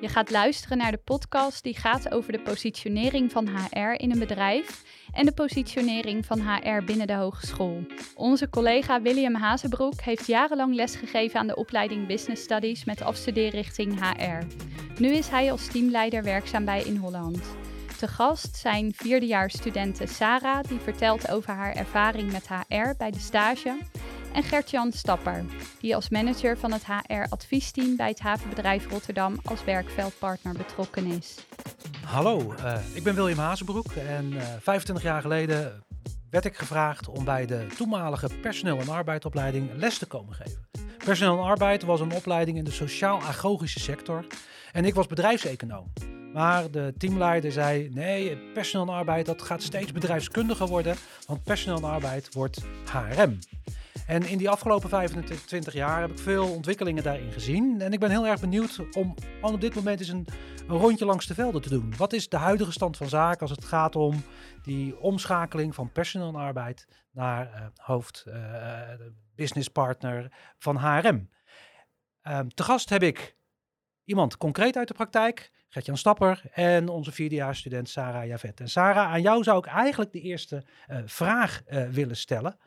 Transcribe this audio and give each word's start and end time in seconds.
Je 0.00 0.08
gaat 0.08 0.30
luisteren 0.30 0.78
naar 0.78 0.90
de 0.90 1.00
podcast 1.04 1.62
die 1.62 1.76
gaat 1.76 2.12
over 2.12 2.32
de 2.32 2.40
positionering 2.40 3.32
van 3.32 3.48
HR 3.48 3.92
in 3.96 4.12
een 4.12 4.18
bedrijf 4.18 4.82
en 5.12 5.26
de 5.26 5.32
positionering 5.32 6.26
van 6.26 6.40
HR 6.40 6.84
binnen 6.84 7.06
de 7.06 7.14
hogeschool. 7.14 7.86
Onze 8.14 8.48
collega 8.48 9.02
William 9.02 9.34
Hazenbroek 9.34 10.00
heeft 10.00 10.26
jarenlang 10.26 10.74
lesgegeven 10.74 11.40
aan 11.40 11.46
de 11.46 11.56
opleiding 11.56 12.06
Business 12.06 12.42
Studies 12.42 12.84
met 12.84 13.02
afstudeerrichting 13.02 14.00
HR. 14.00 14.46
Nu 15.00 15.08
is 15.08 15.28
hij 15.28 15.50
als 15.50 15.66
teamleider 15.66 16.22
werkzaam 16.22 16.64
bij 16.64 16.82
In 16.82 16.96
Holland. 16.96 17.42
Te 17.98 18.08
gast 18.08 18.56
zijn 18.56 18.92
vierdejaarsstudente 18.94 20.06
Sarah, 20.06 20.64
die 20.68 20.78
vertelt 20.78 21.30
over 21.30 21.54
haar 21.54 21.74
ervaring 21.74 22.32
met 22.32 22.48
HR 22.48 22.96
bij 22.98 23.10
de 23.10 23.18
stage. 23.18 23.78
En 24.36 24.42
Gert-Jan 24.42 24.92
Stapper, 24.92 25.44
die 25.80 25.94
als 25.94 26.08
manager 26.08 26.58
van 26.58 26.72
het 26.72 26.86
HR-adviesteam 26.86 27.96
bij 27.96 28.08
het 28.08 28.20
havenbedrijf 28.20 28.88
Rotterdam 28.88 29.40
als 29.44 29.64
werkveldpartner 29.64 30.54
betrokken 30.54 31.06
is. 31.06 31.36
Hallo, 32.04 32.54
uh, 32.58 32.76
ik 32.94 33.02
ben 33.02 33.14
William 33.14 33.38
Hazenbroek 33.38 33.92
en 33.92 34.32
uh, 34.32 34.42
25 34.60 35.04
jaar 35.04 35.20
geleden 35.20 35.84
werd 36.30 36.44
ik 36.44 36.56
gevraagd 36.56 37.08
om 37.08 37.24
bij 37.24 37.46
de 37.46 37.66
toenmalige 37.76 38.28
personeel- 38.40 38.80
en 38.80 38.88
arbeidopleiding 38.88 39.70
les 39.74 39.98
te 39.98 40.06
komen 40.06 40.34
geven. 40.34 40.68
Personeel 41.04 41.38
en 41.38 41.44
arbeid 41.44 41.82
was 41.82 42.00
een 42.00 42.12
opleiding 42.12 42.58
in 42.58 42.64
de 42.64 42.70
sociaal-agogische 42.70 43.80
sector 43.80 44.26
en 44.72 44.84
ik 44.84 44.94
was 44.94 45.06
bedrijfseconoom. 45.06 45.92
Maar 46.32 46.70
de 46.70 46.94
teamleider 46.98 47.52
zei: 47.52 47.88
nee, 47.88 48.36
personeel 48.36 48.86
en 48.86 48.94
arbeid 48.94 49.26
dat 49.26 49.42
gaat 49.42 49.62
steeds 49.62 49.92
bedrijfskundiger 49.92 50.66
worden, 50.66 50.96
want 51.26 51.42
personeel 51.42 51.76
en 51.76 51.84
arbeid 51.90 52.34
wordt 52.34 52.60
HRM. 52.84 53.38
En 54.06 54.22
in 54.22 54.38
die 54.38 54.50
afgelopen 54.50 54.88
25 54.88 55.72
jaar 55.72 56.00
heb 56.00 56.10
ik 56.10 56.18
veel 56.18 56.52
ontwikkelingen 56.52 57.02
daarin 57.02 57.32
gezien. 57.32 57.80
En 57.80 57.92
ik 57.92 58.00
ben 58.00 58.10
heel 58.10 58.26
erg 58.26 58.40
benieuwd 58.40 58.80
om 58.96 59.14
op 59.40 59.60
dit 59.60 59.74
moment 59.74 60.00
eens 60.00 60.08
een, 60.08 60.26
rondje 60.68 61.04
langs 61.04 61.26
de 61.26 61.34
velden 61.34 61.62
te 61.62 61.68
doen. 61.68 61.96
Wat 61.96 62.12
is 62.12 62.28
de 62.28 62.36
huidige 62.36 62.72
stand 62.72 62.96
van 62.96 63.08
zaken 63.08 63.40
als 63.40 63.50
het 63.50 63.64
gaat 63.64 63.96
om 63.96 64.22
die 64.62 64.98
omschakeling 64.98 65.74
van 65.74 65.92
personeel 65.92 66.28
en 66.28 66.34
arbeid 66.34 66.86
naar 67.10 67.50
uh, 67.54 67.66
hoofd 67.76 68.24
uh, 68.28 68.80
businesspartner 69.34 70.32
van 70.58 70.76
HRM? 70.76 71.30
Um, 72.22 72.54
te 72.54 72.62
gast 72.62 72.88
heb 72.88 73.02
ik 73.02 73.36
iemand 74.04 74.36
concreet 74.36 74.76
uit 74.76 74.88
de 74.88 74.94
praktijk. 74.94 75.50
Gert-Jan 75.68 75.96
Stapper 75.96 76.42
en 76.52 76.88
onze 76.88 77.12
vierdejaarsstudent 77.12 77.88
Sarah 77.88 78.26
Javet. 78.26 78.60
En 78.60 78.68
Sarah, 78.68 79.12
aan 79.12 79.22
jou 79.22 79.42
zou 79.42 79.58
ik 79.58 79.66
eigenlijk 79.66 80.12
de 80.12 80.20
eerste 80.20 80.64
vraag 81.04 81.62
willen 81.90 82.16
stellen. 82.16 82.58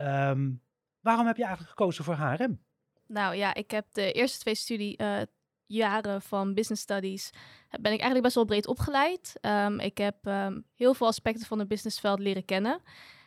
Um, 0.00 0.62
waarom 1.04 1.26
heb 1.26 1.36
je 1.36 1.44
eigenlijk 1.44 1.78
gekozen 1.78 2.04
voor 2.04 2.14
HRM? 2.14 2.60
Nou 3.06 3.34
ja, 3.34 3.54
ik 3.54 3.70
heb 3.70 3.86
de 3.92 4.12
eerste 4.12 4.38
twee 4.38 4.54
studiejaren 4.54 6.14
uh, 6.14 6.20
van 6.20 6.54
Business 6.54 6.82
Studies 6.82 7.30
ben 7.70 7.92
ik 7.92 8.00
eigenlijk 8.00 8.22
best 8.22 8.34
wel 8.34 8.44
breed 8.44 8.66
opgeleid. 8.66 9.38
Um, 9.40 9.80
ik 9.80 9.98
heb 9.98 10.26
um, 10.26 10.66
heel 10.74 10.94
veel 10.94 11.06
aspecten 11.06 11.46
van 11.46 11.58
het 11.58 11.68
businessveld 11.68 12.18
leren 12.18 12.44
kennen. 12.44 12.80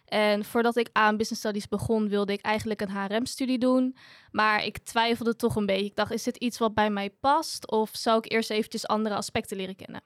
En 0.06 0.46
voordat 0.46 0.76
ik 0.76 0.90
aan 0.92 1.18
Business 1.18 1.42
Studies 1.42 1.68
begon, 1.68 2.10
wilde 2.10 2.34
ik 2.34 2.42
eigenlijk 2.42 2.82
een 2.82 2.90
HRM-studie 2.90 3.58
doen. 3.58 3.98
Maar 4.32 4.64
ik 4.64 4.78
twijfelde 4.78 5.36
toch 5.36 5.56
een 5.56 5.66
beetje. 5.66 5.86
Ik 5.86 5.96
dacht, 5.96 6.12
is 6.12 6.24
dit 6.24 6.38
iets 6.38 6.58
wat 6.58 6.74
bij 6.74 6.90
mij 6.90 7.10
past? 7.10 7.72
Of 7.72 7.90
zou 7.94 8.18
ik 8.18 8.32
eerst 8.32 8.50
eventjes 8.50 8.88
andere 8.88 9.16
aspecten 9.16 9.58
leren 9.58 9.76
kennen? 9.76 10.02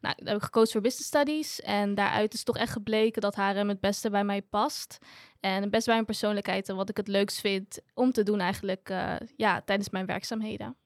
Nou, 0.00 0.14
heb 0.24 0.36
ik 0.36 0.42
gekozen 0.42 0.72
voor 0.72 0.80
Business 0.80 1.08
Studies. 1.08 1.60
En 1.60 1.94
daaruit 1.94 2.34
is 2.34 2.44
toch 2.44 2.56
echt 2.56 2.72
gebleken 2.72 3.22
dat 3.22 3.34
HRM 3.34 3.68
het 3.68 3.80
beste 3.80 4.10
bij 4.10 4.24
mij 4.24 4.42
past. 4.42 4.98
En 5.40 5.62
het 5.62 5.70
best 5.70 5.84
bij 5.84 5.94
mijn 5.94 6.06
persoonlijkheid 6.06 6.68
en 6.68 6.76
wat 6.76 6.88
ik 6.88 6.96
het 6.96 7.08
leukst 7.08 7.40
vind 7.40 7.80
om 7.94 8.12
te 8.12 8.22
doen 8.22 8.40
eigenlijk 8.40 8.90
uh, 8.90 9.14
ja, 9.36 9.62
tijdens 9.64 9.90
mijn 9.90 10.06
werkzaamheden. 10.06 10.76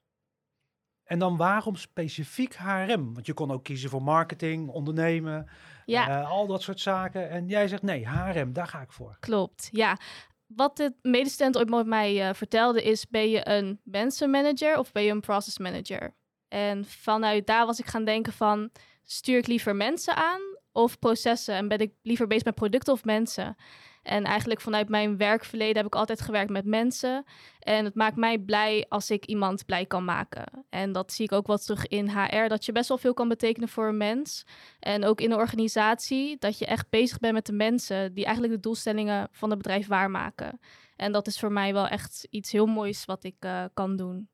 En 1.05 1.19
dan 1.19 1.37
waarom 1.37 1.77
specifiek 1.77 2.55
HRM? 2.55 3.15
Want 3.15 3.27
je 3.27 3.33
kon 3.33 3.51
ook 3.51 3.65
kiezen 3.65 3.91
voor 3.91 4.03
marketing, 4.03 4.69
ondernemen, 4.69 5.49
ja. 5.85 6.21
Uh, 6.21 6.31
al 6.31 6.47
dat 6.47 6.63
soort 6.63 6.81
zaken. 6.81 7.31
En 7.31 7.49
jij 7.49 7.69
zegt 7.69 7.83
nee, 7.83 8.09
HRM, 8.09 8.53
daar 8.53 8.67
ga 8.67 8.81
ik 8.81 8.93
voor. 8.93 9.17
Klopt, 9.21 9.69
ja. 9.71 9.99
Wat 10.47 10.77
de 10.77 10.95
medestudent 11.03 11.59
ooit 11.59 11.71
met 11.71 11.87
mij 11.87 12.29
uh, 12.29 12.35
vertelde 12.35 12.83
is, 12.83 13.09
ben 13.09 13.31
je 13.31 13.49
een 13.49 13.81
mensenmanager 13.85 14.79
of 14.79 14.93
ben 14.93 15.03
je 15.03 15.11
een 15.11 15.21
process 15.21 15.59
manager? 15.59 16.15
En 16.53 16.85
vanuit 16.85 17.47
daar 17.47 17.67
was 17.67 17.79
ik 17.79 17.87
gaan 17.87 18.05
denken 18.05 18.33
van, 18.33 18.71
stuur 19.05 19.39
ik 19.39 19.47
liever 19.47 19.77
mensen 19.77 20.17
aan 20.17 20.41
of 20.73 20.99
processen? 20.99 21.55
En 21.55 21.69
ben 21.69 21.79
ik 21.79 21.93
liever 22.03 22.27
bezig 22.27 22.45
met 22.45 22.55
producten 22.55 22.93
of 22.93 23.05
mensen? 23.05 23.57
En 24.03 24.25
eigenlijk 24.25 24.61
vanuit 24.61 24.89
mijn 24.89 25.17
werkverleden 25.17 25.77
heb 25.77 25.87
ik 25.87 25.95
altijd 25.95 26.21
gewerkt 26.21 26.51
met 26.51 26.65
mensen. 26.65 27.25
En 27.59 27.85
het 27.85 27.95
maakt 27.95 28.17
mij 28.17 28.39
blij 28.39 28.87
als 28.89 29.11
ik 29.11 29.27
iemand 29.27 29.67
blij 29.67 29.87
kan 29.87 30.05
maken. 30.05 30.67
En 30.71 30.93
dat 30.93 31.13
zie 31.13 31.25
ik 31.25 31.33
ook 31.33 31.47
wat 31.47 31.65
terug 31.65 31.87
in 31.87 32.09
HR, 32.09 32.49
dat 32.49 32.65
je 32.65 32.73
best 32.73 32.89
wel 32.89 32.99
veel 32.99 33.15
kan 33.15 33.29
betekenen 33.29 33.69
voor 33.69 33.89
een 33.89 33.97
mens. 33.97 34.45
En 34.81 35.05
ook 35.05 35.21
in 35.21 35.31
een 35.31 35.39
organisatie, 35.39 36.37
dat 36.39 36.59
je 36.59 36.67
echt 36.67 36.91
bezig 36.91 37.19
bent 37.19 37.35
met 37.35 37.47
de 37.47 37.53
mensen 37.53 38.15
die 38.15 38.25
eigenlijk 38.25 38.55
de 38.55 38.61
doelstellingen 38.61 39.29
van 39.31 39.51
het 39.51 39.59
bedrijf 39.59 39.87
waarmaken. 39.87 40.61
En 40.97 41.13
dat 41.13 41.27
is 41.27 41.39
voor 41.39 41.53
mij 41.53 41.73
wel 41.73 41.87
echt 41.87 42.27
iets 42.31 42.53
heel 42.53 42.67
moois 42.67 43.05
wat 43.05 43.25
ik 43.25 43.37
uh, 43.41 43.65
kan 43.75 43.97
doen. 43.97 44.31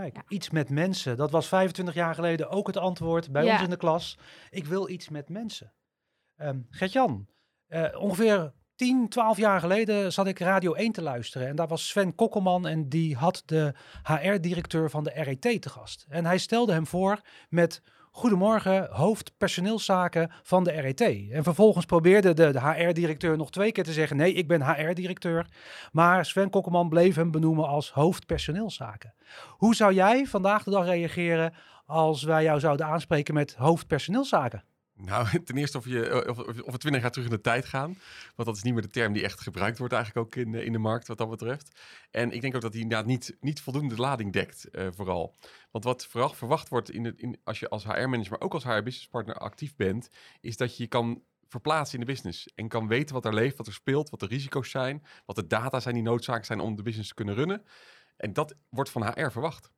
Kijk, 0.00 0.22
iets 0.28 0.50
met 0.50 0.70
mensen. 0.70 1.16
Dat 1.16 1.30
was 1.30 1.48
25 1.48 1.94
jaar 1.94 2.14
geleden 2.14 2.50
ook 2.50 2.66
het 2.66 2.76
antwoord 2.76 3.32
bij 3.32 3.44
ja. 3.44 3.52
ons 3.52 3.62
in 3.62 3.70
de 3.70 3.76
klas. 3.76 4.18
Ik 4.50 4.66
wil 4.66 4.88
iets 4.88 5.08
met 5.08 5.28
mensen. 5.28 5.72
Um, 6.36 6.66
Gert-Jan, 6.70 7.26
uh, 7.68 8.00
ongeveer 8.00 8.52
10, 8.74 9.08
12 9.08 9.36
jaar 9.36 9.60
geleden 9.60 10.12
zat 10.12 10.26
ik 10.26 10.38
Radio 10.38 10.72
1 10.72 10.92
te 10.92 11.02
luisteren. 11.02 11.48
En 11.48 11.56
daar 11.56 11.68
was 11.68 11.88
Sven 11.88 12.14
Kokkelman 12.14 12.66
en 12.66 12.88
die 12.88 13.16
had 13.16 13.42
de 13.46 13.74
HR-directeur 14.02 14.90
van 14.90 15.04
de 15.04 15.10
RET 15.10 15.62
te 15.62 15.68
gast. 15.68 16.06
En 16.08 16.24
hij 16.24 16.38
stelde 16.38 16.72
hem 16.72 16.86
voor 16.86 17.20
met... 17.48 17.82
Goedemorgen, 18.16 18.88
hoofdpersoneelszaken 18.90 20.30
van 20.42 20.64
de 20.64 20.70
RET. 20.70 21.00
En 21.00 21.42
vervolgens 21.42 21.84
probeerde 21.84 22.34
de, 22.34 22.50
de 22.50 22.60
HR-directeur 22.60 23.36
nog 23.36 23.50
twee 23.50 23.72
keer 23.72 23.84
te 23.84 23.92
zeggen: 23.92 24.16
Nee, 24.16 24.32
ik 24.32 24.48
ben 24.48 24.62
HR-directeur. 24.62 25.46
Maar 25.92 26.24
Sven 26.24 26.50
Kokkelman 26.50 26.88
bleef 26.88 27.14
hem 27.14 27.30
benoemen 27.30 27.66
als 27.68 27.92
hoofdpersoneelszaken. 27.92 29.14
Hoe 29.48 29.74
zou 29.74 29.94
jij 29.94 30.26
vandaag 30.26 30.62
de 30.62 30.70
dag 30.70 30.84
reageren 30.84 31.54
als 31.86 32.22
wij 32.22 32.42
jou 32.42 32.60
zouden 32.60 32.86
aanspreken 32.86 33.34
met 33.34 33.54
hoofdpersoneelszaken? 33.54 34.64
Nou, 34.98 35.26
ten 35.44 35.56
eerste 35.56 35.78
of, 35.78 35.84
je, 35.84 36.28
of, 36.28 36.38
of 36.38 36.72
we 36.72 36.78
twintig 36.78 37.02
jaar 37.02 37.10
terug 37.10 37.28
in 37.28 37.34
de 37.34 37.40
tijd 37.40 37.64
gaan. 37.64 37.98
Want 38.34 38.48
dat 38.48 38.56
is 38.56 38.62
niet 38.62 38.72
meer 38.72 38.82
de 38.82 38.88
term 38.88 39.12
die 39.12 39.22
echt 39.22 39.40
gebruikt 39.40 39.78
wordt 39.78 39.92
eigenlijk 39.92 40.26
ook 40.26 40.36
in, 40.36 40.54
in 40.54 40.72
de 40.72 40.78
markt 40.78 41.08
wat 41.08 41.18
dat 41.18 41.30
betreft. 41.30 41.80
En 42.10 42.32
ik 42.32 42.40
denk 42.40 42.54
ook 42.54 42.60
dat 42.60 42.72
die 42.72 42.82
inderdaad 42.82 43.06
niet, 43.06 43.36
niet 43.40 43.60
voldoende 43.60 43.96
lading 43.96 44.32
dekt, 44.32 44.68
uh, 44.72 44.86
vooral. 44.90 45.34
Want 45.70 45.84
wat 45.84 46.06
vooral 46.06 46.32
verwacht 46.32 46.68
wordt 46.68 46.90
in, 46.90 47.04
het, 47.04 47.20
in, 47.20 47.38
als 47.44 47.60
je 47.60 47.68
als 47.68 47.84
HR-manager, 47.84 48.30
maar 48.30 48.40
ook 48.40 48.54
als 48.54 48.64
HR-businesspartner 48.64 49.36
actief 49.36 49.76
bent, 49.76 50.08
is 50.40 50.56
dat 50.56 50.76
je 50.76 50.86
kan 50.86 51.22
verplaatsen 51.48 51.98
in 51.98 52.06
de 52.06 52.12
business. 52.12 52.48
En 52.54 52.68
kan 52.68 52.88
weten 52.88 53.14
wat 53.14 53.24
er 53.24 53.34
leeft, 53.34 53.56
wat 53.56 53.66
er 53.66 53.72
speelt, 53.72 54.10
wat 54.10 54.20
de 54.20 54.26
risico's 54.26 54.70
zijn, 54.70 55.04
wat 55.24 55.36
de 55.36 55.46
data 55.46 55.80
zijn 55.80 55.94
die 55.94 56.02
noodzakelijk 56.02 56.46
zijn 56.46 56.60
om 56.60 56.76
de 56.76 56.82
business 56.82 57.08
te 57.08 57.14
kunnen 57.14 57.34
runnen. 57.34 57.64
En 58.16 58.32
dat 58.32 58.54
wordt 58.68 58.90
van 58.90 59.06
HR 59.06 59.30
verwacht. 59.30 59.70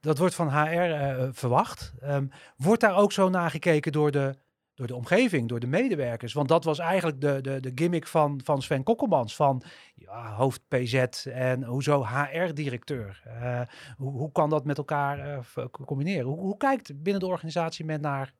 Dat 0.00 0.18
wordt 0.18 0.34
van 0.34 0.50
HR 0.50 0.78
eh, 0.78 1.28
verwacht. 1.32 1.92
Um, 2.02 2.30
wordt 2.56 2.80
daar 2.80 2.96
ook 2.96 3.12
zo 3.12 3.28
nagekeken 3.28 3.92
door 3.92 4.10
de 4.10 4.38
door 4.78 4.86
de 4.86 4.94
omgeving, 4.94 5.48
door 5.48 5.60
de 5.60 5.66
medewerkers. 5.66 6.32
Want 6.32 6.48
dat 6.48 6.64
was 6.64 6.78
eigenlijk 6.78 7.20
de, 7.20 7.40
de, 7.40 7.60
de 7.60 7.72
gimmick 7.74 8.06
van, 8.06 8.40
van 8.44 8.62
Sven 8.62 8.82
Kokkelmans. 8.82 9.36
Van 9.36 9.62
ja, 9.94 10.34
hoofd 10.34 10.68
PZ 10.68 10.94
en 11.26 11.64
hoezo 11.64 12.04
HR-directeur. 12.04 13.22
Eh, 13.24 13.60
hoe, 13.96 14.12
hoe 14.12 14.32
kan 14.32 14.50
dat 14.50 14.64
met 14.64 14.78
elkaar 14.78 15.38
uh, 15.58 15.64
combineren? 15.70 16.26
Hoe, 16.26 16.38
hoe 16.38 16.56
kijkt 16.56 17.02
binnen 17.02 17.22
de 17.22 17.28
organisatie 17.28 17.84
men 17.84 18.00
naar 18.00 18.32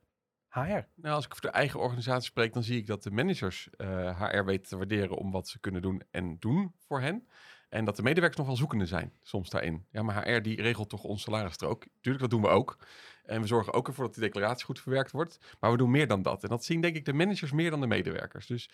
HR? 0.49 0.87
Nou, 0.95 1.15
als 1.15 1.25
ik 1.25 1.33
voor 1.33 1.51
de 1.51 1.57
eigen 1.57 1.81
organisatie 1.81 2.29
spreek, 2.29 2.53
dan 2.53 2.63
zie 2.63 2.79
ik 2.79 2.87
dat 2.87 3.03
de 3.03 3.11
managers 3.11 3.69
uh, 3.77 4.09
eh, 4.09 4.21
HR 4.21 4.45
weten 4.45 4.69
te 4.69 4.77
waarderen 4.77 5.17
om 5.17 5.31
wat 5.31 5.49
ze 5.49 5.61
kunnen 5.61 5.83
doen 5.83 6.03
en 6.11 6.37
doen 6.39 6.75
voor 6.87 7.01
hen. 7.01 7.29
En 7.69 7.85
dat 7.85 7.97
de 7.97 8.03
medewerkers 8.03 8.39
nog 8.39 8.47
wel 8.47 8.57
zoekende 8.57 8.87
zijn, 8.87 9.13
soms 9.23 9.51
daarin. 9.51 9.87
Ja, 9.91 10.03
maar 10.03 10.29
HR 10.29 10.43
die 10.43 10.63
regelt 10.63 10.89
toch 10.89 11.03
ons 11.03 11.23
salarisstrook. 11.23 11.87
Tuurlijk, 12.01 12.23
dat 12.23 12.31
doen 12.31 12.43
we 12.43 12.49
ook. 12.49 12.79
En 13.25 13.41
we 13.41 13.47
zorgen 13.47 13.73
ook 13.73 13.89
ervoor 13.89 14.05
dat 14.05 14.15
die 14.15 14.23
declaratie 14.23 14.65
goed 14.65 14.81
verwerkt 14.81 15.11
wordt. 15.11 15.39
Maar 15.61 15.71
we 15.71 15.77
doen 15.77 15.91
meer 15.91 16.07
dan 16.07 16.23
dat. 16.23 16.43
En 16.43 16.49
dat 16.49 16.65
zien 16.65 16.81
denk 16.81 16.97
ik 16.97 17.05
de 17.05 17.13
managers 17.13 17.53
meer 17.53 17.71
dan 17.71 17.81
de 17.81 17.87
medewerkers. 17.87 18.47
Dus 18.47 18.71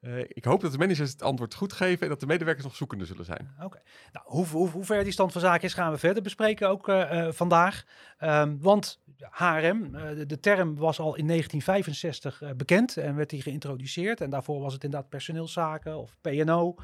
uh, 0.00 0.18
ik 0.28 0.44
hoop 0.44 0.60
dat 0.60 0.72
de 0.72 0.78
managers 0.78 1.10
het 1.10 1.22
antwoord 1.22 1.54
goed 1.54 1.72
geven 1.72 2.02
en 2.02 2.08
dat 2.08 2.20
de 2.20 2.26
medewerkers 2.26 2.66
nog 2.66 2.76
zoekende 2.76 3.04
zullen 3.04 3.24
zijn. 3.24 3.54
Oké. 3.60 3.80
Nou, 4.12 4.26
hoe, 4.28 4.46
hoe, 4.46 4.68
hoe 4.68 4.84
ver 4.84 5.04
die 5.04 5.12
stand 5.12 5.32
van 5.32 5.40
zaken 5.40 5.62
is, 5.62 5.74
gaan 5.74 5.92
we 5.92 5.98
verder 5.98 6.22
bespreken 6.22 6.68
ook 6.68 6.88
uh, 6.88 7.12
uh, 7.12 7.32
vandaag. 7.32 7.84
Um, 8.20 8.58
want 8.60 9.00
HRM, 9.18 9.92
de, 10.26 10.40
term 10.40 10.76
was 10.76 10.98
al 10.98 11.14
in 11.16 11.26
1965 11.26 12.42
bekend 12.56 12.96
en 12.96 13.16
werd 13.16 13.30
die 13.30 13.42
geïntroduceerd. 13.42 14.20
En 14.20 14.30
daarvoor 14.30 14.60
was 14.60 14.72
het 14.72 14.84
inderdaad 14.84 15.08
personeelszaken 15.08 15.98
of 15.98 16.16
PNO. 16.20 16.74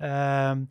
Um, 0.00 0.68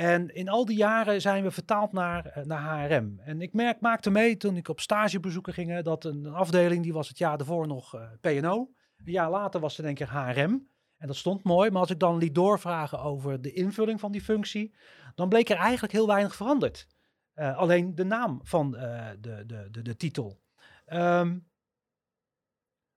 en 0.00 0.34
in 0.34 0.48
al 0.48 0.64
die 0.64 0.76
jaren 0.76 1.20
zijn 1.20 1.42
we 1.42 1.50
vertaald 1.50 1.92
naar, 1.92 2.26
eh, 2.26 2.44
naar 2.44 2.90
HRM. 2.90 3.20
En 3.20 3.40
ik 3.40 3.52
merk, 3.52 3.80
maakte 3.80 4.10
mee 4.10 4.36
toen 4.36 4.56
ik 4.56 4.68
op 4.68 4.80
stagebezoeken 4.80 5.52
ging, 5.52 5.80
dat 5.80 6.04
een, 6.04 6.26
afdeling 6.26 6.82
die 6.82 6.92
was 6.92 7.08
het 7.08 7.18
jaar 7.18 7.38
daarvoor 7.38 7.66
nog 7.66 7.94
uh, 7.94 8.02
eh, 8.02 8.10
PNO. 8.20 8.70
Een 8.96 9.12
jaar 9.12 9.30
later 9.30 9.60
was 9.60 9.76
er 9.76 9.82
denk 9.82 10.00
ik 10.00 10.08
HRM. 10.08 10.68
En 10.96 11.06
dat 11.06 11.16
stond 11.16 11.42
mooi. 11.42 11.70
Maar 11.70 11.80
als 11.80 11.90
ik 11.90 11.98
dan 11.98 12.18
liet 12.18 12.34
doorvragen 12.34 13.00
over 13.00 13.42
de 13.42 13.52
invulling 13.52 14.00
van 14.00 14.12
die 14.12 14.20
functie, 14.20 14.74
dan 15.14 15.28
bleek 15.28 15.48
er 15.48 15.56
eigenlijk 15.56 15.92
heel 15.92 16.06
weinig 16.06 16.36
veranderd. 16.36 16.86
Eh, 17.34 17.56
alleen 17.56 17.94
de 17.94 18.04
naam 18.04 18.40
van 18.42 18.70
de, 18.70 19.16
de, 19.20 19.68
de, 19.70 19.82
de 19.82 19.96
titel. 19.96 20.40
Ehm, 20.86 21.38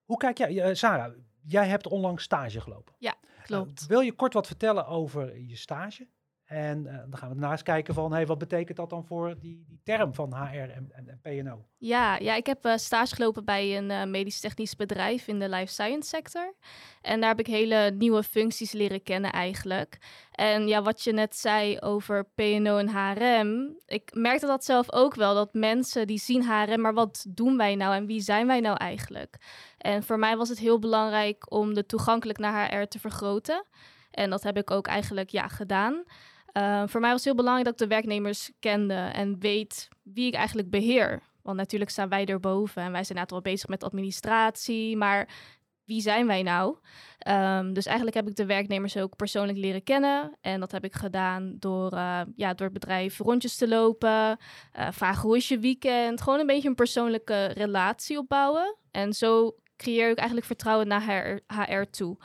hoe 0.04 0.18
kijk 0.18 0.38
jij, 0.38 0.76
Sarah, 0.76 1.14
jij 1.42 1.68
hebt 1.68 1.88
onlangs 1.88 2.24
stage 2.24 2.62
gelopen. 2.62 2.96
Klopt. 3.44 3.82
Eh, 3.82 3.88
wil 3.88 4.00
je 4.00 4.14
kort 4.14 4.34
wat 4.34 4.48
vertellen 4.48 4.88
over 4.88 5.40
je 5.40 5.56
stage? 5.56 6.08
En 6.54 6.88
eh, 6.88 6.98
dan 6.98 7.18
gaan 7.18 7.30
we 7.30 7.36
daarnaast 7.40 7.64
kijken 7.64 7.94
van, 7.94 8.14
hey, 8.14 8.26
wat 8.26 8.38
betekent 8.38 8.78
dat 8.78 8.90
dan 8.90 9.06
voor 9.06 9.36
die, 9.40 9.64
die 9.68 9.80
term 9.84 10.14
van 10.14 10.34
HR 10.34 10.58
en, 10.58 10.92
en, 10.92 11.20
P&O? 11.22 11.66
Ja, 11.78 12.18
ja, 12.18 12.36
ik 12.36 12.46
heb 12.46 12.66
eh, 12.66 12.76
stage 12.76 13.16
gelopen 13.16 13.46
bij 13.46 13.78
een 13.78 13.92
eh, 13.92 14.06
medisch-technisch 14.06 14.76
bedrijf 14.76 15.28
in 15.28 15.40
de 15.40 15.50
life 15.50 15.74
science 15.74 16.10
sector. 16.10 16.54
En 17.02 17.20
daar 17.20 17.30
heb 17.30 17.40
ik 17.40 17.48
hele 17.48 17.92
nieuwe 17.98 18.24
functies 18.24 18.72
leren 18.72 19.04
kennen 19.04 19.32
eigenlijk. 19.32 19.98
En 20.32 20.68
ja, 20.68 20.82
wat 20.82 21.04
je 21.04 21.14
net 21.14 21.36
zei 21.36 21.80
over 21.80 22.24
P&O 22.36 22.78
en 22.78 22.90
HRM, 22.90 23.78
ik 23.86 24.10
merkte 24.14 24.46
dat 24.46 24.66
zelf 24.66 24.92
ook 24.92 25.16
wel, 25.16 25.36
dat 25.36 25.54
mensen 25.54 26.08
die 26.08 26.20
zien 26.20 26.44
HRM, 26.44 26.82
maar 26.82 26.94
wat 26.94 27.26
doen 27.30 27.58
wij 27.58 27.76
nou 27.76 27.96
en 27.96 28.06
wie 28.06 28.22
zijn 28.22 28.48
wij 28.48 28.60
nou 28.60 28.78
eigenlijk? 28.78 29.38
En 29.78 30.04
voor 30.04 30.20
mij 30.20 30.38
was 30.38 30.50
het 30.50 30.60
heel 30.60 30.80
belangrijk 30.80 31.52
om 31.52 31.74
de 31.74 31.86
toegankelijk 31.86 32.40
naar 32.40 32.76
HR 32.76 32.84
te 32.84 33.00
vergroten. 33.00 33.66
En 34.12 34.30
dat 34.30 34.44
heb 34.44 34.58
ik 34.58 34.72
ook 34.72 34.88
eigenlijk 34.88 35.30
ja, 35.30 35.48
gedaan. 35.48 36.04
Uh, 36.58 36.84
voor 36.86 37.02
mij 37.02 37.10
was 37.10 37.18
het 37.18 37.26
heel 37.26 37.36
belangrijk 37.36 37.66
dat 37.66 37.82
ik 37.82 37.90
de 37.90 37.96
werknemers 37.96 38.52
kende 38.60 38.94
en 38.94 39.40
weet 39.40 39.90
wie 40.04 40.28
ik 40.28 40.34
eigenlijk 40.34 40.70
beheer. 40.70 41.22
Want 41.42 41.58
natuurlijk 41.58 41.92
staan 41.92 42.10
wij 42.10 42.26
erboven 42.26 42.82
en 42.82 42.92
wij 42.92 43.04
zijn 43.04 43.18
inderdaad 43.18 43.32
wel 43.32 43.54
bezig 43.54 43.70
met 43.70 43.84
administratie, 43.84 44.98
maar 44.98 45.28
wie 45.86 46.02
zijn 46.02 46.28
wij 46.28 46.44
nou? 46.44 46.78
Um, 47.28 47.74
dus 47.74 47.86
eigenlijk 47.86 48.16
heb 48.16 48.28
ik 48.28 48.36
de 48.36 48.46
werknemers 48.46 48.98
ook 48.98 49.16
persoonlijk 49.16 49.58
leren 49.58 49.84
kennen. 49.84 50.38
En 50.42 50.60
dat 50.60 50.72
heb 50.72 50.84
ik 50.84 50.94
gedaan 50.94 51.56
door, 51.60 51.94
uh, 51.94 52.22
ja, 52.36 52.54
door 52.54 52.66
het 52.66 52.80
bedrijf 52.80 53.18
rondjes 53.18 53.56
te 53.56 53.68
lopen, 53.68 54.38
uh, 54.80 54.88
vragen 54.92 55.22
hoe 55.22 55.38
is 55.38 55.48
je 55.48 55.60
weekend, 55.60 56.22
gewoon 56.22 56.40
een 56.40 56.46
beetje 56.46 56.68
een 56.70 56.76
persoonlijke 56.76 57.46
relatie 57.46 58.18
opbouwen. 58.18 58.76
En 58.92 59.14
zo 59.14 59.56
creëer 59.78 60.10
ik 60.10 60.18
eigenlijk 60.18 60.48
vertrouwen 60.48 60.88
naar 60.88 61.40
HR 61.48 61.84
toe. 61.92 62.18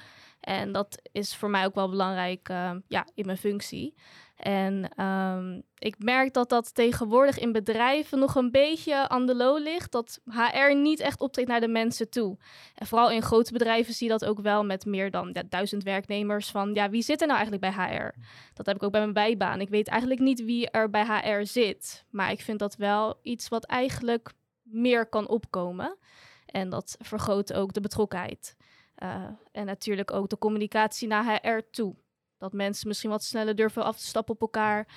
En 0.49 0.73
dat 0.73 1.03
is 1.13 1.37
voor 1.37 1.51
mij 1.51 1.65
ook 1.65 1.75
wel 1.75 1.89
belangrijk 1.89 2.49
uh, 2.49 2.71
ja, 2.87 3.07
in 3.15 3.27
mijn 3.27 3.39
functie. 3.39 3.95
En 4.37 5.05
um, 5.05 5.63
ik 5.79 5.95
merk 5.99 6.35
dat 6.35 6.49
dat 6.49 6.75
tegenwoordig 6.75 7.39
in 7.39 7.53
bedrijven 7.53 8.19
nog 8.19 8.35
een 8.35 8.51
beetje 8.51 9.09
aan 9.09 9.27
de 9.27 9.35
low 9.35 9.59
ligt. 9.59 9.93
Dat 9.93 10.21
HR 10.25 10.75
niet 10.75 11.01
echt 11.01 11.21
optreedt 11.21 11.49
naar 11.49 11.61
de 11.61 11.69
mensen 11.69 12.11
toe. 12.11 12.39
En 12.75 12.87
vooral 12.87 13.11
in 13.11 13.23
grote 13.23 13.53
bedrijven 13.53 13.95
zie 13.95 14.07
je 14.07 14.19
dat 14.19 14.29
ook 14.29 14.41
wel 14.41 14.65
met 14.65 14.87
meer 14.87 15.11
dan 15.11 15.31
ja, 15.33 15.43
duizend 15.49 15.83
werknemers. 15.83 16.51
Van 16.51 16.75
ja, 16.75 16.91
wie 16.91 17.03
zit 17.03 17.21
er 17.21 17.27
nou 17.27 17.39
eigenlijk 17.39 17.75
bij 17.75 17.87
HR? 17.87 18.15
Dat 18.55 18.67
heb 18.67 18.77
ik 18.77 18.83
ook 18.83 18.93
bij 18.93 19.01
mijn 19.01 19.13
bijbaan. 19.13 19.61
Ik 19.61 19.69
weet 19.69 19.89
eigenlijk 19.89 20.21
niet 20.21 20.45
wie 20.45 20.71
er 20.71 20.91
bij 20.91 21.05
HR 21.07 21.45
zit. 21.47 22.05
Maar 22.11 22.31
ik 22.31 22.41
vind 22.41 22.59
dat 22.59 22.77
wel 22.77 23.19
iets 23.23 23.49
wat 23.49 23.65
eigenlijk 23.65 24.33
meer 24.63 25.07
kan 25.07 25.29
opkomen. 25.29 25.97
En 26.47 26.69
dat 26.69 26.97
vergroot 26.99 27.53
ook 27.53 27.73
de 27.73 27.81
betrokkenheid. 27.81 28.57
Uh, 29.03 29.25
en 29.53 29.67
natuurlijk 29.67 30.13
ook 30.13 30.29
de 30.29 30.39
communicatie 30.39 31.09
naar 31.09 31.41
HR 31.43 31.61
toe. 31.71 31.95
Dat 32.39 32.53
mensen 32.53 32.89
misschien 32.89 33.11
wat 33.11 33.25
sneller 33.25 33.55
durven 33.55 33.85
af 33.85 33.97
te 33.97 34.07
stappen 34.07 34.35
op 34.35 34.41
elkaar 34.41 34.89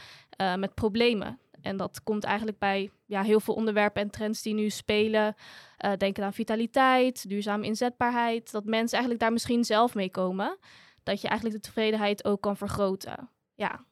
uh, 0.42 0.56
met 0.56 0.74
problemen. 0.74 1.40
En 1.62 1.78
dat 1.78 2.04
komt 2.04 2.24
eigenlijk 2.24 2.60
bij 2.60 2.92
ja, 3.06 3.24
heel 3.24 3.40
veel 3.40 3.54
onderwerpen 3.54 4.02
en 4.02 4.10
trends 4.10 4.42
die 4.42 4.54
nu 4.54 4.70
spelen. 4.70 5.36
Uh, 5.86 5.92
denken 5.98 6.24
aan 6.24 6.34
vitaliteit, 6.34 7.30
duurzame 7.30 7.66
inzetbaarheid. 7.66 8.52
Dat 8.52 8.66
mensen 8.66 8.92
eigenlijk 8.92 9.20
daar 9.20 9.32
misschien 9.32 9.64
zelf 9.64 9.96
mee 9.96 10.12
komen. 10.12 10.58
Dat 11.04 11.22
je 11.22 11.28
eigenlijk 11.28 11.62
de 11.62 11.68
tevredenheid 11.68 12.26
ook 12.26 12.42
kan 12.42 12.58
vergroten. 12.58 13.30
Ja. 13.56 13.86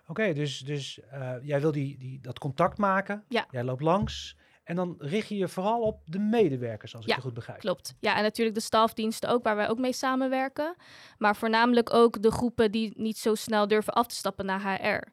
Oké, 0.00 0.10
okay, 0.10 0.34
dus, 0.34 0.58
dus 0.58 1.00
jij 1.42 1.60
wil 1.60 1.72
die, 1.72 1.98
die, 1.98 2.20
dat 2.20 2.38
contact 2.38 2.78
maken. 2.78 3.24
Ja. 3.28 3.46
Jij 3.50 3.64
loopt 3.64 3.82
langs. 3.82 4.36
En 4.64 4.76
dan 4.76 4.94
richt 4.98 5.28
je 5.28 5.36
je 5.36 5.48
vooral 5.48 5.80
op 5.80 6.00
de 6.04 6.18
medewerkers, 6.18 6.94
als 6.94 7.06
ik 7.06 7.12
het 7.12 7.22
goed 7.22 7.34
begrijp. 7.34 7.60
Klopt. 7.60 7.94
Ja, 8.00 8.16
en 8.16 8.22
natuurlijk 8.22 8.56
de 8.56 8.62
stafdiensten 8.62 9.30
ook, 9.30 9.42
waar 9.42 9.56
wij 9.56 9.68
ook 9.68 9.78
mee 9.78 9.92
samenwerken. 9.92 10.74
Maar 11.18 11.36
voornamelijk 11.36 11.94
ook 11.94 12.22
de 12.22 12.30
groepen 12.30 12.72
die 12.72 12.92
niet 12.96 13.18
zo 13.18 13.34
snel 13.34 13.68
durven 13.68 13.92
af 13.92 14.06
te 14.06 14.14
stappen 14.14 14.46
naar 14.46 14.60
HR. 14.60 15.08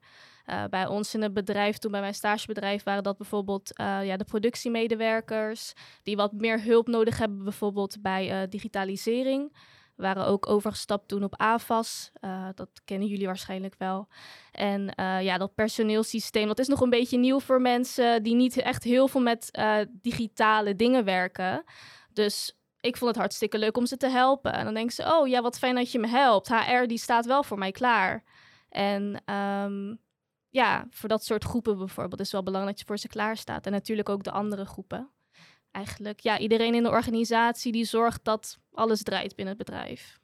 Uh, 0.45 0.63
bij 0.69 0.87
ons 0.87 1.13
in 1.13 1.21
het 1.21 1.33
bedrijf, 1.33 1.77
toen 1.77 1.91
bij 1.91 2.01
mijn 2.01 2.13
stagebedrijf, 2.13 2.83
waren 2.83 3.03
dat 3.03 3.17
bijvoorbeeld 3.17 3.79
uh, 3.79 4.05
ja, 4.05 4.17
de 4.17 4.23
productiemedewerkers, 4.23 5.73
die 6.03 6.15
wat 6.15 6.31
meer 6.31 6.63
hulp 6.63 6.87
nodig 6.87 7.17
hebben, 7.17 7.43
bijvoorbeeld 7.43 8.01
bij 8.01 8.41
uh, 8.41 8.49
digitalisering. 8.49 9.53
Waren 10.01 10.25
ook 10.25 10.49
overgestapt 10.49 11.07
toen 11.07 11.23
op 11.23 11.39
AFAS. 11.39 12.11
Uh, 12.21 12.47
dat 12.55 12.69
kennen 12.85 13.07
jullie 13.07 13.25
waarschijnlijk 13.25 13.75
wel. 13.77 14.07
En 14.51 14.93
uh, 14.99 15.21
ja, 15.21 15.37
dat 15.37 15.55
personeelsysteem, 15.55 16.47
dat 16.47 16.59
is 16.59 16.67
nog 16.67 16.81
een 16.81 16.89
beetje 16.89 17.17
nieuw 17.17 17.39
voor 17.39 17.61
mensen 17.61 18.23
die 18.23 18.35
niet 18.35 18.57
echt 18.57 18.83
heel 18.83 19.07
veel 19.07 19.21
met 19.21 19.49
uh, 19.51 19.77
digitale 19.91 20.75
dingen 20.75 21.03
werken. 21.03 21.63
Dus 22.13 22.57
ik 22.79 22.97
vond 22.97 23.09
het 23.09 23.19
hartstikke 23.19 23.57
leuk 23.57 23.77
om 23.77 23.85
ze 23.85 23.97
te 23.97 24.09
helpen. 24.09 24.53
En 24.53 24.65
dan 24.65 24.73
denken 24.73 24.93
ze, 24.93 25.15
oh 25.15 25.27
ja, 25.27 25.41
wat 25.41 25.59
fijn 25.59 25.75
dat 25.75 25.91
je 25.91 25.99
me 25.99 26.07
helpt. 26.07 26.47
HR, 26.47 26.85
die 26.85 26.97
staat 26.97 27.25
wel 27.25 27.43
voor 27.43 27.57
mij 27.57 27.71
klaar. 27.71 28.23
En 28.69 29.33
um, 29.33 29.99
ja, 30.49 30.87
voor 30.89 31.09
dat 31.09 31.23
soort 31.23 31.43
groepen 31.43 31.77
bijvoorbeeld 31.77 32.21
is 32.21 32.31
wel 32.31 32.43
belangrijk 32.43 32.77
dat 32.77 32.87
je 32.87 32.93
voor 32.93 33.01
ze 33.01 33.07
klaar 33.07 33.37
staat. 33.37 33.65
En 33.65 33.71
natuurlijk 33.71 34.09
ook 34.09 34.23
de 34.23 34.31
andere 34.31 34.65
groepen 34.65 35.09
eigenlijk 35.71 36.19
ja, 36.19 36.37
iedereen 36.39 36.75
in 36.75 36.83
de 36.83 36.89
organisatie 36.89 37.71
die 37.71 37.85
zorgt 37.85 38.23
dat 38.23 38.57
alles 38.73 39.03
draait 39.03 39.35
binnen 39.35 39.55
het 39.57 39.65
bedrijf. 39.65 40.19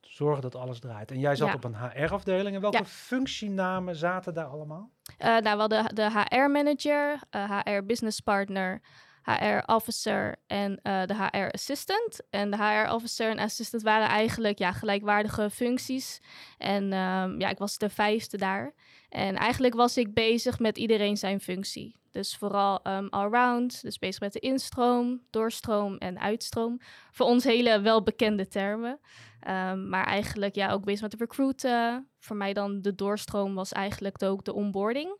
Zorg 0.00 0.40
dat 0.40 0.54
alles 0.54 0.78
draait. 0.80 1.10
En 1.10 1.18
jij 1.20 1.36
zat 1.36 1.48
Ja. 1.48 1.54
op 1.54 1.64
een 1.64 1.76
HR-afdeling. 1.76 2.54
En 2.54 2.60
welke 2.60 2.76
Ja. 2.78 2.84
functienamen 2.84 3.96
zaten 3.96 4.34
daar 4.34 4.46
allemaal? 4.46 4.90
Uh, 5.18 5.26
nou, 5.26 5.42
we 5.42 5.48
hadden 5.60 5.94
de 5.94 6.10
HR-manager, 6.10 7.18
HR-business 7.64 8.20
partner, 8.20 8.80
HR-officer 9.22 10.36
en 10.46 10.70
uh, 10.82 11.04
de 11.04 11.14
HR-assistant. 11.14 12.20
En 12.30 12.50
de 12.50 12.56
HR-officer 12.56 13.30
en 13.30 13.38
assistant 13.38 13.82
waren 13.82 14.08
eigenlijk 14.08 14.58
ja, 14.58 14.72
gelijkwaardige 14.72 15.50
functies. 15.50 16.20
En 16.58 16.82
um, 16.92 17.40
ja, 17.40 17.48
ik 17.48 17.58
was 17.58 17.78
de 17.78 17.88
vijfde 17.90 18.36
daar. 18.36 18.74
En 19.08 19.36
eigenlijk 19.36 19.74
was 19.74 19.96
ik 19.96 20.14
bezig 20.14 20.58
met 20.58 20.78
iedereen 20.78 21.16
zijn 21.16 21.40
functie. 21.40 21.96
Dus 22.14 22.36
vooral 22.36 22.80
um, 22.86 23.08
allround, 23.08 23.82
dus 23.82 23.98
bezig 23.98 24.20
met 24.20 24.32
de 24.32 24.38
instroom, 24.38 25.22
doorstroom 25.30 25.96
en 25.96 26.20
uitstroom. 26.20 26.80
Voor 27.12 27.26
ons 27.26 27.44
hele 27.44 27.80
welbekende 27.80 28.48
termen. 28.48 29.00
Um, 29.48 29.88
maar 29.88 30.04
eigenlijk 30.04 30.54
ja, 30.54 30.70
ook 30.70 30.84
bezig 30.84 31.00
met 31.00 31.10
de 31.10 31.16
recruiten. 31.16 32.08
Voor 32.18 32.36
mij 32.36 32.52
dan 32.52 32.82
de 32.82 32.94
doorstroom 32.94 33.54
was 33.54 33.72
eigenlijk 33.72 34.22
ook 34.22 34.44
de 34.44 34.54
onboarding. 34.54 35.18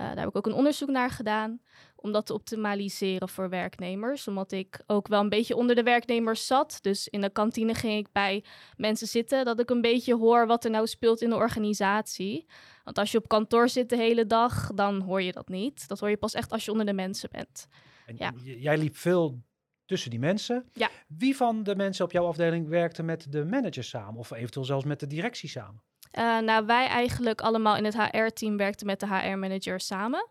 Uh, 0.00 0.06
daar 0.06 0.16
heb 0.18 0.28
ik 0.28 0.36
ook 0.36 0.46
een 0.46 0.52
onderzoek 0.52 0.88
naar 0.88 1.10
gedaan. 1.10 1.60
Om 1.96 2.12
dat 2.12 2.26
te 2.26 2.34
optimaliseren 2.34 3.28
voor 3.28 3.48
werknemers. 3.48 4.28
Omdat 4.28 4.52
ik 4.52 4.80
ook 4.86 5.08
wel 5.08 5.20
een 5.20 5.28
beetje 5.28 5.56
onder 5.56 5.76
de 5.76 5.82
werknemers 5.82 6.46
zat. 6.46 6.78
Dus 6.80 7.08
in 7.08 7.20
de 7.20 7.30
kantine 7.30 7.74
ging 7.74 7.98
ik 7.98 8.12
bij 8.12 8.44
mensen 8.76 9.06
zitten. 9.06 9.44
Dat 9.44 9.60
ik 9.60 9.70
een 9.70 9.80
beetje 9.80 10.14
hoor 10.16 10.46
wat 10.46 10.64
er 10.64 10.70
nou 10.70 10.86
speelt 10.86 11.20
in 11.22 11.30
de 11.30 11.36
organisatie. 11.36 12.46
Want 12.84 12.98
als 12.98 13.12
je 13.12 13.18
op 13.18 13.28
kantoor 13.28 13.68
zit 13.68 13.88
de 13.88 13.96
hele 13.96 14.26
dag, 14.26 14.70
dan 14.74 15.00
hoor 15.00 15.22
je 15.22 15.32
dat 15.32 15.48
niet. 15.48 15.88
Dat 15.88 16.00
hoor 16.00 16.10
je 16.10 16.16
pas 16.16 16.34
echt 16.34 16.52
als 16.52 16.64
je 16.64 16.70
onder 16.70 16.86
de 16.86 16.92
mensen 16.92 17.28
bent. 17.32 17.66
En 18.06 18.16
Ja. 18.18 18.32
jij 18.42 18.78
liep 18.78 18.96
veel 18.96 19.42
tussen 19.86 20.10
die 20.10 20.18
mensen. 20.18 20.68
Ja. 20.72 20.90
Wie 21.06 21.36
van 21.36 21.62
de 21.62 21.76
mensen 21.76 22.04
op 22.04 22.12
jouw 22.12 22.26
afdeling 22.26 22.68
werkte 22.68 23.02
met 23.02 23.32
de 23.32 23.44
managers 23.44 23.88
samen? 23.88 24.18
Of 24.18 24.30
eventueel 24.30 24.64
zelfs 24.64 24.84
met 24.84 25.00
de 25.00 25.06
directie 25.06 25.48
samen? 25.48 25.82
Uh, 26.12 26.38
nou, 26.38 26.66
wij 26.66 26.86
eigenlijk 26.86 27.40
allemaal 27.40 27.76
in 27.76 27.84
het 27.84 28.02
HR-team 28.02 28.56
werkten 28.56 28.86
met 28.86 29.00
de 29.00 29.06
HR-manager 29.06 29.80
samen. 29.80 30.28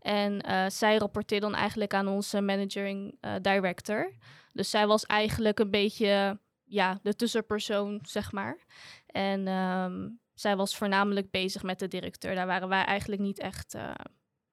En 0.00 0.44
uh, 0.48 0.64
zij 0.68 0.96
rapporteerde 0.96 1.46
dan 1.46 1.54
eigenlijk 1.54 1.94
aan 1.94 2.08
onze 2.08 2.40
managing 2.40 3.18
uh, 3.20 3.34
director. 3.42 4.12
Dus 4.52 4.70
zij 4.70 4.86
was 4.86 5.06
eigenlijk 5.06 5.58
een 5.58 5.70
beetje 5.70 6.38
ja, 6.64 6.98
de 7.02 7.14
tussenpersoon, 7.14 7.98
zeg 8.02 8.32
maar. 8.32 8.58
En 9.06 9.48
um, 9.48 10.20
zij 10.34 10.56
was 10.56 10.76
voornamelijk 10.76 11.30
bezig 11.30 11.62
met 11.62 11.78
de 11.78 11.88
directeur. 11.88 12.34
Daar 12.34 12.46
waren 12.46 12.68
wij 12.68 12.84
eigenlijk 12.84 13.20
niet 13.20 13.38
echt 13.38 13.76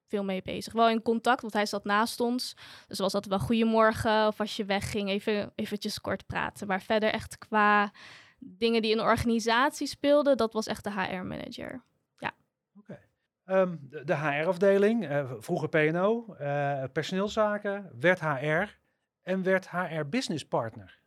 veel 0.09 0.23
mee 0.23 0.41
bezig. 0.41 0.73
Wel 0.73 0.89
in 0.89 1.01
contact, 1.01 1.41
want 1.41 1.53
hij 1.53 1.65
zat 1.65 1.83
naast 1.83 2.19
ons. 2.19 2.55
Dus 2.87 2.99
was 2.99 3.11
dat 3.11 3.25
wel 3.25 3.39
goedemorgen 3.39 4.27
of 4.27 4.39
als 4.39 4.55
je 4.55 4.65
wegging 4.65 5.09
even 5.09 5.51
eventjes 5.55 6.01
kort 6.01 6.25
praten. 6.25 6.67
Maar 6.67 6.81
verder 6.81 7.09
echt 7.09 7.37
qua 7.37 7.91
dingen 8.39 8.81
die 8.81 8.91
in 8.91 8.97
de 8.97 9.03
organisatie 9.03 9.87
speelden, 9.87 10.37
dat 10.37 10.53
was 10.53 10.67
echt 10.67 10.83
de 10.83 10.91
HR-manager. 10.91 11.83
Ja. 12.17 12.33
Oké. 12.77 12.99
Um, 13.45 13.79
de, 13.81 14.03
de 14.03 14.15
HR-afdeling, 14.15 15.09
uh, 15.09 15.31
vroeger 15.37 15.69
P&O, 15.69 16.35
uh, 16.41 16.83
personeelszaken, 16.93 17.91
werd 17.99 18.19
HR 18.19 18.77
en 19.21 19.43
werd 19.43 19.69
HR 19.69 20.05
business 20.09 20.45
partner. 20.45 20.99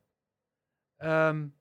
Um, 0.98 1.54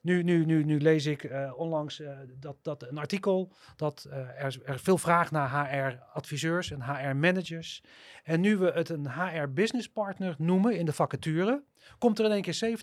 nu, 0.00 0.22
nu, 0.22 0.44
nu, 0.44 0.64
nu 0.64 0.80
lees 0.80 1.06
ik 1.06 1.22
uh, 1.22 1.52
onlangs 1.56 2.00
uh, 2.00 2.18
dat, 2.38 2.56
dat 2.62 2.82
een 2.82 2.98
artikel 2.98 3.52
dat 3.76 4.06
uh, 4.08 4.14
er, 4.16 4.60
er 4.64 4.78
veel 4.78 4.98
vraag 4.98 5.30
naar 5.30 5.70
HR-adviseurs 5.70 6.70
en 6.70 6.82
HR-managers. 6.82 7.82
En 8.24 8.40
nu 8.40 8.56
we 8.56 8.70
het 8.70 8.88
een 8.88 9.10
HR-business 9.10 9.88
partner 9.88 10.34
noemen 10.38 10.78
in 10.78 10.86
de 10.86 10.92
vacature, 10.92 11.62
komt 11.98 12.18
er 12.18 12.24
in 12.24 12.30
één 12.30 12.42
keer 12.42 12.78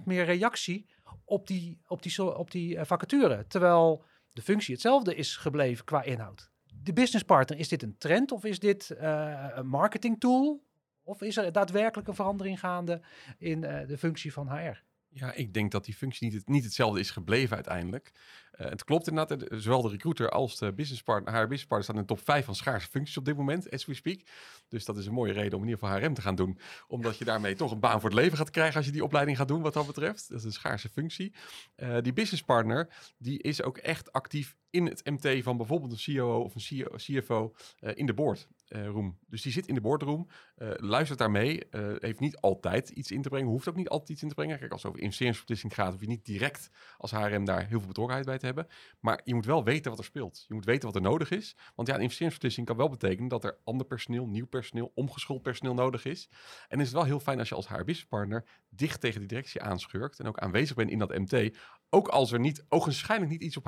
70% 0.00 0.04
meer 0.04 0.24
reactie 0.24 0.86
op 1.24 1.46
die, 1.46 1.80
op 1.86 2.02
die, 2.02 2.36
op 2.36 2.50
die 2.50 2.78
vacature. 2.84 3.46
Terwijl 3.46 4.04
de 4.36 4.42
functie 4.42 4.72
hetzelfde 4.72 5.14
is 5.14 5.36
gebleven 5.36 5.84
qua 5.84 6.02
inhoud. 6.02 6.50
de 6.82 6.92
business 6.92 7.24
partner, 7.24 7.58
is 7.58 7.68
dit 7.68 7.82
een 7.82 7.98
trend 7.98 8.32
of 8.32 8.44
is 8.44 8.58
dit 8.58 8.90
eh, 8.90 9.46
een 9.54 9.66
marketing 9.66 10.20
tool? 10.20 10.64
Of 11.02 11.22
is 11.22 11.36
er 11.36 11.52
daadwerkelijk 11.52 12.08
een 12.08 12.14
verandering 12.14 12.60
gaande 12.60 13.00
in 13.38 13.64
eh, 13.64 13.86
de 13.86 13.98
functie 13.98 14.32
van 14.32 14.48
HR? 14.48 14.82
Ja, 15.08 15.32
ik 15.32 15.54
denk 15.54 15.70
dat 15.70 15.84
die 15.84 15.94
functie 15.94 16.32
niet, 16.32 16.48
niet 16.48 16.64
hetzelfde 16.64 17.00
is 17.00 17.10
gebleven 17.10 17.54
uiteindelijk. 17.54 18.12
Uh, 18.60 18.68
het 18.68 18.84
klopt 18.84 19.08
inderdaad, 19.08 19.40
de, 19.40 19.60
zowel 19.60 19.82
de 19.82 19.88
recruiter 19.88 20.30
als 20.30 20.58
de 20.58 20.72
business 20.72 21.02
partner, 21.02 21.34
HR 21.34 21.40
business 21.40 21.66
partner 21.66 21.82
staan 21.82 21.96
in 21.96 22.00
de 22.00 22.14
top 22.14 22.24
5 22.24 22.44
van 22.44 22.54
schaarse 22.54 22.88
functies 22.88 23.16
op 23.16 23.24
dit 23.24 23.36
moment, 23.36 23.70
as 23.70 23.86
we 23.86 23.94
speak. 23.94 24.20
Dus 24.68 24.84
dat 24.84 24.96
is 24.96 25.06
een 25.06 25.12
mooie 25.12 25.32
reden 25.32 25.52
om 25.58 25.64
in 25.64 25.68
ieder 25.68 25.86
geval 25.86 26.00
HRM 26.00 26.14
te 26.14 26.20
gaan 26.20 26.34
doen. 26.34 26.58
Omdat 26.88 27.18
je 27.18 27.24
daarmee 27.24 27.54
toch 27.54 27.70
een 27.70 27.80
baan 27.80 28.00
voor 28.00 28.10
het 28.10 28.18
leven 28.18 28.38
gaat 28.38 28.50
krijgen 28.50 28.76
als 28.76 28.86
je 28.86 28.92
die 28.92 29.04
opleiding 29.04 29.36
gaat 29.36 29.48
doen 29.48 29.62
wat 29.62 29.72
dat 29.72 29.86
betreft. 29.86 30.28
Dat 30.28 30.38
is 30.38 30.44
een 30.44 30.52
schaarse 30.52 30.88
functie. 30.88 31.34
Uh, 31.76 31.96
die 32.00 32.12
business 32.12 32.42
partner, 32.42 32.88
die 33.18 33.42
is 33.42 33.62
ook 33.62 33.78
echt 33.78 34.12
actief 34.12 34.56
in 34.70 34.86
het 34.86 35.04
MT 35.04 35.42
van 35.42 35.56
bijvoorbeeld 35.56 35.92
een 35.92 36.14
COO 36.14 36.40
of 36.40 36.54
een 36.54 36.88
CFO 36.96 37.54
in 37.80 38.06
de 38.06 38.14
board. 38.14 38.48
Uh, 38.68 38.86
room. 38.86 39.18
Dus 39.26 39.42
die 39.42 39.52
zit 39.52 39.66
in 39.66 39.74
de 39.74 39.80
boardroom, 39.80 40.28
uh, 40.56 40.70
luistert 40.76 41.18
daarmee, 41.18 41.62
uh, 41.70 41.94
heeft 41.98 42.20
niet 42.20 42.36
altijd 42.36 42.88
iets 42.88 43.10
in 43.10 43.22
te 43.22 43.28
brengen, 43.28 43.48
hoeft 43.48 43.68
ook 43.68 43.76
niet 43.76 43.88
altijd 43.88 44.10
iets 44.10 44.22
in 44.22 44.28
te 44.28 44.34
brengen. 44.34 44.58
Kijk, 44.58 44.72
als 44.72 44.82
het 44.82 44.90
over 44.90 45.02
investeringsbeslissing 45.02 45.74
gaat, 45.74 45.92
hoef 45.92 46.00
je 46.00 46.06
niet 46.06 46.24
direct 46.24 46.70
als 46.98 47.10
HRM 47.10 47.44
daar 47.44 47.66
heel 47.66 47.78
veel 47.78 47.86
betrokkenheid 47.86 48.26
bij 48.26 48.38
te 48.38 48.46
hebben. 48.46 48.66
Maar 49.00 49.20
je 49.24 49.34
moet 49.34 49.46
wel 49.46 49.64
weten 49.64 49.90
wat 49.90 49.98
er 49.98 50.04
speelt. 50.04 50.44
Je 50.48 50.54
moet 50.54 50.64
weten 50.64 50.86
wat 50.86 50.94
er 50.94 51.02
nodig 51.02 51.30
is. 51.30 51.56
Want 51.74 51.88
ja, 51.88 51.94
een 51.94 52.00
investeringsbeslissing 52.00 52.66
kan 52.66 52.76
wel 52.76 52.88
betekenen 52.88 53.28
dat 53.28 53.44
er 53.44 53.58
ander 53.64 53.86
personeel, 53.86 54.26
nieuw 54.26 54.46
personeel, 54.46 54.92
omgeschoold 54.94 55.42
personeel 55.42 55.74
nodig 55.74 56.04
is. 56.04 56.28
En 56.68 56.78
is 56.80 56.86
het 56.86 56.94
wel 56.94 57.04
heel 57.04 57.20
fijn 57.20 57.38
als 57.38 57.48
je 57.48 57.54
als 57.54 57.68
HR-businesspartner 57.68 58.44
dicht 58.68 59.00
tegen 59.00 59.18
die 59.18 59.28
directie 59.28 59.62
aanschurkt 59.62 60.20
en 60.20 60.26
ook 60.26 60.38
aanwezig 60.38 60.76
bent 60.76 60.90
in 60.90 60.98
dat 60.98 61.18
MT. 61.18 61.56
Ook 61.90 62.08
als 62.08 62.32
er 62.32 62.40
niet, 62.40 62.64
ogenschijnlijk 62.68 63.30
niet 63.30 63.42
iets 63.42 63.56
op 63.56 63.66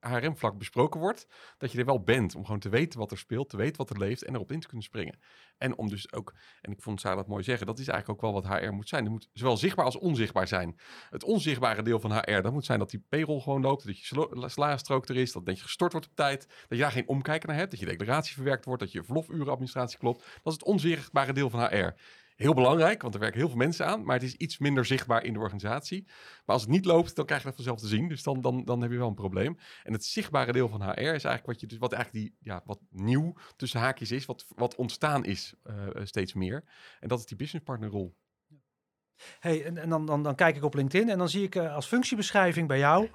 HRM-vlak 0.00 0.58
besproken 0.58 1.00
wordt, 1.00 1.26
dat 1.58 1.72
je 1.72 1.78
er 1.78 1.84
wel 1.84 2.02
bent 2.02 2.34
om 2.34 2.44
gewoon 2.44 2.60
te 2.60 2.68
weten 2.68 2.98
wat 2.98 3.10
er 3.10 3.18
speelt, 3.18 3.48
te 3.48 3.56
weten 3.56 3.76
wat 3.76 3.90
er 3.90 3.98
leeft 3.98 4.22
en 4.22 4.34
erop 4.34 4.52
in 4.52 4.60
te 4.60 4.66
kunnen 4.66 4.84
springen. 4.84 5.18
En 5.58 5.78
om 5.78 5.88
dus 5.88 6.12
ook, 6.12 6.29
en 6.60 6.72
ik 6.72 6.82
vond 6.82 7.00
Sarah 7.00 7.16
dat 7.16 7.26
mooi 7.26 7.42
zeggen, 7.42 7.66
dat 7.66 7.78
is 7.78 7.88
eigenlijk 7.88 8.24
ook 8.24 8.32
wel 8.32 8.42
wat 8.42 8.58
HR 8.58 8.70
moet 8.70 8.88
zijn. 8.88 9.04
Er 9.04 9.10
moet 9.10 9.28
zowel 9.32 9.56
zichtbaar 9.56 9.84
als 9.84 9.98
onzichtbaar 9.98 10.48
zijn. 10.48 10.78
Het 11.10 11.24
onzichtbare 11.24 11.82
deel 11.82 12.00
van 12.00 12.12
HR, 12.12 12.40
dat 12.40 12.52
moet 12.52 12.64
zijn 12.64 12.78
dat 12.78 12.90
die 12.90 13.04
payroll 13.08 13.40
gewoon 13.40 13.62
loopt, 13.62 13.86
dat 13.86 13.98
je 13.98 14.46
salarisstrook 14.46 15.08
er 15.08 15.16
is, 15.16 15.32
dat 15.32 15.56
je 15.56 15.62
gestort 15.62 15.92
wordt 15.92 16.06
op 16.06 16.14
tijd, 16.14 16.46
dat 16.46 16.78
je 16.78 16.84
daar 16.84 16.92
geen 16.92 17.08
omkijken 17.08 17.48
naar 17.48 17.58
hebt, 17.58 17.70
dat 17.70 17.80
je 17.80 17.86
declaratie 17.86 18.34
verwerkt 18.34 18.64
wordt, 18.64 18.82
dat 18.82 18.92
je 18.92 19.04
verlofurenadministratie 19.04 19.98
klopt. 19.98 20.18
Dat 20.18 20.52
is 20.52 20.52
het 20.52 20.64
onzichtbare 20.64 21.32
deel 21.32 21.50
van 21.50 21.60
HR 21.60 21.94
heel 22.40 22.54
belangrijk, 22.54 23.02
want 23.02 23.14
er 23.14 23.20
werken 23.20 23.38
heel 23.38 23.48
veel 23.48 23.58
mensen 23.58 23.86
aan, 23.86 24.04
maar 24.04 24.14
het 24.14 24.24
is 24.24 24.34
iets 24.34 24.58
minder 24.58 24.84
zichtbaar 24.84 25.24
in 25.24 25.32
de 25.32 25.38
organisatie. 25.38 26.04
Maar 26.06 26.54
als 26.54 26.62
het 26.62 26.70
niet 26.70 26.84
loopt, 26.84 27.16
dan 27.16 27.24
krijg 27.24 27.40
je 27.40 27.46
dat 27.46 27.56
vanzelf 27.56 27.80
te 27.80 27.86
zien. 27.86 28.08
Dus 28.08 28.22
dan, 28.22 28.40
dan, 28.40 28.64
dan 28.64 28.80
heb 28.82 28.90
je 28.90 28.96
wel 28.96 29.08
een 29.08 29.14
probleem. 29.14 29.58
En 29.82 29.92
het 29.92 30.04
zichtbare 30.04 30.52
deel 30.52 30.68
van 30.68 30.82
HR 30.82 31.00
is 31.00 31.06
eigenlijk 31.06 31.46
wat, 31.46 31.60
je, 31.60 31.66
dus 31.66 31.78
wat 31.78 31.92
eigenlijk 31.92 32.24
die, 32.24 32.36
ja, 32.40 32.62
wat 32.64 32.80
nieuw 32.90 33.34
tussen 33.56 33.80
haakjes 33.80 34.10
is, 34.10 34.26
wat, 34.26 34.46
wat 34.48 34.74
ontstaan 34.74 35.24
is 35.24 35.54
uh, 35.64 36.04
steeds 36.04 36.34
meer. 36.34 36.64
En 37.00 37.08
dat 37.08 37.18
is 37.18 37.26
die 37.26 37.36
business 37.36 37.64
partner 37.64 37.90
rol. 37.90 38.16
Hey, 39.38 39.64
en, 39.64 39.78
en 39.78 39.88
dan, 39.88 40.06
dan, 40.06 40.22
dan, 40.22 40.34
kijk 40.34 40.56
ik 40.56 40.64
op 40.64 40.74
LinkedIn 40.74 41.08
en 41.08 41.18
dan 41.18 41.28
zie 41.28 41.42
ik 41.42 41.54
uh, 41.54 41.74
als 41.74 41.86
functiebeschrijving 41.86 42.68
bij 42.68 42.78
jou 42.78 43.08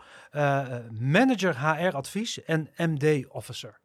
manager 1.00 1.60
HR 1.60 1.96
advies 1.96 2.44
en 2.44 2.70
MD 2.78 3.28
officer 3.28 3.84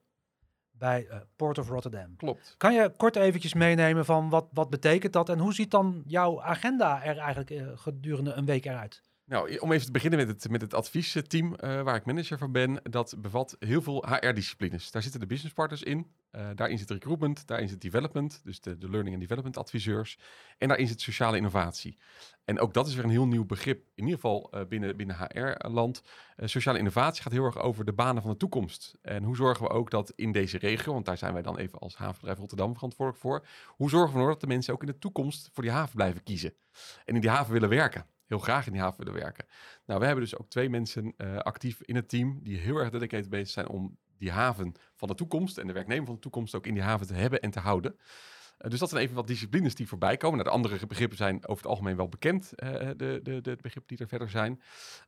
bij 0.81 1.07
uh, 1.11 1.17
Port 1.37 1.59
of 1.59 1.69
Rotterdam. 1.69 2.17
Klopt. 2.17 2.55
Kan 2.57 2.75
je 2.75 2.93
kort 2.97 3.17
eventjes 3.17 3.55
meenemen 3.55 4.05
van 4.05 4.29
wat, 4.29 4.47
wat 4.53 4.71
betekent 4.71 5.13
dat 5.13 5.29
en 5.29 5.39
hoe 5.39 5.55
ziet 5.55 5.71
dan 5.71 6.03
jouw 6.07 6.43
agenda 6.43 7.05
er 7.05 7.19
eigenlijk 7.19 7.51
uh, 7.51 7.69
gedurende 7.75 8.33
een 8.33 8.45
week 8.45 8.65
eruit? 8.65 9.03
Nou, 9.31 9.59
om 9.59 9.73
even 9.73 9.87
te 9.87 9.93
beginnen 9.93 10.19
met 10.19 10.29
het, 10.29 10.51
met 10.51 10.61
het 10.61 10.75
adviesteam 10.75 11.47
uh, 11.47 11.83
waar 11.83 11.95
ik 11.95 12.05
manager 12.05 12.39
van 12.39 12.53
ben. 12.53 12.81
Dat 12.83 13.15
bevat 13.19 13.57
heel 13.59 13.83
veel 13.83 14.07
HR-disciplines. 14.09 14.91
Daar 14.91 15.03
zitten 15.03 15.21
de 15.21 15.27
business 15.27 15.55
partners 15.55 15.83
in. 15.83 16.07
Uh, 16.33 16.49
daarin 16.55 16.79
zit 16.79 16.91
recruitment, 16.91 17.47
daarin 17.47 17.69
zit 17.69 17.81
development, 17.81 18.41
dus 18.45 18.61
de, 18.61 18.77
learning 18.79 19.11
and 19.11 19.21
development 19.21 19.57
adviseurs. 19.57 20.19
En 20.59 20.69
daarin 20.69 20.87
zit 20.87 21.01
sociale 21.01 21.37
innovatie. 21.37 21.99
En 22.45 22.61
ook 22.61 22.75
dat 22.75 22.87
is 22.87 22.95
weer 22.95 23.05
een 23.05 23.11
heel 23.11 23.27
nieuw 23.27 23.45
begrip, 23.45 23.79
in 23.95 24.05
ieder 24.05 24.15
geval 24.15 24.51
uh, 24.55 24.61
binnen, 24.69 24.97
binnen 24.97 25.17
HR-land. 25.17 26.03
sociale 26.37 26.79
innovatie 26.79 27.23
gaat 27.23 27.33
heel 27.33 27.45
erg 27.45 27.59
over 27.59 27.85
de 27.85 27.93
banen 27.93 28.23
van 28.23 28.31
de 28.31 28.37
toekomst. 28.37 28.95
En 29.03 29.23
hoe 29.23 29.37
zorgen 29.37 29.65
we 29.65 29.73
ook 29.73 29.91
dat 29.91 30.13
in 30.17 30.33
deze 30.33 30.59
regio, 30.59 30.93
want 30.93 31.05
daar 31.05 31.19
zijn 31.19 31.33
wij 31.33 31.43
dan 31.43 31.59
even 31.59 31.79
als 31.79 31.97
havenbedrijf 31.97 32.39
Rotterdam 32.39 32.75
verantwoordelijk 32.75 33.25
voor. 33.25 33.47
Hoe 33.67 33.91
zorgen 33.91 34.11
we 34.11 34.15
ervoor 34.15 34.33
dat 34.33 34.41
de 34.41 34.47
mensen 34.47 34.75
ook 34.75 34.81
in 34.81 34.87
de 34.87 34.99
toekomst 34.99 35.51
voor 35.53 35.63
die 35.63 35.73
haven 35.73 35.97
blijven 35.97 36.23
kiezen? 36.23 36.55
En 37.05 37.15
in 37.15 37.21
die 37.21 37.31
haven 37.31 37.53
willen 37.53 37.69
werken 37.69 38.07
heel 38.31 38.39
graag 38.39 38.67
in 38.67 38.73
die 38.73 38.81
haven 38.81 39.05
willen 39.05 39.21
werken. 39.21 39.47
Nou, 39.87 40.01
we 40.01 40.07
hebben 40.07 40.25
dus 40.25 40.37
ook 40.37 40.49
twee 40.49 40.71
mensen 40.71 41.15
uh, 41.17 41.37
actief 41.37 41.83
in 41.83 41.97
het 41.97 42.09
team 42.09 42.41
die 42.43 42.59
heel 42.59 42.77
erg 42.77 42.91
dedicated 42.91 43.31
bezig 43.31 43.49
zijn 43.49 43.69
om 43.69 43.99
die 44.19 44.31
haven 44.31 44.75
van 44.95 45.09
de 45.09 45.15
toekomst 45.15 45.59
en 45.59 45.67
de 45.67 45.73
werknemer 45.73 46.07
van 46.07 46.15
de 46.15 46.21
toekomst 46.21 46.55
ook 46.55 46.67
in 46.67 46.75
die 46.75 46.83
haven 46.83 47.07
te 47.07 47.15
hebben 47.15 47.41
en 47.41 47.51
te 47.51 47.61
houden. 47.61 47.97
Uh, 48.61 48.71
dus 48.71 48.79
dat 48.79 48.89
zijn 48.89 49.03
even 49.03 49.15
wat 49.15 49.27
disciplines 49.27 49.75
die 49.75 49.89
voorbij 49.89 50.17
komen. 50.17 50.39
Nou, 50.39 50.49
de 50.49 50.55
andere 50.55 50.87
begrippen 50.87 51.17
zijn 51.17 51.37
over 51.47 51.63
het 51.63 51.67
algemeen 51.67 51.97
wel 51.97 52.09
bekend, 52.09 52.53
uh, 52.57 52.71
de, 52.97 53.21
de, 53.23 53.41
de, 53.41 53.57
begrippen 53.61 53.87
die 53.87 53.99
er 53.99 54.09
verder 54.09 54.31
zijn. 54.31 54.61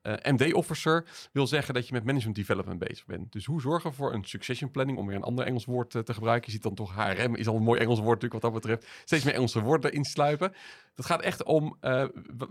Uh, 0.03 0.15
MD-officer 0.23 1.05
wil 1.33 1.47
zeggen 1.47 1.75
dat 1.75 1.87
je 1.87 1.93
met 1.93 2.05
management 2.05 2.37
development 2.37 2.79
bezig 2.79 3.07
bent. 3.07 3.33
Dus 3.33 3.45
hoe 3.45 3.61
zorgen 3.61 3.91
we 3.91 3.97
voor 3.97 4.13
een 4.13 4.25
succession 4.25 4.71
planning, 4.71 4.99
om 4.99 5.07
weer 5.07 5.17
een 5.17 5.23
ander 5.23 5.45
Engels 5.45 5.65
woord 5.65 5.91
te 5.91 6.15
gebruiken. 6.15 6.47
Je 6.47 6.53
ziet 6.53 6.63
dan 6.63 6.75
toch 6.75 6.95
HRM, 6.95 7.35
is 7.35 7.49
al 7.49 7.57
een 7.57 7.63
mooi 7.63 7.81
Engels 7.81 7.99
woord 7.99 8.23
natuurlijk 8.23 8.43
wat 8.43 8.53
dat 8.53 8.63
betreft. 8.63 8.87
Steeds 9.05 9.25
meer 9.25 9.35
Engelse 9.35 9.61
woorden 9.61 9.93
insluipen. 9.93 10.53
Dat 10.95 11.07
gaat 11.07 11.23
echt 11.23 11.43
om, 11.43 11.77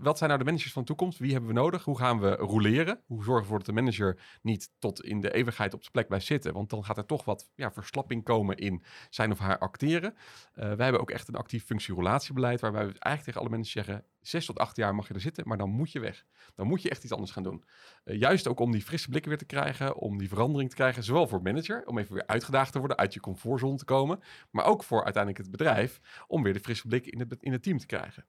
wat 0.00 0.18
zijn 0.18 0.30
nou 0.30 0.38
de 0.38 0.44
managers 0.44 0.72
van 0.72 0.82
de 0.82 0.88
toekomst? 0.88 1.18
Wie 1.18 1.32
hebben 1.32 1.50
we 1.50 1.56
nodig? 1.56 1.84
Hoe 1.84 1.98
gaan 1.98 2.20
we 2.20 2.30
roleren? 2.30 3.00
Hoe 3.06 3.24
zorgen 3.24 3.34
we 3.34 3.40
ervoor 3.40 3.58
dat 3.58 3.66
de 3.66 3.72
manager 3.72 4.18
niet 4.42 4.70
tot 4.78 5.04
in 5.04 5.20
de 5.20 5.32
eeuwigheid 5.32 5.74
op 5.74 5.82
de 5.82 5.90
plek 5.90 6.06
blijft 6.06 6.26
zitten? 6.26 6.52
Want 6.52 6.70
dan 6.70 6.84
gaat 6.84 6.96
er 6.96 7.06
toch 7.06 7.24
wat 7.24 7.50
ja, 7.54 7.72
verslapping 7.72 8.24
komen 8.24 8.56
in 8.56 8.82
zijn 9.10 9.30
of 9.30 9.38
haar 9.38 9.58
acteren. 9.58 10.14
wij 10.54 10.91
hebben 10.92 11.10
ook 11.10 11.16
echt 11.16 11.28
een 11.28 11.34
actief 11.34 11.64
functierelatiebeleid, 11.64 12.60
waarbij 12.60 12.80
we 12.86 12.86
eigenlijk 12.86 13.24
tegen 13.24 13.40
alle 13.40 13.48
mensen 13.48 13.72
zeggen, 13.72 14.04
zes 14.20 14.46
tot 14.46 14.58
acht 14.58 14.76
jaar 14.76 14.94
mag 14.94 15.08
je 15.08 15.14
er 15.14 15.20
zitten, 15.20 15.48
maar 15.48 15.58
dan 15.58 15.70
moet 15.70 15.92
je 15.92 16.00
weg. 16.00 16.24
Dan 16.54 16.66
moet 16.66 16.82
je 16.82 16.90
echt 16.90 17.02
iets 17.02 17.12
anders 17.12 17.30
gaan 17.30 17.42
doen. 17.42 17.64
Uh, 18.04 18.18
juist 18.18 18.48
ook 18.48 18.60
om 18.60 18.72
die 18.72 18.82
frisse 18.82 19.08
blikken 19.08 19.30
weer 19.30 19.38
te 19.38 19.44
krijgen, 19.44 19.96
om 19.96 20.18
die 20.18 20.28
verandering 20.28 20.70
te 20.70 20.76
krijgen, 20.76 21.02
zowel 21.02 21.28
voor 21.28 21.42
manager, 21.42 21.86
om 21.86 21.98
even 21.98 22.14
weer 22.14 22.26
uitgedaagd 22.26 22.72
te 22.72 22.78
worden, 22.78 22.96
uit 22.96 23.14
je 23.14 23.20
comfortzone 23.20 23.76
te 23.76 23.84
komen, 23.84 24.20
maar 24.50 24.64
ook 24.64 24.84
voor 24.84 25.04
uiteindelijk 25.04 25.42
het 25.42 25.52
bedrijf, 25.52 26.00
om 26.26 26.42
weer 26.42 26.52
de 26.52 26.60
frisse 26.60 26.86
blik 26.86 27.06
in 27.06 27.18
het, 27.18 27.36
in 27.40 27.52
het 27.52 27.62
team 27.62 27.78
te 27.78 27.86
krijgen. 27.86 28.26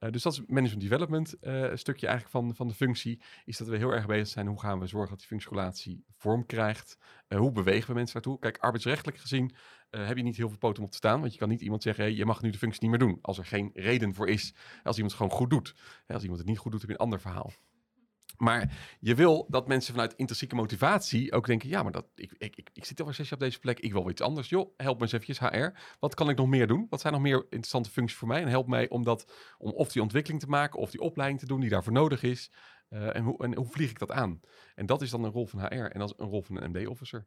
Uh, 0.00 0.10
dus 0.10 0.22
dat 0.22 0.32
is 0.32 0.42
management 0.46 0.80
development 0.80 1.34
uh, 1.40 1.70
stukje 1.74 2.06
eigenlijk 2.06 2.36
van, 2.36 2.54
van 2.54 2.68
de 2.68 2.74
functie. 2.74 3.22
Is 3.44 3.56
dat 3.56 3.68
we 3.68 3.76
heel 3.76 3.90
erg 3.90 4.06
bezig 4.06 4.28
zijn. 4.28 4.46
Hoe 4.46 4.60
gaan 4.60 4.78
we 4.78 4.86
zorgen 4.86 5.10
dat 5.10 5.18
die 5.18 5.26
functierelatie 5.26 6.04
vorm 6.16 6.46
krijgt? 6.46 6.98
Hoe 7.28 7.52
bewegen 7.52 7.88
we 7.88 7.94
mensen 7.94 8.14
daartoe? 8.14 8.38
Kijk, 8.38 8.58
arbeidsrechtelijk 8.58 9.18
gezien 9.18 9.54
heb 9.90 10.16
je 10.16 10.22
niet 10.22 10.36
heel 10.36 10.48
veel 10.48 10.58
poten 10.58 10.78
om 10.78 10.84
op 10.84 10.90
te 10.90 10.96
staan. 10.96 11.20
Want 11.20 11.32
je 11.32 11.38
kan 11.38 11.48
niet 11.48 11.60
iemand 11.60 11.82
zeggen, 11.82 12.04
hey, 12.04 12.12
je 12.12 12.24
mag 12.26 12.42
nu 12.42 12.50
de 12.50 12.58
functie 12.58 12.82
niet 12.82 12.90
meer 12.90 13.08
doen. 13.08 13.18
Als 13.22 13.38
er 13.38 13.44
geen 13.44 13.70
reden 13.74 14.14
voor 14.14 14.28
is. 14.28 14.54
Als 14.82 14.96
iemand 14.96 15.12
het 15.12 15.22
gewoon 15.22 15.38
goed 15.38 15.50
doet. 15.50 15.74
Als 16.06 16.22
iemand 16.22 16.38
het 16.38 16.48
niet 16.48 16.58
goed 16.58 16.72
doet, 16.72 16.80
heb 16.80 16.90
je 16.90 16.96
een 16.96 17.02
ander 17.02 17.20
verhaal. 17.20 17.52
Maar 18.38 18.76
je 19.00 19.14
wil 19.14 19.46
dat 19.48 19.68
mensen 19.68 19.92
vanuit 19.92 20.14
intrinsieke 20.14 20.54
motivatie 20.54 21.32
ook 21.32 21.46
denken: 21.46 21.68
ja, 21.68 21.82
maar 21.82 21.92
dat, 21.92 22.06
ik, 22.14 22.32
ik, 22.38 22.56
ik, 22.56 22.70
ik 22.72 22.84
zit 22.84 23.00
al 23.00 23.12
zes 23.12 23.28
jaar 23.28 23.38
op 23.38 23.44
deze 23.44 23.58
plek, 23.58 23.80
ik 23.80 23.92
wil 23.92 24.00
wel 24.00 24.10
iets 24.10 24.22
anders. 24.22 24.48
Joh, 24.48 24.72
help 24.76 24.96
me 24.96 25.02
eens 25.02 25.12
eventjes 25.12 25.38
HR. 25.38 25.78
Wat 25.98 26.14
kan 26.14 26.28
ik 26.28 26.36
nog 26.36 26.46
meer 26.46 26.66
doen? 26.66 26.86
Wat 26.90 27.00
zijn 27.00 27.12
nog 27.12 27.22
meer 27.22 27.42
interessante 27.42 27.90
functies 27.90 28.18
voor 28.18 28.28
mij? 28.28 28.42
En 28.42 28.48
help 28.48 28.68
mij 28.68 28.88
om, 28.88 29.04
dat, 29.04 29.32
om 29.58 29.70
of 29.70 29.92
die 29.92 30.02
ontwikkeling 30.02 30.40
te 30.40 30.48
maken 30.48 30.80
of 30.80 30.90
die 30.90 31.00
opleiding 31.00 31.40
te 31.40 31.46
doen 31.46 31.60
die 31.60 31.70
daarvoor 31.70 31.92
nodig 31.92 32.22
is. 32.22 32.50
Uh, 32.90 33.16
en, 33.16 33.24
hoe, 33.24 33.44
en 33.44 33.56
hoe 33.56 33.66
vlieg 33.66 33.90
ik 33.90 33.98
dat 33.98 34.10
aan? 34.10 34.40
En 34.74 34.86
dat 34.86 35.02
is 35.02 35.10
dan 35.10 35.24
een 35.24 35.30
rol 35.30 35.46
van 35.46 35.60
HR 35.60 35.74
en 35.74 35.98
dat 35.98 36.08
is 36.08 36.14
een 36.16 36.30
rol 36.30 36.42
van 36.42 36.62
een 36.62 36.70
MD-officer. 36.70 37.26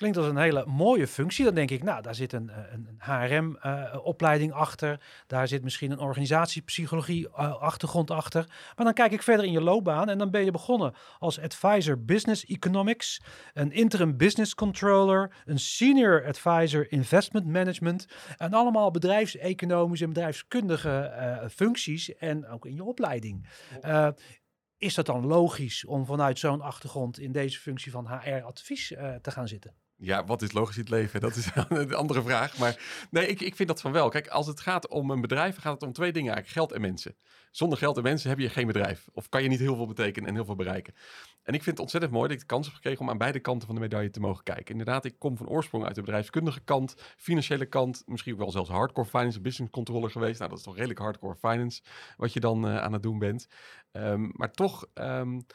Klinkt 0.00 0.18
als 0.18 0.26
een 0.26 0.36
hele 0.36 0.64
mooie 0.66 1.06
functie. 1.06 1.44
Dan 1.44 1.54
denk 1.54 1.70
ik, 1.70 1.82
nou, 1.82 2.02
daar 2.02 2.14
zit 2.14 2.32
een, 2.32 2.50
een, 2.72 2.88
een 2.88 2.98
HRM-opleiding 2.98 4.50
uh, 4.50 4.56
achter. 4.56 5.00
Daar 5.26 5.48
zit 5.48 5.62
misschien 5.62 5.90
een 5.90 5.98
organisatiepsychologie-achtergrond 5.98 8.10
uh, 8.10 8.16
achter. 8.16 8.44
Maar 8.76 8.84
dan 8.84 8.94
kijk 8.94 9.12
ik 9.12 9.22
verder 9.22 9.46
in 9.46 9.52
je 9.52 9.60
loopbaan 9.60 10.08
en 10.08 10.18
dan 10.18 10.30
ben 10.30 10.44
je 10.44 10.50
begonnen 10.50 10.94
als 11.18 11.40
advisor 11.40 12.04
business 12.04 12.44
economics, 12.44 13.20
een 13.54 13.72
interim 13.72 14.16
business 14.16 14.54
controller, 14.54 15.32
een 15.44 15.58
senior 15.58 16.26
advisor 16.26 16.92
investment 16.92 17.46
management. 17.46 18.06
En 18.36 18.52
allemaal 18.52 18.90
bedrijfseconomische 18.90 20.04
en 20.04 20.12
bedrijfskundige 20.12 21.12
uh, 21.16 21.38
functies 21.48 22.16
en 22.16 22.48
ook 22.48 22.66
in 22.66 22.74
je 22.74 22.84
opleiding. 22.84 23.48
Uh, 23.84 24.08
is 24.78 24.94
dat 24.94 25.06
dan 25.06 25.26
logisch 25.26 25.84
om 25.84 26.06
vanuit 26.06 26.38
zo'n 26.38 26.60
achtergrond 26.60 27.18
in 27.18 27.32
deze 27.32 27.60
functie 27.60 27.92
van 27.92 28.08
HR-advies 28.08 28.90
uh, 28.90 29.14
te 29.14 29.30
gaan 29.30 29.48
zitten? 29.48 29.79
Ja, 30.02 30.24
wat 30.24 30.42
is 30.42 30.52
logisch 30.52 30.76
in 30.76 30.82
het 30.82 30.90
leven? 30.90 31.20
Dat 31.20 31.36
is 31.36 31.48
een 31.68 31.94
andere 31.94 32.22
vraag. 32.22 32.58
Maar 32.58 33.06
nee, 33.10 33.26
ik, 33.26 33.40
ik 33.40 33.56
vind 33.56 33.68
dat 33.68 33.80
van 33.80 33.92
wel. 33.92 34.08
Kijk, 34.08 34.28
als 34.28 34.46
het 34.46 34.60
gaat 34.60 34.88
om 34.88 35.10
een 35.10 35.20
bedrijf, 35.20 35.56
gaat 35.56 35.72
het 35.72 35.82
om 35.82 35.92
twee 35.92 36.12
dingen 36.12 36.34
eigenlijk. 36.34 36.58
Geld 36.58 36.72
en 36.72 36.80
mensen. 36.80 37.16
Zonder 37.50 37.78
geld 37.78 37.96
en 37.96 38.02
mensen 38.02 38.28
heb 38.28 38.38
je 38.38 38.48
geen 38.48 38.66
bedrijf. 38.66 39.08
Of 39.12 39.28
kan 39.28 39.42
je 39.42 39.48
niet 39.48 39.58
heel 39.58 39.76
veel 39.76 39.86
betekenen 39.86 40.28
en 40.28 40.34
heel 40.34 40.44
veel 40.44 40.54
bereiken. 40.54 40.94
En 41.42 41.54
ik 41.54 41.62
vind 41.62 41.76
het 41.76 41.78
ontzettend 41.78 42.12
mooi 42.12 42.24
dat 42.24 42.36
ik 42.36 42.40
de 42.40 42.54
kans 42.54 42.66
heb 42.66 42.74
gekregen 42.74 43.00
om 43.00 43.10
aan 43.10 43.18
beide 43.18 43.40
kanten 43.40 43.66
van 43.66 43.74
de 43.74 43.80
medaille 43.80 44.10
te 44.10 44.20
mogen 44.20 44.44
kijken. 44.44 44.70
Inderdaad, 44.70 45.04
ik 45.04 45.18
kom 45.18 45.36
van 45.36 45.48
oorsprong 45.48 45.84
uit 45.84 45.94
de 45.94 46.00
bedrijfskundige 46.00 46.60
kant, 46.60 46.94
financiële 47.16 47.66
kant, 47.66 48.02
misschien 48.06 48.36
wel 48.36 48.50
zelfs 48.50 48.70
hardcore 48.70 49.08
finance, 49.08 49.40
business 49.40 49.72
controller 49.72 50.10
geweest. 50.10 50.38
Nou, 50.38 50.50
dat 50.50 50.58
is 50.58 50.64
toch 50.64 50.74
redelijk 50.74 51.00
hardcore 51.00 51.36
finance 51.36 51.82
wat 52.16 52.32
je 52.32 52.40
dan 52.40 52.66
uh, 52.66 52.78
aan 52.78 52.92
het 52.92 53.02
doen 53.02 53.18
bent. 53.18 53.48
Um, 53.92 54.30
maar 54.34 54.50
toch... 54.50 54.86
Um, 54.94 55.46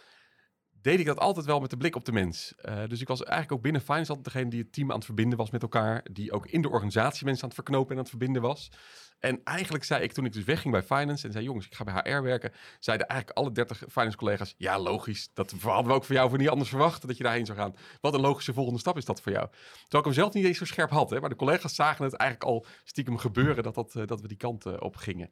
deed 0.85 0.99
ik 0.99 1.05
dat 1.05 1.19
altijd 1.19 1.45
wel 1.45 1.59
met 1.59 1.69
de 1.69 1.77
blik 1.77 1.95
op 1.95 2.05
de 2.05 2.11
mens. 2.11 2.53
Uh, 2.61 2.79
dus 2.87 3.01
ik 3.01 3.07
was 3.07 3.23
eigenlijk 3.23 3.51
ook 3.51 3.61
binnen 3.61 3.81
finance 3.81 4.09
altijd 4.09 4.33
degene 4.33 4.49
die 4.49 4.59
het 4.59 4.73
team 4.73 4.89
aan 4.89 4.95
het 4.95 5.05
verbinden 5.05 5.37
was 5.37 5.49
met 5.49 5.61
elkaar. 5.61 6.05
Die 6.11 6.31
ook 6.31 6.47
in 6.47 6.61
de 6.61 6.69
organisatie 6.69 7.25
mensen 7.25 7.43
aan 7.43 7.49
het 7.49 7.57
verknopen 7.57 7.89
en 7.89 7.95
aan 7.95 8.01
het 8.01 8.09
verbinden 8.09 8.41
was. 8.41 8.71
En 9.19 9.41
eigenlijk 9.43 9.83
zei 9.83 10.03
ik 10.03 10.11
toen 10.11 10.25
ik 10.25 10.33
dus 10.33 10.43
wegging 10.43 10.73
bij 10.73 10.83
finance 10.83 11.25
en 11.27 11.31
zei 11.31 11.43
jongens, 11.43 11.65
ik 11.65 11.75
ga 11.75 11.83
bij 11.83 11.93
HR 11.93 12.21
werken, 12.21 12.51
zeiden 12.79 13.07
eigenlijk 13.07 13.39
alle 13.39 13.51
30 13.51 13.83
finance 13.89 14.17
collega's, 14.17 14.55
ja 14.57 14.79
logisch, 14.79 15.29
dat 15.33 15.51
hadden 15.51 15.87
we 15.87 15.93
ook 15.93 16.03
voor 16.03 16.15
jou 16.15 16.29
voor 16.29 16.37
niet 16.37 16.49
anders 16.49 16.69
verwacht 16.69 17.07
dat 17.07 17.17
je 17.17 17.23
daarheen 17.23 17.45
zou 17.45 17.57
gaan. 17.57 17.75
Wat 18.01 18.13
een 18.13 18.21
logische 18.21 18.53
volgende 18.53 18.79
stap 18.79 18.97
is 18.97 19.05
dat 19.05 19.21
voor 19.21 19.31
jou. 19.31 19.47
Terwijl 19.49 19.99
ik 19.99 20.03
hem 20.03 20.13
zelf 20.13 20.33
niet 20.33 20.45
eens 20.45 20.57
zo 20.57 20.65
scherp 20.65 20.89
had, 20.89 21.09
hè, 21.09 21.19
maar 21.19 21.29
de 21.29 21.35
collega's 21.35 21.75
zagen 21.75 22.03
het 22.03 22.13
eigenlijk 22.13 22.51
al 22.51 22.65
stiekem 22.83 23.17
gebeuren 23.17 23.63
dat, 23.63 23.75
dat, 23.75 23.91
dat 24.05 24.21
we 24.21 24.27
die 24.27 24.37
kant 24.37 24.65
uh, 24.65 24.73
op 24.79 24.95
gingen, 24.95 25.29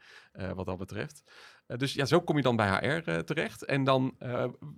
wat 0.56 0.66
dat 0.66 0.78
betreft. 0.78 1.24
Uh, 1.74 1.80
dus 1.80 1.94
ja, 1.94 2.06
zo 2.06 2.22
kom 2.22 2.38
je 2.38 2.44
dan 2.44 2.56
bij 2.56 2.68
HR 2.68 3.24
terecht. 3.24 3.66
En 3.66 3.84
dan 3.84 4.16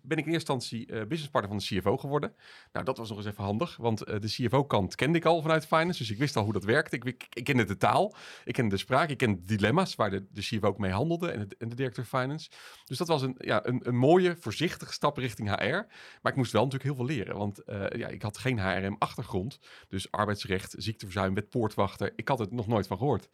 ben 0.02 0.18
ik 0.18 0.26
in 0.26 0.32
eerste 0.32 0.54
instantie 0.54 0.86
businesspartner 0.86 1.52
van 1.52 1.58
de 1.58 1.80
CFO 1.80 1.98
geworden. 1.98 2.34
Nou, 2.72 2.86
dat 2.86 2.98
was 2.98 3.10
nog 3.10 3.18
eens 3.18 3.28
even 3.28 3.44
handig, 3.44 3.78
want 3.78 3.98
de 3.98 4.20
CFO-kant 4.28 4.96
kende 4.96 5.18
ik 5.18 5.26
al 5.26 5.42
vanuit 5.42 5.66
finance, 5.66 6.00
dus 6.00 6.12
ik 6.12 6.18
wist 6.18 6.36
al 6.36 6.44
hoe 6.44 6.54
dat 6.54 6.64
werkte. 6.64 6.96
Ik, 6.96 7.28
ik, 7.34 7.44
kende 7.44 7.64
de 7.64 7.78
taal, 7.78 8.16
ik 8.44 8.54
kende 8.54 8.70
de 8.70 8.82
spraak, 8.82 9.10
ik 9.10 9.18
kende 9.18 9.40
de 9.40 9.46
dilemma's 9.46 9.96
waar 9.96 10.10
de, 10.10 10.26
de 10.32 10.42
CFO 10.42 10.68
ook 10.68 10.78
mee 10.78 10.92
handelde 10.92 11.32
en, 11.32 11.48
de 11.70 11.76
directeur 11.76 12.06
finance. 12.06 12.50
Dus 12.86 12.98
dat 12.98 13.08
was 13.08 13.22
een, 13.22 13.36
ja, 13.38 13.66
een, 13.66 13.88
een 13.88 13.98
mooie, 13.98 14.36
voorzichtige 14.40 14.94
stap 14.94 15.18
richting 15.18 15.50
HR. 15.50 15.86
Maar 16.22 16.32
ik 16.32 16.36
moest 16.36 16.52
wel 16.52 16.64
natuurlijk 16.64 16.96
heel 16.96 17.06
veel 17.06 17.16
leren, 17.16 17.38
want 17.38 17.62
ja, 17.96 18.08
ik 18.08 18.22
had 18.22 18.38
geen 18.38 18.60
HRM-achtergrond. 18.60 19.60
Dus 19.88 20.12
arbeidsrecht, 20.12 20.76
ziekteverzuim, 20.78 21.34
wet 21.34 21.50
poortwachter, 21.50 22.14
ik 22.16 22.28
had 22.28 22.40
het 22.40 22.52
nog 22.52 22.68
nooit 22.68 22.88
van 22.88 22.98
gehoord. 22.98 23.30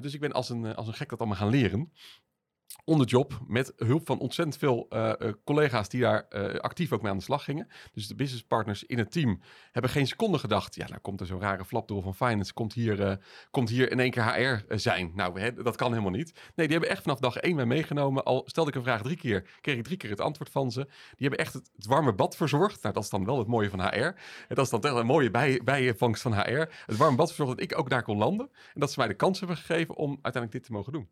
Dus 0.00 0.14
ik 0.14 0.20
ben 0.20 0.32
als 0.32 0.48
een, 0.48 0.74
als 0.74 0.86
een 0.86 0.94
gek 0.94 1.08
dat 1.08 1.18
allemaal 1.18 1.38
gaan 1.38 1.48
leren 1.48 1.92
on 2.84 2.98
the 2.98 3.04
job 3.04 3.40
met 3.46 3.72
hulp 3.76 4.06
van 4.06 4.18
ontzettend 4.18 4.58
veel 4.58 4.86
uh, 4.90 5.12
uh, 5.18 5.32
collega's 5.44 5.88
die 5.88 6.00
daar 6.00 6.26
uh, 6.30 6.54
actief 6.54 6.92
ook 6.92 7.02
mee 7.02 7.10
aan 7.10 7.16
de 7.16 7.22
slag 7.22 7.44
gingen. 7.44 7.68
Dus 7.92 8.08
de 8.08 8.14
businesspartners 8.14 8.84
in 8.84 8.98
het 8.98 9.12
team 9.12 9.40
hebben 9.72 9.90
geen 9.90 10.06
seconde 10.06 10.38
gedacht, 10.38 10.74
ja, 10.74 10.88
nou 10.88 11.00
komt 11.00 11.20
er 11.20 11.26
zo'n 11.26 11.40
rare 11.40 11.64
flapdrol 11.64 12.02
van 12.02 12.14
finance, 12.14 12.52
komt 12.52 12.72
hier, 12.72 13.18
komt 13.50 13.68
hier 13.68 13.90
in 13.90 14.00
één 14.00 14.10
keer 14.10 14.34
HR 14.34 14.76
zijn. 14.76 15.12
Nou, 15.14 15.40
hè, 15.40 15.52
dat 15.52 15.76
kan 15.76 15.90
helemaal 15.90 16.10
niet. 16.10 16.32
Nee, 16.54 16.66
die 16.66 16.76
hebben 16.76 16.88
echt 16.88 17.02
vanaf 17.02 17.18
dag 17.18 17.36
één 17.36 17.68
meegenomen. 17.68 18.24
Al 18.24 18.42
stelde 18.46 18.70
ik 18.70 18.76
een 18.76 18.82
vraag 18.82 19.02
drie 19.02 19.16
keer, 19.16 19.50
kreeg 19.60 19.76
ik 19.76 19.84
drie 19.84 19.96
keer 19.96 20.10
het 20.10 20.20
antwoord 20.20 20.50
van 20.50 20.72
ze. 20.72 20.84
Die 20.86 21.28
hebben 21.28 21.38
echt 21.38 21.52
het, 21.52 21.70
het 21.76 21.86
warme 21.86 22.12
bad 22.12 22.36
verzorgd. 22.36 22.82
Nou, 22.82 22.94
dat 22.94 23.04
is 23.04 23.10
dan 23.10 23.24
wel 23.24 23.38
het 23.38 23.46
mooie 23.46 23.70
van 23.70 23.80
HR. 23.80 23.98
En 23.98 24.14
dat 24.48 24.64
is 24.64 24.70
dan 24.70 24.82
echt 24.82 24.94
een 24.94 25.06
mooie 25.06 25.30
bij, 25.30 25.60
bijvangst 25.64 26.22
van 26.22 26.34
HR. 26.34 26.68
Het 26.86 26.96
warme 26.96 27.16
bad 27.16 27.28
verzorgd 27.28 27.52
dat 27.52 27.70
ik 27.70 27.78
ook 27.78 27.90
daar 27.90 28.02
kon 28.02 28.18
landen. 28.18 28.50
En 28.74 28.80
dat 28.80 28.92
ze 28.92 28.98
mij 28.98 29.08
de 29.08 29.14
kans 29.14 29.38
hebben 29.38 29.56
gegeven 29.56 29.96
om 29.96 30.08
uiteindelijk 30.10 30.52
dit 30.52 30.64
te 30.64 30.72
mogen 30.72 30.92
doen 30.92 31.08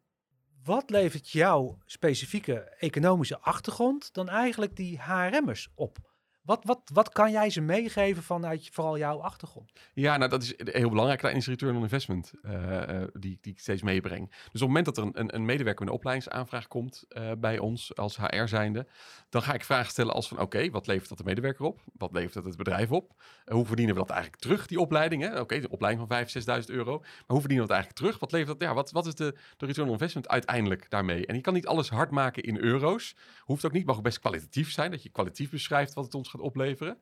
wat 0.64 0.90
levert 0.90 1.30
jouw 1.30 1.78
specifieke 1.86 2.54
economische 2.78 3.38
achtergrond 3.38 4.14
dan 4.14 4.28
eigenlijk 4.28 4.76
die 4.76 4.98
HRM'ers 5.00 5.68
op? 5.74 6.11
Wat, 6.42 6.64
wat, 6.64 6.80
wat 6.92 7.08
kan 7.08 7.30
jij 7.30 7.50
ze 7.50 7.60
meegeven 7.60 8.22
vanuit 8.22 8.68
vooral 8.72 8.98
jouw 8.98 9.20
achtergrond? 9.20 9.72
Ja, 9.92 10.16
nou 10.16 10.30
dat 10.30 10.42
is 10.42 10.54
heel 10.56 10.88
belangrijk. 10.88 11.20
Dat 11.20 11.32
is 11.32 11.46
return 11.46 11.76
on 11.76 11.82
investment 11.82 12.32
uh, 12.42 12.52
uh, 12.52 13.02
die, 13.12 13.38
die 13.40 13.52
ik 13.52 13.58
steeds 13.58 13.82
meebreng. 13.82 14.28
Dus 14.28 14.38
op 14.40 14.52
het 14.52 14.60
moment 14.60 14.84
dat 14.84 14.96
er 14.96 15.10
een, 15.12 15.34
een 15.34 15.44
medewerker 15.44 15.86
een 15.86 15.92
opleidingsaanvraag 15.92 16.68
komt 16.68 17.04
uh, 17.08 17.30
bij 17.38 17.58
ons 17.58 17.96
als 17.96 18.16
HR 18.16 18.46
zijnde, 18.46 18.86
dan 19.28 19.42
ga 19.42 19.52
ik 19.52 19.64
vragen 19.64 19.90
stellen 19.90 20.14
als 20.14 20.28
van 20.28 20.38
oké, 20.38 20.70
wat 20.70 20.86
levert 20.86 21.08
dat 21.08 21.18
de 21.18 21.24
medewerker 21.24 21.64
op? 21.64 21.80
Wat 21.92 22.12
levert 22.12 22.34
dat 22.34 22.44
het 22.44 22.56
bedrijf 22.56 22.90
op? 22.90 23.14
hoe 23.46 23.66
verdienen 23.66 23.94
we 23.94 24.00
dat 24.00 24.10
eigenlijk 24.10 24.42
terug, 24.42 24.66
die 24.66 24.80
opleiding? 24.80 25.38
Oké, 25.38 25.60
de 25.60 25.70
opleiding 25.70 26.08
van 26.08 26.26
5.000, 26.58 26.64
6.000 26.64 26.66
euro. 26.66 26.98
Maar 26.98 27.24
hoe 27.26 27.40
verdienen 27.40 27.66
we 27.66 27.72
dat 27.72 27.76
eigenlijk 27.76 27.98
terug? 27.98 28.18
Wat 28.18 28.32
levert 28.32 28.58
dat? 28.58 28.68
Ja, 28.68 28.74
wat, 28.74 28.90
wat 28.90 29.06
is 29.06 29.14
de, 29.14 29.34
return 29.58 29.86
on 29.86 29.92
investment 29.92 30.28
uiteindelijk 30.28 30.90
daarmee? 30.90 31.26
En 31.26 31.34
je 31.34 31.40
kan 31.40 31.54
niet 31.54 31.66
alles 31.66 31.90
hard 31.90 32.10
maken 32.10 32.42
in 32.42 32.58
euro's. 32.58 33.16
Hoeft 33.40 33.64
ook 33.64 33.72
niet, 33.72 33.86
mag 33.86 34.02
best 34.02 34.18
kwalitatief 34.18 34.70
zijn. 34.70 34.90
Dat 34.90 35.02
je 35.02 35.08
kwalitatief 35.08 35.50
beschrijft 35.50 35.94
wat 35.94 36.04
het 36.04 36.14
ons 36.14 36.28
gaat 36.32 36.40
opleveren. 36.40 36.98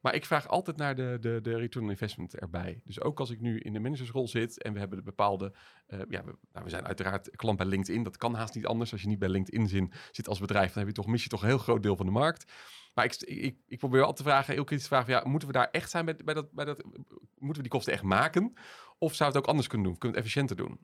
Maar 0.00 0.14
ik 0.14 0.24
vraag 0.24 0.48
altijd 0.48 0.76
naar 0.76 0.96
de, 0.96 1.16
de, 1.20 1.40
de 1.42 1.56
return 1.56 1.84
on 1.84 1.90
investment 1.90 2.38
erbij. 2.38 2.80
Dus 2.84 3.00
ook 3.00 3.20
als 3.20 3.30
ik 3.30 3.40
nu 3.40 3.58
in 3.58 3.72
de 3.72 3.80
managersrol 3.80 4.28
zit 4.28 4.62
en 4.62 4.72
we 4.72 4.78
hebben 4.78 4.98
de 4.98 5.04
bepaalde... 5.04 5.52
Uh, 5.88 5.98
ja, 6.08 6.24
we, 6.24 6.34
nou, 6.52 6.64
we, 6.64 6.70
zijn 6.70 6.86
uiteraard 6.86 7.36
klant 7.36 7.56
bij 7.56 7.66
LinkedIn. 7.66 8.02
Dat 8.02 8.16
kan 8.16 8.34
haast 8.34 8.54
niet 8.54 8.66
anders. 8.66 8.92
Als 8.92 9.02
je 9.02 9.08
niet 9.08 9.18
bij 9.18 9.28
LinkedIn 9.28 9.68
zin, 9.68 9.92
zit 10.12 10.28
als 10.28 10.38
bedrijf, 10.38 10.72
dan 10.72 10.78
heb 10.78 10.86
je 10.86 11.02
toch, 11.02 11.06
mis 11.06 11.22
je 11.22 11.28
toch 11.28 11.42
een 11.42 11.48
heel 11.48 11.58
groot 11.58 11.82
deel 11.82 11.96
van 11.96 12.06
de 12.06 12.12
markt. 12.12 12.52
Maar 12.94 13.04
ik, 13.04 13.14
ik, 13.14 13.56
ik 13.66 13.78
probeer 13.78 14.00
altijd 14.00 14.16
te 14.16 14.22
vragen, 14.22 14.54
heel 14.54 14.64
kritisch 14.64 14.88
te 14.88 14.94
vragen, 14.94 15.12
ja, 15.12 15.22
moeten 15.24 15.48
we 15.48 15.54
daar 15.54 15.68
echt 15.70 15.90
zijn 15.90 16.04
bij, 16.04 16.16
bij, 16.24 16.34
dat, 16.34 16.52
bij 16.52 16.64
dat... 16.64 16.84
Moeten 17.38 17.62
we 17.62 17.68
die 17.68 17.68
kosten 17.68 17.92
echt 17.92 18.02
maken? 18.02 18.52
Of 18.98 19.14
zou 19.14 19.30
het 19.30 19.38
ook 19.38 19.46
anders 19.46 19.66
kunnen 19.66 19.86
doen? 19.86 19.98
Kunnen 19.98 20.18
we 20.18 20.24
het 20.24 20.32
efficiënter 20.32 20.56
doen? 20.56 20.78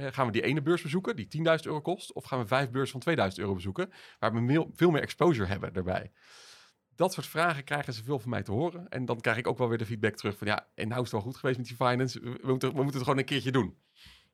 Uh, 0.00 0.06
gaan 0.12 0.26
we 0.26 0.32
die 0.32 0.42
ene 0.42 0.62
beurs 0.62 0.82
bezoeken, 0.82 1.16
die 1.16 1.28
10.000 1.36 1.42
euro 1.62 1.80
kost? 1.80 2.12
Of 2.12 2.24
gaan 2.24 2.38
we 2.38 2.46
vijf 2.46 2.70
beurzen 2.70 3.02
van 3.02 3.30
2.000 3.30 3.34
euro 3.34 3.54
bezoeken, 3.54 3.90
waar 4.18 4.32
we 4.32 4.66
veel 4.72 4.90
meer 4.90 5.02
exposure 5.02 5.46
hebben 5.46 5.72
daarbij? 5.72 6.12
Dat 6.96 7.12
soort 7.12 7.26
vragen 7.26 7.64
krijgen 7.64 7.92
ze 7.92 8.04
veel 8.04 8.18
van 8.18 8.30
mij 8.30 8.42
te 8.42 8.52
horen. 8.52 8.88
En 8.88 9.04
dan 9.04 9.20
krijg 9.20 9.36
ik 9.36 9.46
ook 9.46 9.58
wel 9.58 9.68
weer 9.68 9.78
de 9.78 9.86
feedback 9.86 10.16
terug 10.16 10.38
van 10.38 10.46
ja, 10.46 10.66
en 10.74 10.88
nou 10.88 11.02
is 11.02 11.10
het 11.10 11.22
wel 11.22 11.32
goed 11.32 11.36
geweest 11.36 11.58
met 11.58 11.66
die 11.66 11.76
finance. 11.76 12.20
We, 12.20 12.38
moeten, 12.42 12.68
we 12.68 12.74
moeten 12.74 12.94
het 12.94 13.02
gewoon 13.02 13.18
een 13.18 13.24
keertje 13.24 13.52
doen. 13.52 13.78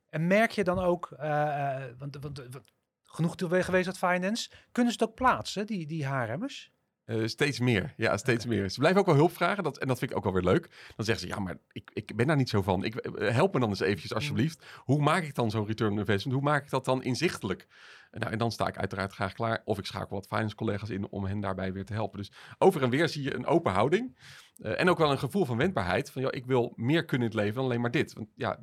En 0.08 0.26
merk 0.26 0.50
je 0.50 0.64
dan 0.64 0.78
ook, 0.78 1.16
uh, 1.20 1.84
want, 1.98 2.18
want, 2.20 2.38
want 2.50 2.72
genoeg 3.02 3.34
geweest 3.36 3.86
met 3.86 3.98
finance, 3.98 4.50
kunnen 4.72 4.92
ze 4.92 4.98
het 5.00 5.08
ook 5.08 5.16
plaatsen, 5.16 5.66
die, 5.66 5.86
die 5.86 6.06
HRM'ers? 6.06 6.72
Uh, 7.06 7.26
steeds 7.26 7.60
meer, 7.60 7.94
ja, 7.96 8.16
steeds 8.16 8.44
okay. 8.44 8.58
meer. 8.58 8.70
Ze 8.70 8.78
blijven 8.78 9.00
ook 9.00 9.06
wel 9.06 9.14
hulp 9.14 9.32
vragen 9.32 9.64
dat, 9.64 9.78
en 9.78 9.88
dat 9.88 9.98
vind 9.98 10.10
ik 10.10 10.16
ook 10.16 10.24
wel 10.24 10.32
weer 10.32 10.42
leuk. 10.42 10.92
Dan 10.96 11.04
zeggen 11.04 11.28
ze, 11.28 11.34
ja, 11.34 11.40
maar 11.40 11.56
ik, 11.72 11.90
ik 11.92 12.16
ben 12.16 12.26
daar 12.26 12.36
niet 12.36 12.48
zo 12.48 12.62
van. 12.62 12.84
Ik, 12.84 13.16
help 13.18 13.54
me 13.54 13.60
dan 13.60 13.68
eens 13.68 13.80
eventjes 13.80 14.14
alsjeblieft. 14.14 14.64
Hoe 14.76 15.02
maak 15.02 15.22
ik 15.22 15.34
dan 15.34 15.50
zo'n 15.50 15.66
return 15.66 15.98
investment? 15.98 16.38
Hoe 16.38 16.50
maak 16.50 16.64
ik 16.64 16.70
dat 16.70 16.84
dan 16.84 17.02
inzichtelijk? 17.02 17.66
Nou, 18.10 18.32
en 18.32 18.38
dan 18.38 18.52
sta 18.52 18.66
ik 18.66 18.78
uiteraard 18.78 19.12
graag 19.12 19.32
klaar. 19.32 19.62
Of 19.64 19.78
ik 19.78 19.86
schakel 19.86 20.16
wat 20.16 20.26
finance 20.26 20.54
collega's 20.54 20.90
in 20.90 21.08
om 21.08 21.24
hen 21.24 21.40
daarbij 21.40 21.72
weer 21.72 21.84
te 21.84 21.92
helpen. 21.92 22.18
Dus 22.18 22.32
over 22.58 22.82
en 22.82 22.90
weer 22.90 23.08
zie 23.08 23.22
je 23.22 23.34
een 23.34 23.46
open 23.46 23.72
houding. 23.72 24.18
Uh, 24.58 24.80
en 24.80 24.90
ook 24.90 24.98
wel 24.98 25.10
een 25.10 25.18
gevoel 25.18 25.44
van 25.44 25.56
wendbaarheid. 25.56 26.10
Van 26.10 26.22
ja, 26.22 26.30
ik 26.30 26.46
wil 26.46 26.72
meer 26.76 27.04
kunnen 27.04 27.30
in 27.30 27.34
het 27.34 27.42
leven 27.42 27.56
dan 27.56 27.64
alleen 27.64 27.80
maar 27.80 27.90
dit. 27.90 28.12
Want 28.12 28.28
ja, 28.34 28.58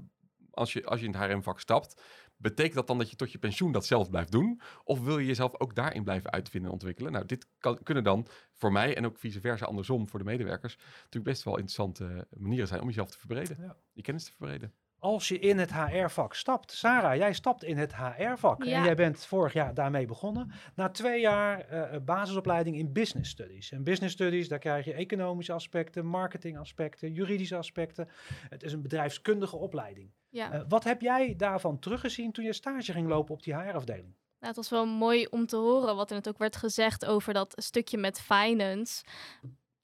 als 0.52 0.74
je, 0.74 0.86
als 0.86 1.00
je 1.00 1.06
in 1.06 1.14
het 1.14 1.22
HRM-vak 1.22 1.60
stapt, 1.60 2.02
betekent 2.42 2.76
dat 2.76 2.88
dan 2.88 2.98
dat 2.98 3.10
je 3.10 3.16
tot 3.16 3.32
je 3.32 3.40
pensioen 3.40 3.72
dat 3.72 3.86
zelf 3.86 4.10
blijft 4.10 4.32
doen? 4.32 4.62
Of 4.84 5.00
wil 5.00 5.18
je 5.20 5.26
jezelf 5.26 5.60
ook 5.60 5.76
daarin 5.76 6.04
blijven 6.04 6.32
uitvinden 6.32 6.70
en 6.70 6.76
ontwikkelen? 6.76 7.12
Nou, 7.12 7.26
dit 7.26 7.48
kan, 7.60 7.84
kunnen 7.84 8.04
dan 8.04 8.28
voor 8.54 8.72
mij 8.72 8.96
en 8.96 9.06
ook 9.06 9.18
vice 9.18 9.40
versa 9.40 9.66
andersom 9.66 10.08
voor 10.08 10.20
de 10.20 10.26
medewerkers 10.26 10.78
natuurlijk 10.78 11.26
best 11.26 11.44
wel 11.44 11.54
interessante 11.54 12.28
manieren 12.38 12.68
zijn 12.68 12.82
om 12.82 12.88
jezelf 12.88 13.10
te 13.12 13.18
verbreden. 13.18 13.58
Ja. 13.60 13.78
Je 13.94 14.02
kennis 14.02 14.24
te 14.24 14.32
verbreden 14.32 14.74
als 15.00 15.28
je 15.28 15.40
in 15.40 15.58
het 15.58 15.74
HR-vak 15.74 16.34
stapt. 16.34 16.72
Sarah, 16.72 17.16
jij 17.16 17.34
stapt 17.34 17.64
in 17.64 17.78
het 17.78 17.96
HR-vak 17.96 18.64
ja. 18.64 18.78
en 18.78 18.84
jij 18.84 18.96
bent 18.96 19.26
vorig 19.26 19.54
jaar 19.54 19.74
daarmee 19.74 20.06
begonnen. 20.06 20.52
Na 20.76 20.90
twee 20.90 21.22
jaar 21.22 21.74
uh, 21.74 22.00
basisopleiding 22.02 22.78
in 22.78 22.94
business 22.94 23.32
studies. 23.32 23.72
En 23.72 23.84
business 23.84 24.14
studies, 24.14 24.48
daar 24.48 24.60
krijg 24.60 24.86
je 24.86 24.94
economische 24.94 25.54
aspecten, 25.54 26.06
marketingaspecten, 26.06 27.14
juridische 27.14 27.56
aspecten. 27.56 28.10
Het 28.50 28.64
is 28.64 28.74
een 28.74 28.82
bedrijfskundige 28.82 29.56
opleiding. 29.56 30.12
Ja. 30.30 30.54
Uh, 30.54 30.62
wat 30.68 30.84
heb 30.84 31.02
jij 31.02 31.34
daarvan 31.38 31.80
teruggezien 31.80 32.32
toen 32.32 32.46
je 32.46 32.54
stage 32.54 32.92
ging 32.92 33.08
lopen 33.08 33.34
op 33.34 33.44
die 33.44 33.56
HR-afdeling? 33.56 34.14
Nou, 34.40 34.54
het 34.54 34.56
was 34.56 34.70
wel 34.70 34.86
mooi 34.86 35.26
om 35.26 35.46
te 35.46 35.56
horen 35.56 35.96
wat 35.96 36.10
er 36.10 36.16
net 36.16 36.28
ook 36.28 36.38
werd 36.38 36.56
gezegd 36.56 37.06
over 37.06 37.34
dat 37.34 37.54
stukje 37.58 37.98
met 37.98 38.22
finance 38.22 39.04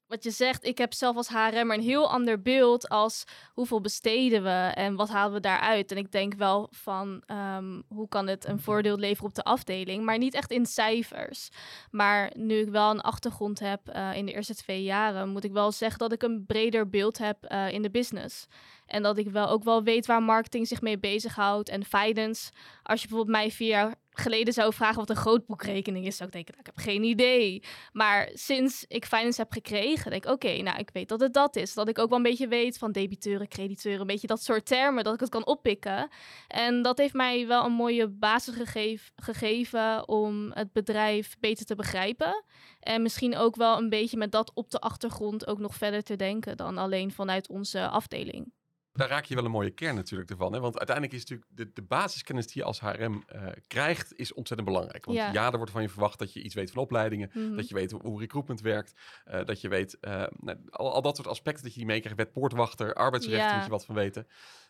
wat 0.08 0.24
je 0.24 0.30
zegt, 0.30 0.64
ik 0.64 0.78
heb 0.78 0.92
zelf 0.92 1.16
als 1.16 1.28
HRM 1.28 1.70
een 1.70 1.80
heel 1.80 2.10
ander 2.10 2.42
beeld 2.42 2.88
als 2.88 3.24
hoeveel 3.52 3.80
besteden 3.80 4.42
we 4.42 4.72
en 4.74 4.94
wat 4.94 5.08
halen 5.08 5.32
we 5.32 5.40
daaruit. 5.40 5.90
En 5.90 5.96
ik 5.96 6.12
denk 6.12 6.34
wel 6.34 6.68
van 6.70 7.22
um, 7.26 7.82
hoe 7.88 8.08
kan 8.08 8.26
het 8.26 8.46
een 8.46 8.60
voordeel 8.60 8.96
leveren 8.96 9.28
op 9.28 9.34
de 9.34 9.44
afdeling, 9.44 10.04
maar 10.04 10.18
niet 10.18 10.34
echt 10.34 10.50
in 10.50 10.66
cijfers. 10.66 11.48
Maar 11.90 12.30
nu 12.36 12.54
ik 12.56 12.68
wel 12.68 12.90
een 12.90 13.00
achtergrond 13.00 13.58
heb 13.58 13.80
uh, 13.88 14.16
in 14.16 14.26
de 14.26 14.32
eerste 14.32 14.54
twee 14.54 14.82
jaren, 14.82 15.28
moet 15.28 15.44
ik 15.44 15.52
wel 15.52 15.72
zeggen 15.72 15.98
dat 15.98 16.12
ik 16.12 16.22
een 16.22 16.44
breder 16.46 16.88
beeld 16.88 17.18
heb 17.18 17.52
uh, 17.52 17.72
in 17.72 17.82
de 17.82 17.90
business. 17.90 18.46
En 18.86 19.02
dat 19.02 19.18
ik 19.18 19.28
wel 19.28 19.48
ook 19.48 19.64
wel 19.64 19.82
weet 19.82 20.06
waar 20.06 20.22
marketing 20.22 20.66
zich 20.66 20.80
mee 20.80 20.98
bezighoudt 20.98 21.68
en 21.68 21.84
finance. 21.84 22.52
Als 22.82 23.02
je 23.02 23.08
bijvoorbeeld 23.08 23.36
mij 23.36 23.50
vier 23.50 23.68
jaar 23.68 23.94
geleden 24.18 24.54
zou 24.54 24.72
vragen 24.72 24.96
wat 24.96 25.10
een 25.10 25.16
grootboekrekening 25.16 26.06
is, 26.06 26.16
zou 26.16 26.28
ik 26.28 26.34
denken, 26.34 26.54
nou, 26.54 26.68
ik 26.68 26.74
heb 26.74 26.84
geen 26.84 27.02
idee. 27.02 27.62
Maar 27.92 28.30
sinds 28.34 28.84
ik 28.88 29.04
finance 29.04 29.40
heb 29.40 29.52
gekregen, 29.52 30.10
denk 30.10 30.24
ik, 30.24 30.30
oké, 30.30 30.62
nou, 30.62 30.78
ik 30.78 30.90
weet 30.92 31.08
dat 31.08 31.20
het 31.20 31.34
dat 31.34 31.56
is. 31.56 31.74
Dat 31.74 31.88
ik 31.88 31.98
ook 31.98 32.08
wel 32.08 32.18
een 32.18 32.24
beetje 32.24 32.48
weet 32.48 32.78
van 32.78 32.92
debiteuren, 32.92 33.48
crediteuren, 33.48 34.00
een 34.00 34.06
beetje 34.06 34.26
dat 34.26 34.42
soort 34.42 34.66
termen, 34.66 35.04
dat 35.04 35.14
ik 35.14 35.20
het 35.20 35.28
kan 35.28 35.46
oppikken. 35.46 36.08
En 36.48 36.82
dat 36.82 36.98
heeft 36.98 37.14
mij 37.14 37.46
wel 37.46 37.64
een 37.64 37.72
mooie 37.72 38.08
basis 38.08 38.54
gegeven, 38.54 39.12
gegeven 39.16 40.08
om 40.08 40.50
het 40.52 40.72
bedrijf 40.72 41.36
beter 41.40 41.66
te 41.66 41.74
begrijpen. 41.74 42.44
En 42.80 43.02
misschien 43.02 43.36
ook 43.36 43.56
wel 43.56 43.78
een 43.78 43.88
beetje 43.88 44.16
met 44.16 44.32
dat 44.32 44.50
op 44.54 44.70
de 44.70 44.80
achtergrond 44.80 45.46
ook 45.46 45.58
nog 45.58 45.74
verder 45.74 46.02
te 46.02 46.16
denken 46.16 46.56
dan 46.56 46.78
alleen 46.78 47.12
vanuit 47.12 47.48
onze 47.48 47.88
afdeling 47.88 48.52
daar 48.96 49.08
raak 49.08 49.24
je 49.24 49.34
wel 49.34 49.44
een 49.44 49.50
mooie 49.50 49.70
kern 49.70 49.94
natuurlijk 49.94 50.30
ervan. 50.30 50.52
Hè? 50.52 50.60
Want 50.60 50.78
uiteindelijk 50.78 51.16
is 51.16 51.20
natuurlijk 51.20 51.48
de, 51.54 51.70
de 51.72 51.82
basiskennis 51.82 52.46
die 52.46 52.56
je 52.56 52.64
als 52.64 52.80
HRM 52.80 53.24
uh, 53.34 53.46
eh, 53.46 53.52
krijgt, 53.66 54.12
is 54.16 54.34
ontzettend 54.34 54.68
belangrijk. 54.68 55.04
Want 55.04 55.18
ja. 55.18 55.32
ja. 55.32 55.50
er 55.50 55.56
wordt 55.56 55.72
van 55.72 55.82
je 55.82 55.88
verwacht 55.88 56.18
dat 56.18 56.32
je 56.32 56.42
iets 56.42 56.54
weet 56.54 56.70
van 56.70 56.82
opleidingen, 56.82 57.30
mm 57.32 57.46
-hmm. 57.46 57.56
dat 57.56 57.68
je 57.68 57.74
weet 57.74 57.90
hoe, 57.90 58.00
hoe 58.02 58.20
recruitment 58.20 58.60
werkt, 58.60 58.92
uh, 59.28 59.44
dat 59.44 59.60
je 59.60 59.68
weet 59.68 59.98
uh, 60.00 60.24
al, 60.70 60.92
al, 60.92 61.02
dat 61.02 61.16
soort 61.16 61.28
aspecten 61.28 61.62
dat 61.62 61.72
je 61.72 61.78
die 61.78 61.88
meekrijgt. 61.88 62.18
Wetpoortwachter, 62.18 62.94
arbeidsrecht, 62.94 63.42
ja. 63.42 63.54
moet 63.54 63.64
je 63.64 63.70
wat 63.70 63.84
van 63.84 63.94
weten. 63.94 64.26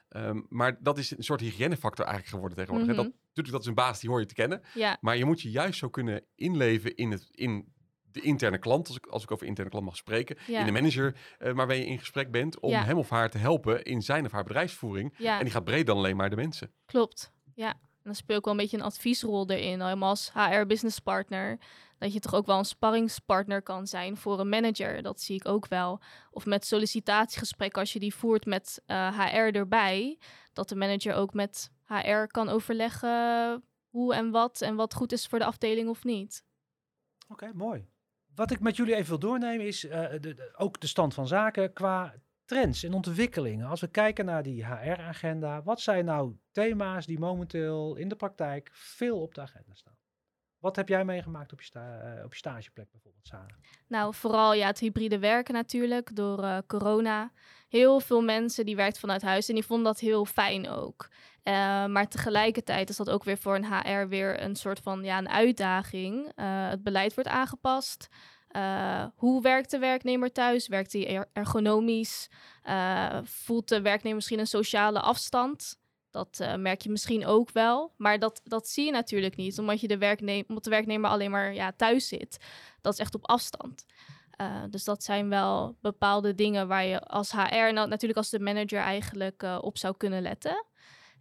Um, 0.08 0.46
maar 0.48 0.76
dat 0.80 0.98
is 0.98 1.16
een 1.16 1.22
soort 1.22 1.40
hygiënefactor 1.40 2.04
eigenlijk 2.04 2.34
geworden 2.34 2.58
tegenwoordig. 2.58 2.92
Mm 2.92 2.98
-hmm. 2.98 3.04
dat, 3.04 3.20
natuurlijk, 3.26 3.50
dat 3.50 3.60
is 3.60 3.66
een 3.66 3.74
basis 3.74 4.00
die 4.00 4.10
hoor 4.10 4.20
je 4.20 4.26
te 4.26 4.34
kennen. 4.34 4.62
Ja. 4.74 4.98
Maar 5.00 5.16
je 5.16 5.24
moet 5.24 5.40
je 5.40 5.50
juist 5.50 5.78
zo 5.78 5.88
kunnen 5.88 6.24
inleven 6.34 6.96
in, 6.96 7.10
het, 7.10 7.28
in 7.30 7.74
de 8.16 8.22
interne 8.22 8.58
klant, 8.58 8.86
als 8.88 8.96
ik, 8.96 9.06
als 9.06 9.22
ik 9.22 9.30
over 9.30 9.46
interne 9.46 9.70
klant 9.70 9.84
mag 9.84 9.96
spreken, 9.96 10.36
Ja. 10.46 10.60
in 10.60 10.66
de 10.66 10.72
manager 10.72 11.16
uh, 11.38 11.52
waarmee 11.52 11.78
je 11.78 11.86
in 11.86 11.98
gesprek 11.98 12.30
bent, 12.30 12.60
om 12.60 12.70
Ja. 12.70 12.82
hem 12.84 12.98
of 12.98 13.08
haar 13.10 13.30
te 13.30 13.38
helpen 13.38 13.82
in 13.82 14.02
zijn 14.02 14.24
of 14.24 14.32
haar 14.32 14.44
bedrijfsvoering. 14.44 15.14
Ja. 15.18 15.38
En 15.38 15.44
die 15.44 15.52
gaat 15.52 15.64
breder 15.64 15.84
dan 15.84 15.96
alleen 15.96 16.16
maar 16.16 16.30
de 16.30 16.36
mensen. 16.36 16.72
Klopt, 16.86 17.32
ja. 17.54 17.68
En 17.72 18.12
dan 18.12 18.14
speel 18.14 18.36
ik 18.38 18.44
wel 18.44 18.52
een 18.54 18.60
beetje 18.60 18.76
een 18.76 18.82
adviesrol 18.82 19.50
erin, 19.50 19.80
helemaal 19.80 20.08
als 20.08 20.32
HR 20.32 20.66
business 20.66 20.98
partner. 20.98 21.58
Dat 21.98 22.12
je 22.12 22.20
toch 22.20 22.34
ook 22.34 22.46
wel 22.46 22.58
een 22.58 22.64
sparringspartner 22.64 23.62
kan 23.62 23.86
zijn 23.86 24.16
voor 24.16 24.40
een 24.40 24.48
manager. 24.48 25.02
Dat 25.02 25.20
zie 25.20 25.36
ik 25.36 25.48
ook 25.48 25.68
wel. 25.68 26.00
Of 26.30 26.46
met 26.46 26.66
sollicitatiegesprekken, 26.66 27.80
als 27.80 27.92
je 27.92 27.98
die 27.98 28.14
voert 28.14 28.44
met 28.46 28.82
uh, 28.86 29.18
HR 29.20 29.56
erbij. 29.56 30.18
Dat 30.52 30.68
de 30.68 30.76
manager 30.76 31.14
ook 31.14 31.34
met 31.34 31.70
HR 31.84 32.26
kan 32.26 32.48
overleggen 32.48 33.64
hoe 33.88 34.14
en 34.14 34.30
wat 34.30 34.60
en 34.60 34.74
wat 34.76 34.94
goed 34.94 35.12
is 35.12 35.26
voor 35.26 35.38
de 35.38 35.44
afdeling 35.44 35.88
of 35.88 36.04
niet. 36.04 36.44
Oké, 37.28 37.44
okay, 37.44 37.56
mooi. 37.56 37.86
Wat 38.36 38.50
ik 38.50 38.60
met 38.60 38.76
jullie 38.76 38.94
even 38.94 39.08
wil 39.08 39.18
doornemen 39.18 39.66
is 39.66 39.80
de, 39.80 40.18
de, 40.20 40.54
ook 40.56 40.80
de 40.80 40.86
stand 40.86 41.14
van 41.14 41.26
zaken 41.26 41.72
qua 41.72 42.14
trends 42.44 42.82
en 42.82 42.92
ontwikkelingen. 42.92 43.66
Als 43.66 43.80
we 43.80 43.88
kijken 43.88 44.24
naar 44.24 44.42
die 44.42 44.66
HR-agenda, 44.66 45.62
wat 45.62 45.80
zijn 45.80 46.04
nou 46.04 46.36
thema's 46.50 47.06
die 47.06 47.18
momenteel 47.18 47.96
in 47.96 48.08
de 48.08 48.16
praktijk 48.16 48.70
veel 48.72 49.20
op 49.20 49.34
de 49.34 49.40
agenda 49.40 49.74
staan? 49.74 49.95
Wat 50.58 50.76
heb 50.76 50.88
jij 50.88 51.04
meegemaakt 51.04 51.52
op 51.52 51.62
je, 51.62 51.70
uh, 51.74 52.24
op 52.24 52.32
je 52.32 52.38
stageplek 52.38 52.90
bijvoorbeeld, 52.90 53.26
Sarah? 53.26 53.46
Nou, 53.86 54.14
vooral 54.14 54.54
ja, 54.54 54.66
het 54.66 54.78
hybride 54.78 55.18
werken 55.18 55.54
natuurlijk 55.54 56.16
door 56.16 56.42
uh, 56.42 56.58
corona. 56.66 57.32
Heel 57.68 58.00
veel 58.00 58.22
mensen 58.22 58.66
die 58.66 58.76
werkt 58.76 58.98
vanuit 58.98 59.22
huis 59.22 59.48
en 59.48 59.54
die 59.54 59.64
vonden 59.64 59.86
dat 59.86 60.00
heel 60.00 60.24
fijn 60.24 60.68
ook. 60.68 61.08
Uh, 61.44 61.52
maar 61.86 62.08
tegelijkertijd 62.08 62.88
is 62.88 62.96
dat 62.96 63.10
ook 63.10 63.24
weer 63.24 63.38
voor 63.38 63.54
een 63.54 63.72
HR 63.72 64.08
weer 64.08 64.42
een 64.42 64.56
soort 64.56 64.80
van 64.80 65.04
ja, 65.04 65.18
een 65.18 65.28
uitdaging. 65.28 66.32
het 66.44 66.82
beleid 66.82 67.14
wordt 67.14 67.30
aangepast. 67.30 68.08
Hoe 69.14 69.42
werkt 69.42 69.70
de 69.70 69.78
werknemer 69.78 70.32
thuis? 70.32 70.68
Werkt 70.68 70.92
hij 70.92 71.16
er 71.16 71.28
ergonomisch? 71.32 72.28
Voelt 73.22 73.68
de 73.68 73.80
werknemer 73.80 74.16
misschien 74.16 74.38
een 74.38 74.46
sociale 74.46 75.00
afstand? 75.00 75.78
Dat 76.16 76.38
uh, 76.42 76.54
merk 76.54 76.82
je 76.82 76.90
misschien 76.90 77.26
ook 77.26 77.50
wel. 77.52 77.92
Maar 77.96 78.18
dat, 78.18 78.40
dat 78.44 78.68
zie 78.68 78.84
je 78.84 78.90
natuurlijk 78.90 79.36
niet, 79.36 79.58
omdat, 79.58 79.80
je 79.80 79.88
de, 79.88 79.98
werknemer, 79.98 80.44
omdat 80.48 80.64
de 80.64 80.70
werknemer 80.70 81.10
alleen 81.10 81.30
maar 81.30 81.54
ja, 81.54 81.72
thuis 81.76 82.08
zit. 82.08 82.44
Dat 82.80 82.92
is 82.92 82.98
echt 82.98 83.14
op 83.14 83.28
afstand. 83.28 83.84
dus 84.70 84.84
dat 84.84 85.02
zijn 85.02 85.28
wel 85.28 85.76
bepaalde 85.80 86.34
dingen 86.34 86.68
waar 86.68 86.84
je 86.84 87.00
als 87.00 87.32
HR, 87.32 87.72
nou, 87.72 87.88
natuurlijk 87.88 88.16
als 88.16 88.30
de 88.30 88.40
manager 88.40 88.78
eigenlijk 88.78 89.42
op 89.60 89.78
zou 89.78 89.96
kunnen 89.96 90.22
letten. 90.22 90.64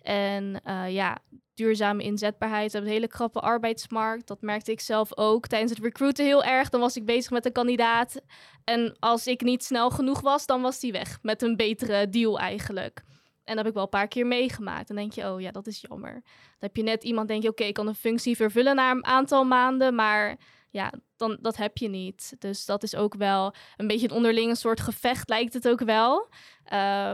En 0.01 0.61
ja, 0.87 1.21
duurzame 1.55 2.03
inzetbaarheid. 2.03 2.65
We 2.65 2.71
hebben 2.71 2.89
een 2.89 2.97
hele 2.97 3.11
krappe 3.11 3.39
arbeidsmarkt. 3.39 4.27
Dat 4.27 4.41
merkte 4.41 4.71
ik 4.71 4.79
zelf 4.79 5.17
ook 5.17 5.47
tijdens 5.47 5.71
het 5.71 5.83
recruiten 5.83 6.25
heel 6.25 6.43
erg. 6.43 6.69
Dan 6.69 6.79
was 6.79 6.95
ik 6.95 7.05
bezig 7.05 7.31
met 7.31 7.45
een 7.45 7.51
kandidaat. 7.51 8.21
En 8.63 8.95
als 8.99 9.27
ik 9.27 9.41
niet 9.41 9.63
snel 9.63 9.89
genoeg 9.89 10.21
was, 10.21 10.45
dan 10.45 10.61
was 10.61 10.79
die 10.79 10.91
weg. 10.91 11.19
Met 11.21 11.41
een 11.41 11.55
betere 11.55 12.09
deal 12.09 12.39
eigenlijk. 12.39 13.03
En 13.45 13.55
dat 13.55 13.57
heb 13.57 13.67
ik 13.67 13.73
wel 13.73 13.83
een 13.83 13.89
paar 13.89 14.07
keer 14.07 14.27
meegemaakt. 14.27 14.87
Dan 14.87 14.97
denk 14.97 15.13
je, 15.13 15.31
oh 15.31 15.41
ja, 15.41 15.51
dat 15.51 15.67
is 15.67 15.83
jammer. 15.89 16.13
Dan 16.13 16.21
heb 16.59 16.75
je 16.75 16.83
net 16.83 17.03
iemand, 17.03 17.27
denk 17.27 17.43
je, 17.43 17.49
oké, 17.49 17.63
ik 17.63 17.73
kan 17.73 17.87
een 17.87 17.95
functie 17.95 18.35
vervullen 18.35 18.75
na 18.75 18.91
een 18.91 19.05
aantal 19.05 19.43
maanden. 19.43 19.95
Maar 19.95 20.37
ja, 20.75 20.91
dan, 21.15 21.37
dat 21.41 21.55
heb 21.55 21.77
je 21.77 21.87
niet. 21.87 22.35
Dus 22.39 22.65
dat 22.65 22.83
is 22.83 22.95
ook 22.95 23.15
wel 23.15 23.53
een 23.77 23.87
beetje 23.87 24.09
een 24.09 24.15
onderlinge 24.15 24.55
soort 24.55 24.79
gevecht, 24.79 25.29
lijkt 25.29 25.53
het 25.53 25.67
ook 25.67 25.79
wel. 25.79 26.29
Uh, 26.65 26.71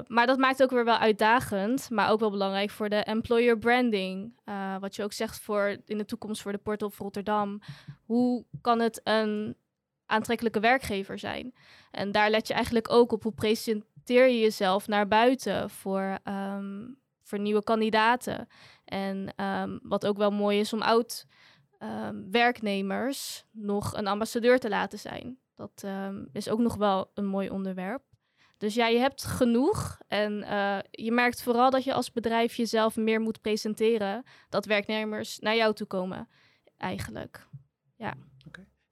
maar 0.07 0.25
dat 0.25 0.37
maakt 0.37 0.57
het 0.57 0.63
ook 0.63 0.75
weer 0.75 0.85
wel 0.85 0.97
uitdagend, 0.97 1.89
maar 1.89 2.09
ook 2.09 2.19
wel 2.19 2.31
belangrijk 2.31 2.69
voor 2.69 2.89
de 2.89 2.95
employer 2.95 3.57
branding. 3.57 4.33
Uh, 4.45 4.77
wat 4.79 4.95
je 4.95 5.03
ook 5.03 5.13
zegt 5.13 5.39
voor 5.39 5.77
in 5.85 5.97
de 5.97 6.05
toekomst 6.05 6.41
voor 6.41 6.51
de 6.51 6.57
Port 6.57 6.81
of 6.81 6.97
Rotterdam. 6.97 7.61
Hoe 8.05 8.45
kan 8.61 8.79
het 8.79 9.01
een 9.03 9.55
aantrekkelijke 10.05 10.59
werkgever 10.59 11.19
zijn? 11.19 11.53
En 11.91 12.11
daar 12.11 12.29
let 12.29 12.47
je 12.47 12.53
eigenlijk 12.53 12.91
ook 12.91 13.11
op 13.11 13.23
hoe 13.23 13.33
je 14.07 14.39
jezelf 14.39 14.87
naar 14.87 15.07
buiten 15.07 15.69
voor, 15.69 16.17
um, 16.23 16.99
voor 17.23 17.39
nieuwe 17.39 17.63
kandidaten. 17.63 18.47
En 18.85 19.43
um, 19.45 19.79
wat 19.83 20.05
ook 20.05 20.17
wel 20.17 20.31
mooi 20.31 20.59
is 20.59 20.73
om 20.73 20.81
oud 20.81 21.25
um, 21.79 22.31
werknemers 22.31 23.45
nog 23.51 23.93
een 23.97 24.07
ambassadeur 24.07 24.59
te 24.59 24.69
laten 24.69 24.99
zijn. 24.99 25.39
Dat 25.55 25.85
is 26.31 26.49
ook 26.49 26.59
nog 26.59 26.75
wel 26.75 27.11
een 27.13 27.25
mooi 27.25 27.49
onderwerp. 27.49 28.03
Dus 28.61 28.73
ja, 28.73 28.87
je 28.87 28.99
hebt 28.99 29.23
genoeg. 29.23 29.99
En 30.07 30.41
uh, 30.41 30.77
je 30.91 31.11
merkt 31.11 31.43
vooral 31.43 31.69
dat 31.69 31.83
je 31.83 31.93
als 31.93 32.11
bedrijf 32.11 32.55
jezelf 32.55 32.95
meer 32.95 33.21
moet 33.21 33.41
presenteren. 33.41 34.23
Dat 34.49 34.65
werknemers 34.65 35.39
naar 35.39 35.55
jou 35.55 35.73
toe 35.73 35.87
komen, 35.87 36.27
eigenlijk. 36.77 37.47
Ja. 37.95 38.13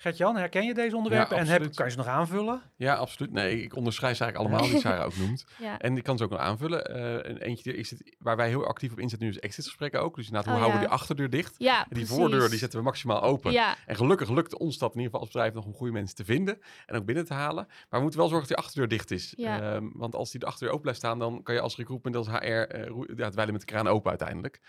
Gert-Jan, 0.01 0.35
herken 0.35 0.65
je 0.65 0.73
deze 0.73 0.95
onderwerpen 0.95 1.35
ja, 1.35 1.41
en 1.41 1.47
heb, 1.47 1.75
kan 1.75 1.85
je 1.85 1.91
ze 1.91 1.97
nog 1.97 2.07
aanvullen? 2.07 2.61
Ja, 2.75 2.95
absoluut. 2.95 3.31
Nee, 3.31 3.63
ik 3.63 3.75
onderschrijf 3.75 4.17
ze 4.17 4.23
eigenlijk 4.23 4.53
allemaal 4.53 4.71
die 4.71 4.81
Sarah 4.81 5.05
ook 5.05 5.17
noemt. 5.25 5.45
ja. 5.57 5.79
En 5.79 5.97
ik 5.97 6.03
kan 6.03 6.17
ze 6.17 6.23
ook 6.23 6.29
nog 6.29 6.39
aanvullen. 6.39 6.91
Uh, 6.91 7.29
en 7.29 7.37
eentje 7.37 7.75
is 7.75 7.89
het, 7.89 8.15
waar 8.19 8.35
wij 8.35 8.47
heel 8.47 8.65
actief 8.65 8.91
op 8.91 8.99
inzetten 8.99 9.27
nu 9.27 9.33
is 9.33 9.39
exitgesprekken 9.39 10.01
ook. 10.01 10.15
Dus 10.15 10.25
inderdaad, 10.25 10.53
hoe 10.53 10.53
oh, 10.53 10.59
houden 10.59 10.81
ja. 10.81 10.87
we 10.87 10.91
die 10.91 11.01
achterdeur 11.01 11.29
dicht? 11.29 11.55
Ja, 11.57 11.77
en 11.77 11.85
die 11.89 11.97
precies. 11.97 12.15
voordeur 12.15 12.49
die 12.49 12.57
zetten 12.57 12.79
we 12.79 12.85
maximaal 12.85 13.21
open. 13.21 13.51
Ja. 13.51 13.75
En 13.85 13.95
gelukkig 13.95 14.29
lukt 14.29 14.57
ons 14.57 14.77
dat 14.77 14.93
in 14.93 14.97
ieder 14.97 15.11
geval 15.11 15.19
als 15.19 15.29
bedrijf 15.29 15.53
nog 15.53 15.65
om 15.65 15.73
goede 15.73 15.93
mensen 15.93 16.15
te 16.15 16.25
vinden 16.25 16.59
en 16.85 16.95
ook 16.95 17.05
binnen 17.05 17.25
te 17.25 17.33
halen. 17.33 17.65
Maar 17.67 17.87
we 17.89 18.01
moeten 18.01 18.19
wel 18.19 18.29
zorgen 18.29 18.47
dat 18.47 18.57
die 18.57 18.65
achterdeur 18.65 18.87
dicht 18.87 19.11
is. 19.11 19.33
Ja. 19.37 19.73
Um, 19.75 19.91
want 19.95 20.15
als 20.15 20.31
die 20.31 20.39
de 20.39 20.45
achterdeur 20.45 20.69
open 20.69 20.81
blijft 20.81 20.99
staan, 20.99 21.19
dan 21.19 21.43
kan 21.43 21.55
je 21.55 21.61
als 21.61 21.75
recruitment, 21.75 22.15
als 22.15 22.27
HR, 22.27 22.45
uh, 22.45 22.67
ja, 23.15 23.25
het 23.25 23.35
wijlen 23.35 23.53
met 23.53 23.61
de 23.61 23.67
kraan 23.67 23.87
open 23.87 24.09
uiteindelijk. 24.09 24.59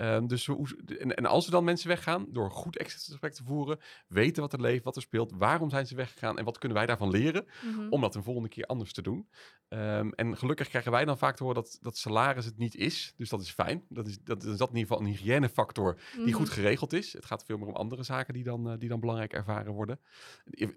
Um, 0.00 0.26
dus 0.26 0.46
we, 0.46 0.96
en, 0.98 1.14
en, 1.14 1.26
als 1.26 1.44
er 1.44 1.50
dan 1.50 1.64
mensen 1.64 1.88
weggaan, 1.88 2.26
door 2.28 2.50
goed 2.50 2.76
exitgesprek 2.76 3.32
te 3.32 3.44
voeren, 3.44 3.78
weten 4.08 4.42
wat 4.42 4.52
er 4.52 4.60
leeft, 4.60 4.84
wat 4.84 4.96
er 4.96 5.02
speelt, 5.02 5.32
waarom 5.36 5.70
zijn 5.70 5.86
ze 5.86 5.94
weggegaan 5.94 6.38
en 6.38 6.44
wat 6.44 6.58
kunnen 6.58 6.78
wij 6.78 6.86
daarvan 6.86 7.10
leren 7.10 7.46
Mm 7.62 7.74
-hmm. 7.74 7.90
om 7.90 8.00
dat 8.00 8.14
een 8.14 8.22
volgende 8.22 8.48
keer 8.48 8.64
anders 8.64 8.92
te 8.92 9.02
doen. 9.02 9.28
Um, 9.68 10.12
en 10.12 10.36
gelukkig 10.36 10.68
krijgen 10.68 10.92
wij 10.92 11.04
dan 11.04 11.18
vaak 11.18 11.36
te 11.36 11.42
horen 11.42 11.62
dat, 11.62 11.78
dat 11.80 11.96
salaris 11.96 12.44
het 12.44 12.58
niet 12.58 12.74
is. 12.74 13.14
Dus 13.16 13.28
dat 13.28 13.40
is 13.40 13.50
fijn. 13.50 13.84
Dat 13.88 14.06
is, 14.06 14.18
dat 14.22 14.42
is 14.44 14.56
dat 14.56 14.68
in 14.68 14.76
ieder 14.76 14.90
geval 14.90 15.06
een 15.06 15.12
hygiënefactor 15.12 15.94
die 15.94 16.20
Mm 16.20 16.24
-hmm. 16.24 16.34
goed 16.34 16.50
geregeld 16.50 16.92
is. 16.92 17.12
Het 17.12 17.24
gaat 17.24 17.44
veel 17.44 17.58
meer 17.58 17.68
om 17.68 17.74
andere 17.74 18.02
zaken 18.02 18.34
die 18.34 18.44
dan, 18.44 18.68
uh, 18.68 18.78
die 18.78 18.88
dan 18.88 19.00
belangrijk 19.00 19.32
ervaren 19.32 19.72
worden. 19.72 20.00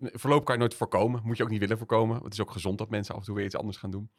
Verloop 0.01 0.45
kan 0.45 0.53
je 0.53 0.59
nooit 0.59 0.73
voorkomen. 0.73 1.21
Moet 1.23 1.37
je 1.37 1.43
ook 1.43 1.49
niet 1.49 1.59
willen 1.59 1.77
voorkomen. 1.77 2.23
Het 2.23 2.33
is 2.33 2.41
ook 2.41 2.51
gezond 2.51 2.77
dat 2.77 2.89
mensen 2.89 3.13
af 3.13 3.19
en 3.19 3.25
toe 3.25 3.35
weer 3.35 3.45
iets 3.45 3.55
anders 3.55 3.77
gaan 3.77 3.91
doen. 3.91 4.09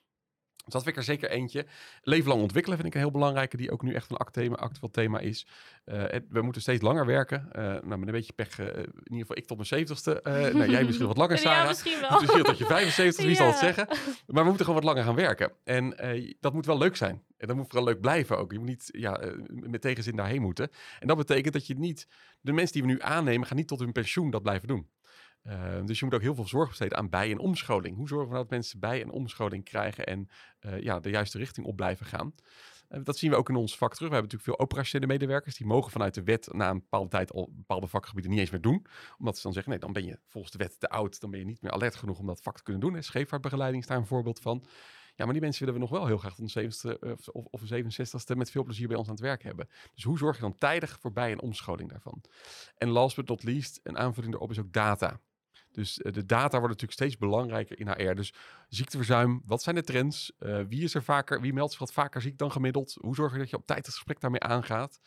Dus 0.66 0.74
dat 0.74 0.82
vind 0.82 0.96
ik 0.96 1.02
er 1.02 1.08
zeker 1.08 1.30
eentje. 1.30 1.66
Leven 2.02 2.28
lang 2.28 2.40
ontwikkelen 2.40 2.78
vind 2.78 2.88
ik 2.88 2.94
een 2.94 3.06
heel 3.06 3.10
belangrijke, 3.10 3.56
die 3.56 3.70
ook 3.70 3.82
nu 3.82 3.94
echt 3.94 4.10
een 4.10 4.16
actueel, 4.16 4.56
actueel 4.56 4.90
thema 4.90 5.18
is. 5.18 5.46
Uh, 5.84 6.02
het, 6.06 6.24
we 6.28 6.42
moeten 6.42 6.62
steeds 6.62 6.82
langer 6.82 7.06
werken. 7.06 7.48
Uh, 7.48 7.62
nou, 7.62 7.96
met 7.96 8.08
een 8.08 8.14
beetje 8.14 8.32
pech, 8.32 8.58
uh, 8.58 8.66
in 8.66 8.74
ieder 9.02 9.20
geval 9.20 9.36
ik 9.36 9.46
tot 9.46 9.56
mijn 9.56 9.68
zeventigste. 9.68 10.20
nou, 10.54 10.70
jij 10.70 10.84
misschien 10.84 11.06
wat 11.06 11.16
langer, 11.16 11.38
Sarah. 11.38 11.62
Ja, 11.62 11.68
misschien 11.68 12.00
wel. 12.00 12.20
Misschien 12.20 12.42
tot 12.42 12.58
je 12.58 12.64
75, 12.64 13.24
wie 13.24 13.34
ja. 13.34 13.36
zal 13.36 13.46
het 13.46 13.58
zeggen. 13.58 13.86
Maar 14.26 14.42
we 14.42 14.48
moeten 14.48 14.64
gewoon 14.66 14.82
wat 14.82 14.90
langer 14.90 15.04
gaan 15.04 15.14
werken. 15.14 15.52
En 15.64 15.96
dat 16.40 16.52
moet 16.52 16.66
wel 16.66 16.78
leuk 16.78 16.96
zijn. 16.96 17.22
En 17.38 17.46
dat 17.46 17.56
moet 17.56 17.66
vooral 17.66 17.84
leuk 17.84 18.00
blijven 18.00 18.38
ook. 18.38 18.52
Je 18.52 18.58
moet 18.58 18.68
niet 18.68 18.88
ja, 18.92 19.20
met 19.48 19.80
tegenzin 19.80 20.16
daarheen 20.16 20.42
moeten. 20.42 20.70
En 20.98 21.06
dat 21.06 21.16
betekent 21.16 21.52
dat 21.52 21.66
je 21.66 21.78
niet... 21.78 22.08
De 22.40 22.52
mensen 22.52 22.72
die 22.72 22.82
we 22.82 22.88
nu 22.88 23.00
aannemen, 23.00 23.46
gaan 23.46 23.56
niet 23.56 23.68
tot 23.68 23.78
hun 23.78 23.92
pensioen 23.92 24.30
dat 24.30 24.42
blijven 24.42 24.68
doen. 24.68 24.88
Uh, 25.46 25.84
dus 25.84 25.98
je 25.98 26.04
moet 26.04 26.14
ook 26.14 26.20
heel 26.20 26.34
veel 26.34 26.46
zorg 26.46 26.68
besteden 26.68 26.98
aan 26.98 27.08
bij- 27.10 27.30
en 27.30 27.38
omscholing. 27.38 27.96
Hoe 27.96 28.08
zorgen 28.08 28.26
we 28.26 28.32
nou 28.32 28.42
dat 28.42 28.52
mensen 28.52 28.80
bij- 28.80 29.02
en 29.02 29.10
omscholing 29.10 29.64
krijgen 29.64 30.06
en 30.06 30.28
uh, 30.60 30.80
ja, 30.80 31.00
de 31.00 31.10
juiste 31.10 31.38
richting 31.38 31.66
op 31.66 31.76
blijven 31.76 32.06
gaan? 32.06 32.34
Uh, 32.88 33.00
dat 33.04 33.18
zien 33.18 33.30
we 33.30 33.36
ook 33.36 33.48
in 33.48 33.56
ons 33.56 33.76
vak 33.76 33.94
terug. 33.94 34.08
We 34.08 34.14
hebben 34.14 34.30
natuurlijk 34.32 34.58
veel 34.58 34.66
operationele 34.66 35.12
medewerkers. 35.12 35.56
Die 35.56 35.66
mogen 35.66 35.92
vanuit 35.92 36.14
de 36.14 36.22
wet 36.22 36.48
na 36.52 36.70
een 36.70 36.78
bepaalde 36.78 37.08
tijd 37.08 37.32
al 37.32 37.48
bepaalde 37.52 37.86
vakgebieden 37.86 38.30
niet 38.30 38.40
eens 38.40 38.50
meer 38.50 38.60
doen. 38.60 38.86
Omdat 39.18 39.36
ze 39.36 39.42
dan 39.42 39.52
zeggen, 39.52 39.70
nee, 39.72 39.80
dan 39.80 39.92
ben 39.92 40.04
je 40.04 40.18
volgens 40.26 40.52
de 40.52 40.58
wet 40.58 40.80
te 40.80 40.88
oud. 40.88 41.20
Dan 41.20 41.30
ben 41.30 41.38
je 41.40 41.46
niet 41.46 41.62
meer 41.62 41.72
alert 41.72 41.94
genoeg 41.94 42.18
om 42.18 42.26
dat 42.26 42.40
vak 42.42 42.56
te 42.56 42.62
kunnen 42.62 42.82
doen. 42.82 43.02
Scheepvaartbegeleiding 43.02 43.82
is 43.82 43.88
daar 43.88 43.98
een 43.98 44.06
voorbeeld 44.06 44.40
van. 44.40 44.64
Ja, 45.14 45.24
maar 45.24 45.32
die 45.32 45.42
mensen 45.42 45.64
willen 45.64 45.80
we 45.80 45.86
nog 45.86 45.98
wel 45.98 46.06
heel 46.06 46.18
graag 46.18 46.38
een 46.38 46.72
70ste 46.72 46.98
of, 47.00 47.28
of 47.28 47.70
een 47.70 47.84
67ste 47.84 48.36
met 48.36 48.50
veel 48.50 48.64
plezier 48.64 48.88
bij 48.88 48.96
ons 48.96 49.06
aan 49.06 49.14
het 49.14 49.22
werk 49.22 49.42
hebben. 49.42 49.68
Dus 49.94 50.04
hoe 50.04 50.18
zorg 50.18 50.36
je 50.36 50.42
dan 50.42 50.54
tijdig 50.54 50.98
voorbij 51.00 51.32
een 51.32 51.40
omscholing 51.40 51.90
daarvan? 51.90 52.22
En 52.76 52.88
last 52.88 53.16
but 53.16 53.28
not 53.28 53.42
least, 53.42 53.80
een 53.82 53.98
aanvulling 53.98 54.32
daarop 54.32 54.50
is 54.50 54.58
ook 54.58 54.72
data. 54.72 55.20
Dus 55.76 55.98
uh, 55.98 56.12
de 56.12 56.26
data 56.26 56.58
worden 56.58 56.68
natuurlijk 56.68 56.92
steeds 56.92 57.16
belangrijker 57.16 57.80
in 57.80 57.88
HR. 57.88 58.14
Dus 58.14 58.32
ziekteverzuim, 58.68 59.42
wat 59.44 59.62
zijn 59.62 59.74
de 59.74 59.82
trends? 59.82 60.32
Uh, 60.38 60.60
wie 60.68 60.82
is 60.82 60.94
er 60.94 61.02
vaker, 61.02 61.40
wie 61.40 61.52
meldt 61.52 61.70
zich 61.70 61.80
wat 61.80 61.92
vaker 61.92 62.22
ziek 62.22 62.38
dan 62.38 62.52
gemiddeld? 62.52 62.96
Hoe 63.00 63.14
zorg 63.14 63.32
je 63.32 63.38
dat 63.38 63.50
je 63.50 63.56
op 63.56 63.66
tijd 63.66 63.86
het 63.86 63.94
gesprek 63.94 64.20
daarmee 64.20 64.40
aangaat? 64.40 65.00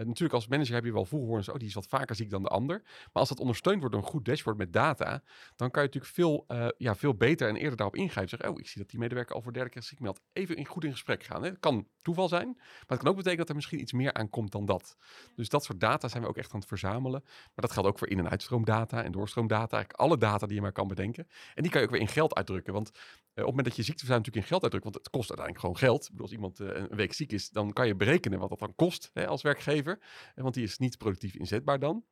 Uh, 0.00 0.06
natuurlijk 0.06 0.34
als 0.34 0.48
manager 0.48 0.74
heb 0.74 0.84
je 0.84 0.92
wel 0.92 1.04
voelhoorns, 1.04 1.48
oh 1.48 1.54
die 1.54 1.68
is 1.68 1.74
wat 1.74 1.86
vaker 1.86 2.16
ziek 2.16 2.30
dan 2.30 2.42
de 2.42 2.48
ander. 2.48 2.80
Maar 2.84 3.08
als 3.12 3.28
dat 3.28 3.40
ondersteund 3.40 3.78
wordt 3.78 3.94
door 3.94 4.04
een 4.04 4.10
goed 4.10 4.24
dashboard 4.24 4.56
met 4.58 4.72
data, 4.72 5.22
dan 5.56 5.70
kan 5.70 5.82
je 5.82 5.88
natuurlijk 5.88 6.14
veel, 6.14 6.44
uh, 6.48 6.68
ja, 6.76 6.94
veel 6.94 7.14
beter 7.14 7.48
en 7.48 7.56
eerder 7.56 7.76
daarop 7.76 7.96
ingrijpen. 7.96 8.28
Zeggen, 8.28 8.50
oh 8.50 8.58
ik 8.58 8.66
zie 8.66 8.80
dat 8.80 8.90
die 8.90 8.98
medewerker 8.98 9.34
al 9.34 9.42
voor 9.42 9.52
derde 9.52 9.70
keer 9.70 9.82
ziek 9.82 10.00
meldt. 10.00 10.20
Even 10.32 10.56
in, 10.56 10.66
goed 10.66 10.84
in 10.84 10.90
gesprek 10.90 11.22
gaan. 11.22 11.42
Het 11.42 11.58
kan 11.60 11.86
toeval 12.02 12.28
zijn, 12.28 12.48
maar 12.56 12.84
het 12.86 12.98
kan 12.98 13.08
ook 13.08 13.16
betekenen 13.16 13.36
dat 13.36 13.48
er 13.48 13.54
misschien 13.54 13.80
iets 13.80 13.92
meer 13.92 14.12
aankomt 14.12 14.52
dan 14.52 14.66
dat. 14.66 14.96
Dus 15.34 15.48
dat 15.48 15.64
soort 15.64 15.80
data 15.80 16.08
zijn 16.08 16.22
we 16.22 16.28
ook 16.28 16.36
echt 16.36 16.52
aan 16.52 16.58
het 16.58 16.68
verzamelen. 16.68 17.22
Maar 17.24 17.50
dat 17.54 17.72
geldt 17.72 17.88
ook 17.88 17.98
voor 17.98 18.08
in- 18.08 18.18
en 18.18 18.28
uitstroomdata 18.28 19.02
en 19.04 19.12
doorstroomdata. 19.12 19.76
Eigenlijk 19.76 19.92
alle 20.02 20.18
data 20.18 20.46
die 20.46 20.54
je 20.54 20.62
maar 20.62 20.72
kan 20.72 20.88
bedenken. 20.88 21.26
En 21.54 21.62
die 21.62 21.70
kan 21.70 21.80
je 21.80 21.86
ook 21.86 21.92
weer 21.92 22.02
in 22.02 22.08
geld 22.08 22.34
uitdrukken. 22.34 22.72
Want 22.72 22.90
uh, 22.90 22.96
op 23.00 23.34
het 23.34 23.46
moment 23.46 23.66
dat 23.66 23.76
je 23.76 23.82
ziekteverzuim 23.82 24.18
natuurlijk 24.18 24.44
in 24.44 24.50
geld 24.50 24.62
uitdrukt, 24.62 24.84
want 24.84 24.96
het 24.96 25.10
kost 25.10 25.28
uiteindelijk 25.28 25.66
gewoon 25.66 25.88
geld. 25.88 26.02
Ik 26.04 26.10
bedoel, 26.10 26.26
als 26.26 26.34
iemand 26.34 26.58
een 26.58 26.96
week 26.96 27.12
ziek 27.12 27.32
is, 27.32 27.50
dan 27.50 27.72
kan 27.72 27.86
je 27.86 27.94
berekenen 27.94 28.38
wat 28.38 28.48
dat 28.48 28.58
dan 28.58 28.74
kost 28.74 29.10
hè, 29.12 29.26
als 29.26 29.42
werkgever. 29.42 29.89
Want 30.34 30.54
die 30.54 30.64
is 30.64 30.78
niet 30.78 30.98
productief 30.98 31.34
inzetbaar 31.34 31.78
dan. 31.78 32.04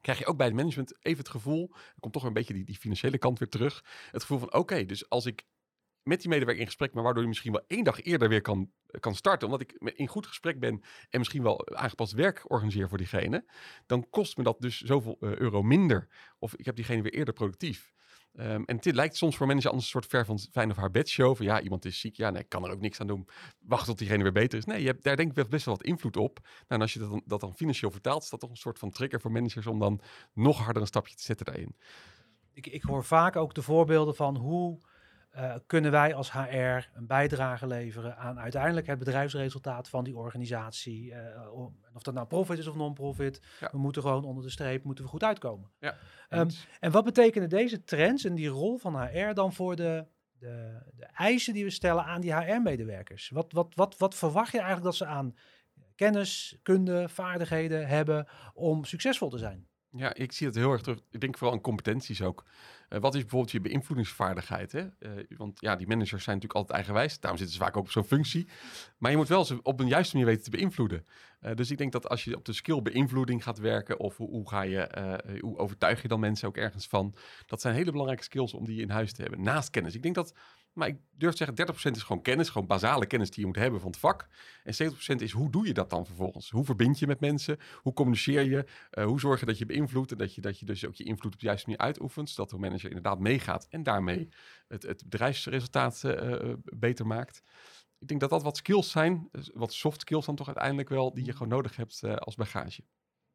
krijg 0.00 0.18
je 0.18 0.26
ook 0.26 0.36
bij 0.36 0.46
het 0.46 0.54
management 0.54 1.04
even 1.04 1.18
het 1.18 1.28
gevoel, 1.28 1.74
komt 2.00 2.12
toch 2.12 2.24
een 2.24 2.32
beetje 2.32 2.54
die, 2.54 2.64
die 2.64 2.78
financiële 2.78 3.18
kant 3.18 3.38
weer 3.38 3.48
terug, 3.48 3.84
het 4.10 4.20
gevoel 4.20 4.38
van 4.38 4.54
oké, 4.54 4.84
dus 4.84 5.08
als 5.08 5.26
ik 5.26 5.46
met 6.02 6.20
die 6.20 6.28
medewerker 6.28 6.60
in 6.60 6.66
gesprek, 6.66 6.92
maar 6.92 7.02
waardoor 7.02 7.22
je 7.22 7.28
misschien 7.28 7.52
wel 7.52 7.64
één 7.66 7.84
dag 7.84 8.02
eerder 8.02 8.28
weer 8.28 8.40
kan, 8.40 8.72
kan 9.00 9.14
starten, 9.14 9.48
omdat 9.48 9.60
ik 9.60 9.72
in 9.72 10.06
goed 10.06 10.26
gesprek 10.26 10.60
ben 10.60 10.82
en 11.10 11.18
misschien 11.18 11.42
wel 11.42 11.68
aangepast 11.68 12.12
werk 12.12 12.50
organiseer 12.50 12.88
voor 12.88 12.98
diegene, 12.98 13.50
dan 13.86 14.10
kost 14.10 14.36
me 14.36 14.42
dat 14.42 14.60
dus 14.60 14.80
zoveel 14.80 15.16
uh, 15.20 15.34
euro 15.36 15.62
minder. 15.62 16.08
Of 16.38 16.54
ik 16.54 16.64
heb 16.64 16.76
diegene 16.76 17.02
weer 17.02 17.12
eerder 17.12 17.34
productief. 17.34 17.92
Um, 18.40 18.64
en 18.64 18.76
het 18.76 18.94
lijkt 18.94 19.16
soms 19.16 19.36
voor 19.36 19.46
mensen 19.46 19.70
anders 19.70 19.86
een 19.86 20.00
soort 20.00 20.10
ver 20.10 20.24
van 20.24 20.38
fijn 20.38 20.70
of 20.70 20.76
haar 20.76 20.90
bedshow. 20.90 21.36
Van 21.36 21.46
ja, 21.46 21.60
iemand 21.60 21.84
is 21.84 22.00
ziek. 22.00 22.16
Ja, 22.16 22.30
nee, 22.30 22.42
ik 22.42 22.48
kan 22.48 22.64
er 22.64 22.70
ook 22.70 22.80
niks 22.80 23.00
aan 23.00 23.06
doen. 23.06 23.28
Wacht 23.58 23.86
tot 23.86 23.98
diegene 23.98 24.22
weer 24.22 24.32
beter 24.32 24.58
is. 24.58 24.64
Nee, 24.64 24.80
je 24.80 24.86
hebt 24.86 25.04
daar 25.04 25.16
denk 25.16 25.38
ik 25.38 25.48
best 25.48 25.64
wel 25.64 25.76
wat 25.76 25.86
invloed 25.86 26.16
op. 26.16 26.38
Nou, 26.42 26.64
en 26.68 26.80
als 26.80 26.92
je 26.92 26.98
dat 26.98 27.10
dan, 27.10 27.22
dat 27.24 27.40
dan 27.40 27.54
financieel 27.54 27.90
vertaalt, 27.90 28.22
is 28.22 28.28
dat 28.28 28.40
toch 28.40 28.50
een 28.50 28.56
soort 28.56 28.78
van 28.78 28.90
trigger 28.90 29.20
voor 29.20 29.32
managers 29.32 29.66
om 29.66 29.78
dan 29.78 30.00
nog 30.32 30.58
harder 30.58 30.82
een 30.82 30.88
stapje 30.88 31.14
te 31.14 31.22
zetten 31.22 31.46
daarin. 31.46 31.76
Ik, 32.52 32.66
ik 32.66 32.82
hoor 32.82 33.04
vaak 33.04 33.36
ook 33.36 33.54
de 33.54 33.62
voorbeelden 33.62 34.14
van 34.14 34.36
hoe 34.36 34.80
uh, 35.38 35.54
kunnen 35.66 35.90
wij 35.90 36.14
als 36.14 36.32
HR 36.32 36.88
een 36.94 37.06
bijdrage 37.06 37.66
leveren 37.66 38.16
aan 38.16 38.40
uiteindelijk 38.40 38.86
het 38.86 38.98
bedrijfsresultaat 38.98 39.88
van 39.88 40.04
die 40.04 40.16
organisatie. 40.16 41.12
Uh, 41.12 41.52
of 41.94 42.02
dat 42.02 42.14
nou 42.14 42.26
profit 42.26 42.58
is 42.58 42.66
of 42.66 42.74
non-profit. 42.74 43.40
Ja. 43.60 43.68
We 43.72 43.78
moeten 43.78 44.02
gewoon 44.02 44.24
onder 44.24 44.44
de 44.44 44.50
streep 44.50 44.84
moeten 44.84 45.04
we 45.04 45.10
goed 45.10 45.24
uitkomen. 45.24 45.70
Ja, 45.78 45.96
um, 46.30 46.48
en 46.80 46.90
wat 46.90 47.04
betekenen 47.04 47.48
deze 47.48 47.84
trends 47.84 48.24
en 48.24 48.34
die 48.34 48.48
rol 48.48 48.78
van 48.78 49.00
HR 49.00 49.32
dan 49.32 49.52
voor 49.52 49.76
de, 49.76 50.06
de, 50.38 50.82
de 50.94 51.04
eisen 51.04 51.52
die 51.52 51.64
we 51.64 51.70
stellen 51.70 52.04
aan 52.04 52.20
die 52.20 52.34
HR-medewerkers? 52.34 53.28
Wat, 53.28 53.52
wat, 53.52 53.74
wat, 53.74 53.96
wat 53.98 54.14
verwacht 54.14 54.52
je 54.52 54.58
eigenlijk 54.58 54.86
dat 54.86 54.96
ze 54.96 55.06
aan 55.06 55.36
kennis, 55.94 56.58
kunde, 56.62 57.08
vaardigheden 57.08 57.86
hebben 57.86 58.26
om 58.54 58.84
succesvol 58.84 59.28
te 59.28 59.38
zijn? 59.38 59.68
Ja, 59.96 60.14
ik 60.14 60.32
zie 60.32 60.46
het 60.46 60.56
heel 60.56 60.72
erg 60.72 60.82
terug. 60.82 60.98
Ik 61.10 61.20
denk 61.20 61.38
vooral 61.38 61.56
aan 61.56 61.62
competenties 61.62 62.22
ook. 62.22 62.44
Uh, 62.88 62.98
wat 62.98 63.14
is 63.14 63.20
bijvoorbeeld 63.20 63.50
je 63.52 63.60
beïnvloedingsvaardigheid? 63.60 64.72
Hè? 64.72 64.80
Uh, 64.80 65.24
want 65.36 65.60
ja, 65.60 65.76
die 65.76 65.86
managers 65.86 66.24
zijn 66.24 66.36
natuurlijk 66.36 66.54
altijd 66.54 66.76
eigenwijs. 66.76 67.20
Daarom 67.20 67.38
zitten 67.38 67.56
ze 67.56 67.62
vaak 67.64 67.76
ook 67.76 67.82
op 67.82 67.90
zo'n 67.90 68.04
functie. 68.04 68.48
Maar 68.98 69.10
je 69.10 69.16
moet 69.16 69.28
wel 69.28 69.44
ze 69.44 69.62
op 69.62 69.80
een 69.80 69.88
juiste 69.88 70.16
manier 70.16 70.30
weten 70.30 70.50
te 70.50 70.56
beïnvloeden. 70.56 71.06
Uh, 71.40 71.54
dus 71.54 71.70
ik 71.70 71.78
denk 71.78 71.92
dat 71.92 72.08
als 72.08 72.24
je 72.24 72.36
op 72.36 72.44
de 72.44 72.52
skill 72.52 72.82
beïnvloeding 72.82 73.42
gaat 73.42 73.58
werken... 73.58 73.98
of 73.98 74.16
hoe, 74.16 74.28
hoe 74.28 74.48
ga 74.48 74.62
je, 74.62 75.38
hoe 75.40 75.58
overtuig 75.58 76.02
je 76.02 76.08
dan 76.08 76.20
mensen 76.20 76.48
ook 76.48 76.56
ergens 76.56 76.86
van... 76.86 77.14
dat 77.46 77.60
zijn 77.60 77.74
hele 77.74 77.90
belangrijke 77.90 78.24
skills 78.24 78.54
om 78.54 78.64
die 78.64 78.80
in 78.80 78.90
huis 78.90 79.12
te 79.12 79.22
hebben. 79.22 79.42
Naast 79.42 79.70
kennis. 79.70 79.94
Ik 79.94 80.02
denk 80.02 80.14
dat 80.14 80.34
maar 80.78 80.88
ik 80.88 80.98
durf 81.10 81.34
te 81.34 81.44
zeggen, 81.44 81.90
30% 81.92 81.96
is 81.96 82.02
gewoon 82.02 82.22
kennis, 82.22 82.48
gewoon 82.48 82.66
basale 82.66 83.06
kennis 83.06 83.30
die 83.30 83.40
je 83.40 83.46
moet 83.46 83.56
hebben 83.56 83.80
van 83.80 83.90
het 83.90 83.98
vak. 84.00 84.28
En 84.64 84.92
70% 84.92 84.96
is 85.22 85.32
hoe 85.32 85.50
doe 85.50 85.66
je 85.66 85.72
dat 85.72 85.90
dan 85.90 86.06
vervolgens? 86.06 86.50
Hoe 86.50 86.64
verbind 86.64 86.98
je 86.98 87.06
met 87.06 87.20
mensen? 87.20 87.58
Hoe 87.82 87.92
communiceer 87.92 88.42
je? 88.42 88.66
Uh, 88.92 89.04
hoe 89.04 89.20
zorg 89.20 89.40
je 89.40 89.46
dat 89.46 89.58
je 89.58 89.66
beïnvloedt 89.66 90.12
en 90.12 90.18
dat 90.18 90.34
je, 90.34 90.40
dat 90.40 90.58
je 90.58 90.66
dus 90.66 90.86
ook 90.86 90.94
je 90.94 91.04
invloed 91.04 91.32
op 91.32 91.40
de 91.40 91.46
juiste 91.46 91.66
manier 91.66 91.82
uitoefent, 91.82 92.30
zodat 92.30 92.50
de 92.50 92.58
manager 92.58 92.88
inderdaad 92.88 93.18
meegaat 93.18 93.66
en 93.70 93.82
daarmee 93.82 94.28
het, 94.68 94.82
het 94.82 95.02
bedrijfsresultaat 95.04 96.02
uh, 96.04 96.52
beter 96.64 97.06
maakt. 97.06 97.42
Ik 97.98 98.08
denk 98.08 98.20
dat 98.20 98.30
dat 98.30 98.42
wat 98.42 98.56
skills 98.56 98.90
zijn, 98.90 99.28
wat 99.54 99.72
soft 99.72 100.00
skills 100.00 100.26
dan 100.26 100.36
toch 100.36 100.46
uiteindelijk 100.46 100.88
wel, 100.88 101.14
die 101.14 101.24
je 101.24 101.32
gewoon 101.32 101.48
nodig 101.48 101.76
hebt 101.76 102.04
als 102.04 102.34
bagage. 102.34 102.82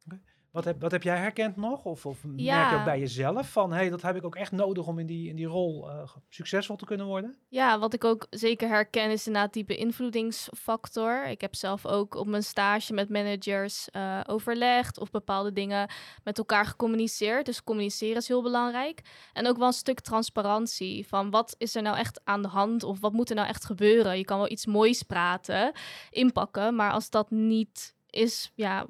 Okay. 0.06 0.22
Wat 0.54 0.66
heb, 0.66 0.82
wat 0.82 0.92
heb 0.92 1.04
jij 1.04 1.18
herkend 1.18 1.56
nog? 1.56 1.86
Of, 1.86 2.06
of 2.06 2.24
merk 2.24 2.70
je 2.70 2.76
ook 2.76 2.84
bij 2.84 3.00
jezelf 3.00 3.52
van, 3.52 3.72
hé, 3.72 3.78
hey, 3.78 3.90
dat 3.90 4.02
heb 4.02 4.16
ik 4.16 4.26
ook 4.26 4.36
echt 4.36 4.52
nodig 4.52 4.88
om 4.88 5.00
in 5.00 5.06
die, 5.06 5.30
in 5.30 5.36
die 5.36 5.46
rol 5.46 5.90
uh, 5.90 6.04
succesvol 6.30 6.76
te 6.76 6.86
kunnen 6.86 7.06
worden? 7.06 7.38
Ja, 7.50 7.80
wat 7.80 7.94
ik 7.94 8.04
ook 8.04 8.28
zeker 8.30 8.68
herken 8.68 9.12
is 9.12 9.28
inderdaad 9.28 9.54
die 9.54 9.66
beïnvloedingsfactor. 9.66 11.26
Ik 11.26 11.42
heb 11.42 11.56
zelf 11.56 11.86
ook 11.86 12.16
op 12.16 12.28
mijn 12.28 12.44
stage 12.44 12.94
met 12.94 13.10
managers 13.10 13.88
uh, 13.92 14.20
overlegd 14.26 15.00
of 15.00 15.12
bepaalde 15.12 15.54
dingen 15.54 15.90
met 16.24 16.38
elkaar 16.38 16.66
gecommuniceerd. 16.66 17.46
Dus 17.46 17.64
communiceren 17.64 18.18
is 18.18 18.28
heel 18.28 18.44
belangrijk. 18.44 19.02
En 19.34 19.48
ook 19.48 19.58
wel 19.58 19.68
een 19.68 19.74
stuk 19.74 20.00
transparantie 20.00 21.08
van 21.08 21.30
wat 21.30 21.56
is 21.58 21.76
er 21.76 21.82
nou 21.82 21.98
echt 21.98 22.22
aan 22.24 22.42
de 22.42 22.48
hand 22.48 22.84
of 22.84 23.00
wat 23.00 23.14
moet 23.14 23.30
er 23.30 23.36
nou 23.36 23.48
echt 23.48 23.66
gebeuren. 23.66 24.18
Je 24.18 24.26
kan 24.26 24.38
wel 24.38 24.52
iets 24.52 24.66
moois 24.66 25.04
praten, 25.04 25.72
inpakken, 26.10 26.76
maar 26.76 26.92
als 26.92 27.10
dat 27.10 27.32
niet 27.32 27.96
is, 28.10 28.52
ja 28.56 28.86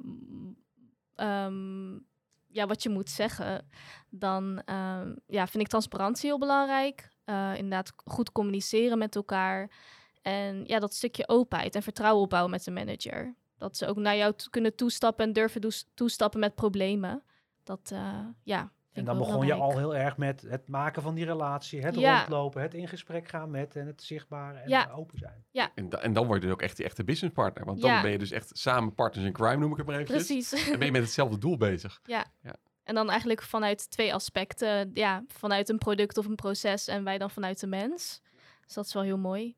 um, 1.16 2.06
ja, 2.46 2.66
wat 2.66 2.82
je 2.82 2.88
moet 2.88 3.10
zeggen, 3.10 3.68
dan 4.10 4.62
um, 4.74 5.18
ja, 5.26 5.46
vind 5.46 5.62
ik 5.62 5.68
transparantie 5.68 6.28
heel 6.28 6.38
belangrijk. 6.38 7.12
Uh, 7.24 7.52
inderdaad, 7.54 7.92
goed 8.04 8.32
communiceren 8.32 8.98
met 8.98 9.16
elkaar. 9.16 9.70
En 10.22 10.64
ja, 10.66 10.78
dat 10.78 10.94
stukje 10.94 11.28
openheid 11.28 11.74
en 11.74 11.82
vertrouwen 11.82 12.22
opbouwen 12.22 12.50
met 12.50 12.64
de 12.64 12.70
manager. 12.70 13.34
Dat 13.56 13.76
ze 13.76 13.86
ook 13.86 13.96
naar 13.96 14.16
jou 14.16 14.34
kunnen 14.50 14.76
toestappen 14.76 15.24
en 15.24 15.32
durven 15.32 15.72
toestappen 15.94 16.40
met 16.40 16.54
problemen. 16.54 17.22
Dat, 17.62 17.90
uh, 17.92 18.26
ja, 18.42 18.72
en 18.94 19.04
dan 19.04 19.18
begon 19.18 19.46
je 19.46 19.54
al 19.54 19.78
heel 19.78 19.96
erg 19.96 20.16
met 20.16 20.42
het 20.48 20.68
maken 20.68 21.02
van 21.02 21.14
die 21.14 21.24
relatie, 21.24 21.82
het 21.82 21.96
rondlopen, 21.96 22.62
het 22.62 22.74
in 22.74 22.88
gesprek 22.88 23.28
gaan 23.28 23.50
met 23.50 23.76
en 23.76 23.86
het 23.86 24.02
zichtbaar 24.02 24.54
en 24.54 24.68
ja. 24.68 24.90
open 24.94 25.18
zijn. 25.18 25.44
Ja. 25.50 25.70
En, 25.74 25.90
en, 26.02 26.12
dan 26.12 26.26
word 26.26 26.40
je 26.40 26.46
dus 26.46 26.54
ook 26.54 26.62
echt 26.62 26.76
die 26.76 26.84
echte 26.86 27.04
businesspartner. 27.04 27.64
Want 27.64 27.80
dan 27.80 28.02
ben 28.02 28.10
je 28.10 28.18
dus 28.18 28.30
echt 28.30 28.50
samen 28.52 28.94
partners 28.94 29.26
in 29.26 29.32
crime, 29.32 29.56
noem 29.56 29.70
ik 29.70 29.76
het 29.76 29.86
maar 29.86 29.98
even. 29.98 30.14
Precies. 30.14 30.52
En 30.52 30.78
ben 30.78 30.86
je 30.86 30.92
met 30.92 31.02
hetzelfde 31.02 31.38
doel 31.38 31.56
bezig. 31.56 32.00
Ja. 32.04 32.26
ja. 32.42 32.56
En 32.82 32.94
dan 32.94 33.10
eigenlijk 33.10 33.42
vanuit 33.42 33.90
twee 33.90 34.14
aspecten. 34.14 34.90
Ja, 34.94 35.24
vanuit 35.28 35.68
een 35.68 35.78
product 35.78 36.18
of 36.18 36.26
een 36.26 36.34
proces 36.34 36.88
en 36.88 37.04
wij 37.04 37.18
dan 37.18 37.30
vanuit 37.30 37.60
de 37.60 37.66
mens. 37.66 38.22
Dus 38.64 38.74
dat 38.74 38.86
is 38.86 38.92
wel 38.92 39.02
heel 39.02 39.18
mooi. 39.18 39.56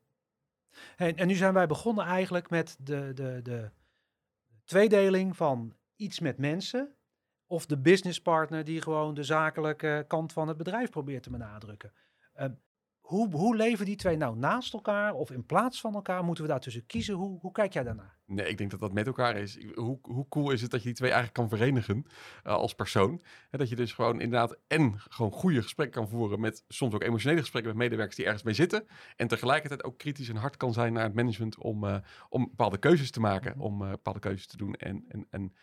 En, 0.95 1.15
en 1.15 1.27
nu 1.27 1.33
zijn 1.33 1.53
wij 1.53 1.67
begonnen 1.67 2.05
eigenlijk 2.05 2.49
met 2.49 2.75
de, 2.79 3.11
de, 3.13 3.39
de 3.43 3.71
tweedeling 4.63 5.37
van 5.37 5.73
iets 5.95 6.19
met 6.19 6.37
mensen 6.37 6.96
of 7.47 7.65
de 7.65 7.77
businesspartner 7.77 8.63
die 8.63 8.81
gewoon 8.81 9.13
de 9.13 9.23
zakelijke 9.23 10.05
kant 10.07 10.33
van 10.33 10.47
het 10.47 10.57
bedrijf 10.57 10.89
probeert 10.89 11.23
te 11.23 11.29
benadrukken. 11.29 11.91
Uh, 12.39 12.45
hoe, 13.07 13.35
hoe 13.35 13.55
leven 13.55 13.85
die 13.85 13.95
twee 13.95 14.17
nou 14.17 14.37
naast 14.37 14.73
elkaar 14.73 15.13
of 15.13 15.31
in 15.31 15.45
plaats 15.45 15.81
van 15.81 15.93
elkaar? 15.93 16.23
Moeten 16.23 16.43
we 16.43 16.49
daartussen 16.49 16.85
kiezen? 16.85 17.15
Hoe, 17.15 17.39
hoe 17.39 17.51
kijk 17.51 17.73
jij 17.73 17.83
daarnaar? 17.83 18.17
Nee, 18.25 18.47
ik 18.47 18.57
denk 18.57 18.71
dat 18.71 18.79
dat 18.79 18.93
met 18.93 19.07
elkaar 19.07 19.37
is. 19.37 19.57
Hoe, 19.75 19.99
hoe 20.01 20.27
cool 20.29 20.51
is 20.51 20.61
het 20.61 20.71
dat 20.71 20.79
je 20.79 20.85
die 20.85 20.95
twee 20.95 21.11
eigenlijk 21.11 21.39
kan 21.39 21.57
verenigen 21.57 22.05
uh, 22.05 22.53
als 22.53 22.75
persoon? 22.75 23.21
En 23.49 23.59
dat 23.59 23.69
je 23.69 23.75
dus 23.75 23.93
gewoon 23.93 24.21
inderdaad 24.21 24.57
en 24.67 24.93
gewoon 24.97 25.31
goede 25.31 25.61
gesprekken 25.61 26.01
kan 26.01 26.09
voeren 26.09 26.39
met 26.39 26.63
soms 26.67 26.93
ook 26.93 27.03
emotionele 27.03 27.39
gesprekken 27.39 27.71
met 27.71 27.81
medewerkers 27.81 28.15
die 28.17 28.25
ergens 28.25 28.43
mee 28.43 28.53
zitten. 28.53 28.87
En 29.15 29.27
tegelijkertijd 29.27 29.83
ook 29.83 29.97
kritisch 29.97 30.29
en 30.29 30.35
hard 30.35 30.57
kan 30.57 30.73
zijn 30.73 30.93
naar 30.93 31.03
het 31.03 31.15
management 31.15 31.57
om, 31.57 31.83
uh, 31.83 31.97
om 32.29 32.43
bepaalde 32.43 32.77
keuzes 32.77 33.11
te 33.11 33.19
maken, 33.19 33.51
mhm. 33.51 33.61
om 33.61 33.81
uh, 33.81 33.89
bepaalde 33.89 34.19
keuzes 34.19 34.47
te 34.47 34.57
doen 34.57 34.73
en, 34.73 35.05
en, 35.07 35.27
en 35.29 35.53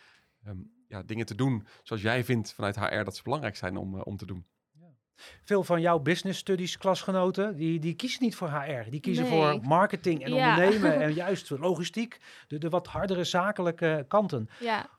um, 0.46 0.72
ja, 0.88 1.02
dingen 1.02 1.26
te 1.26 1.34
doen 1.34 1.66
zoals 1.82 2.02
jij 2.02 2.24
vindt 2.24 2.52
vanuit 2.52 2.76
HR 2.76 3.02
dat 3.02 3.16
ze 3.16 3.22
belangrijk 3.22 3.56
zijn 3.56 3.76
om, 3.76 3.94
uh, 3.94 4.00
om 4.04 4.16
te 4.16 4.26
doen. 4.26 4.46
Veel 5.44 5.64
van 5.64 5.80
jouw 5.80 5.98
business 5.98 6.38
studies 6.38 6.76
klasgenoten, 6.76 7.56
die, 7.56 7.80
die 7.80 7.94
kiezen 7.94 8.22
niet 8.22 8.34
voor 8.34 8.50
HR. 8.50 8.90
Die 8.90 9.00
kiezen 9.00 9.26
voor 9.26 9.60
marketing 9.62 10.24
en 10.24 10.32
ondernemen 10.32 11.00
en 11.02 11.14
juist 11.14 11.50
logistiek. 11.50 12.20
De, 12.46 12.58
de 12.58 12.68
wat 12.68 12.86
hardere 12.86 13.24
zakelijke 13.24 14.04
kanten. 14.08 14.48
Ja. 14.60 14.90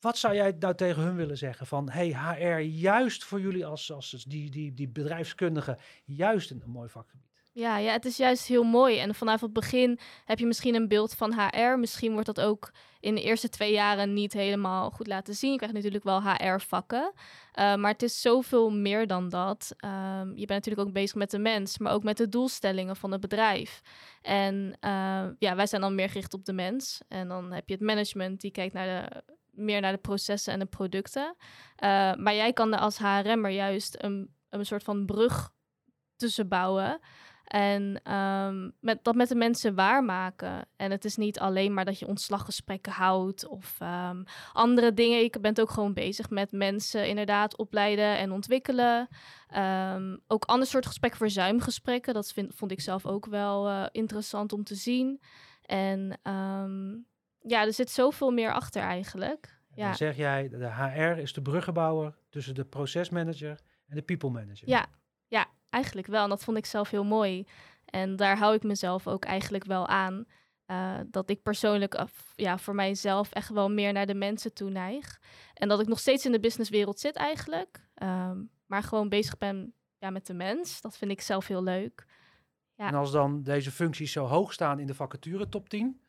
Wat 0.00 0.18
zou 0.18 0.34
jij 0.34 0.56
nou 0.58 0.74
tegen 0.74 1.02
hun 1.02 1.16
willen 1.16 1.38
zeggen? 1.38 1.66
Van 1.66 1.90
hey, 1.90 2.08
HR, 2.08 2.60
juist 2.60 3.24
voor 3.24 3.40
jullie 3.40 3.66
als, 3.66 3.92
als 3.92 4.10
die, 4.10 4.50
die, 4.50 4.74
die 4.74 4.88
bedrijfskundigen, 4.88 5.78
juist 6.04 6.50
een, 6.50 6.62
een 6.64 6.70
mooi 6.70 6.88
vakgebied. 6.88 7.25
Ja, 7.56 7.76
ja, 7.78 7.92
het 7.92 8.04
is 8.04 8.16
juist 8.16 8.46
heel 8.46 8.62
mooi. 8.62 8.98
En 8.98 9.14
vanaf 9.14 9.40
het 9.40 9.52
begin 9.52 9.98
heb 10.24 10.38
je 10.38 10.46
misschien 10.46 10.74
een 10.74 10.88
beeld 10.88 11.14
van 11.14 11.32
HR. 11.32 11.78
Misschien 11.78 12.12
wordt 12.12 12.26
dat 12.26 12.40
ook 12.40 12.70
in 13.00 13.14
de 13.14 13.22
eerste 13.22 13.48
twee 13.48 13.72
jaren 13.72 14.12
niet 14.12 14.32
helemaal 14.32 14.90
goed 14.90 15.06
laten 15.06 15.34
zien. 15.34 15.50
Je 15.50 15.56
krijgt 15.56 15.74
natuurlijk 15.74 16.04
wel 16.04 16.22
HR-vakken. 16.22 17.12
Eh, 17.52 17.74
maar 17.74 17.92
het 17.92 18.02
is 18.02 18.20
zoveel 18.20 18.70
meer 18.70 19.06
dan 19.06 19.28
dat. 19.28 19.74
Um, 19.84 20.28
je 20.28 20.46
bent 20.46 20.48
natuurlijk 20.48 20.88
ook 20.88 20.94
bezig 20.94 21.14
met 21.14 21.30
de 21.30 21.38
mens, 21.38 21.78
maar 21.78 21.92
ook 21.92 22.02
met 22.02 22.16
de 22.16 22.28
doelstellingen 22.28 22.96
van 22.96 23.12
het 23.12 23.20
bedrijf. 23.20 23.80
En 24.22 24.76
uh, 24.80 25.24
ja, 25.38 25.54
wij 25.56 25.66
zijn 25.66 25.80
dan 25.80 25.94
meer 25.94 26.08
gericht 26.08 26.34
op 26.34 26.44
de 26.44 26.52
mens. 26.52 27.00
En 27.08 27.28
dan 27.28 27.52
heb 27.52 27.68
je 27.68 27.74
het 27.74 27.82
management 27.82 28.40
die 28.40 28.50
kijkt 28.50 28.74
naar 28.74 28.86
de, 28.86 29.22
meer 29.50 29.80
naar 29.80 29.92
de 29.92 29.98
processen 29.98 30.52
en 30.52 30.58
de 30.58 30.66
producten. 30.66 31.36
Uh, 31.84 32.14
maar 32.14 32.34
jij 32.34 32.52
kan 32.52 32.72
er 32.72 32.78
als 32.78 32.98
HRM'er 32.98 33.50
juist 33.50 33.96
een, 33.98 34.34
een 34.48 34.66
soort 34.66 34.82
van 34.82 35.06
brug 35.06 35.54
tussen 36.16 36.48
bouwen. 36.48 37.00
En 37.46 38.12
um, 38.12 38.72
met, 38.80 39.04
dat 39.04 39.14
met 39.14 39.28
de 39.28 39.34
mensen 39.34 39.74
waarmaken. 39.74 40.68
En 40.76 40.90
het 40.90 41.04
is 41.04 41.16
niet 41.16 41.38
alleen 41.38 41.74
maar 41.74 41.84
dat 41.84 41.98
je 41.98 42.06
ontslaggesprekken 42.06 42.92
houdt 42.92 43.46
of 43.46 43.78
um, 43.82 44.24
andere 44.52 44.94
dingen. 44.94 45.22
Je 45.22 45.38
bent 45.40 45.60
ook 45.60 45.70
gewoon 45.70 45.94
bezig 45.94 46.30
met 46.30 46.52
mensen 46.52 47.08
inderdaad 47.08 47.56
opleiden 47.56 48.18
en 48.18 48.32
ontwikkelen. 48.32 49.08
Um, 49.56 50.20
ook 50.26 50.44
ander 50.44 50.68
soort 50.68 50.86
gesprekken, 50.86 51.20
verzuimgesprekken. 51.20 52.14
Dat 52.14 52.32
vind, 52.32 52.54
vond 52.54 52.70
ik 52.70 52.80
zelf 52.80 53.06
ook 53.06 53.26
wel 53.26 53.68
uh, 53.68 53.86
interessant 53.92 54.52
om 54.52 54.64
te 54.64 54.74
zien. 54.74 55.20
En 55.62 56.20
ja, 57.40 57.64
er 57.64 57.72
zit 57.72 57.90
zoveel 57.90 58.30
meer 58.30 58.52
achter 58.52 58.82
eigenlijk. 58.82 59.58
Ja. 59.74 59.84
Dan 59.84 59.94
zeg 59.94 60.16
jij, 60.16 60.48
de 60.48 60.72
HR 60.72 61.18
is 61.18 61.32
de 61.32 61.42
bruggenbouwer 61.42 62.14
tussen 62.30 62.54
de 62.54 62.64
procesmanager 62.64 63.60
en 63.86 63.96
de 63.96 64.02
people 64.02 64.30
manager. 64.30 64.68
Ja, 64.68 64.86
eigenlijk 65.70 66.06
wel. 66.06 66.22
En 66.22 66.28
dat 66.28 66.44
vond 66.44 66.56
ik 66.56 66.66
zelf 66.66 66.90
heel 66.90 67.04
mooi. 67.04 67.46
En 67.84 68.16
daar 68.16 68.38
hou 68.38 68.54
ik 68.54 68.62
mezelf 68.62 69.06
ook 69.06 69.24
eigenlijk 69.24 69.64
wel 69.64 69.86
aan. 69.86 70.24
eh, 70.66 70.98
dat 71.10 71.30
ik 71.30 71.42
persoonlijk 71.42 71.94
uh, 71.94 72.04
ja, 72.34 72.58
voor 72.58 72.74
mijzelf 72.74 73.30
echt 73.32 73.48
wel 73.48 73.70
meer 73.70 73.92
naar 73.92 74.06
de 74.06 74.14
mensen 74.14 74.54
toe 74.54 74.70
neig. 74.70 75.20
En 75.54 75.68
dat 75.68 75.80
ik 75.80 75.86
nog 75.86 75.98
steeds 75.98 76.24
in 76.24 76.32
de 76.32 76.40
businesswereld 76.40 77.00
zit 77.00 77.16
eigenlijk. 77.16 77.88
Ehm, 77.94 78.42
maar 78.66 78.82
gewoon 78.82 79.08
bezig 79.08 79.38
ben 79.38 79.74
ja, 79.98 80.10
met 80.10 80.26
de 80.26 80.34
mens. 80.34 80.80
Dat 80.80 80.96
vind 80.96 81.10
ik 81.10 81.20
zelf 81.20 81.46
heel 81.46 81.62
leuk. 81.62 82.06
Ja. 82.74 82.86
En 82.88 82.94
als 82.94 83.10
dan 83.12 83.42
deze 83.42 83.70
functies 83.70 84.12
zo 84.12 84.24
hoog 84.26 84.52
staan 84.52 84.78
in 84.78 84.86
de 84.86 84.94
vacature 84.94 85.48
top 85.48 85.68
10, 85.68 86.00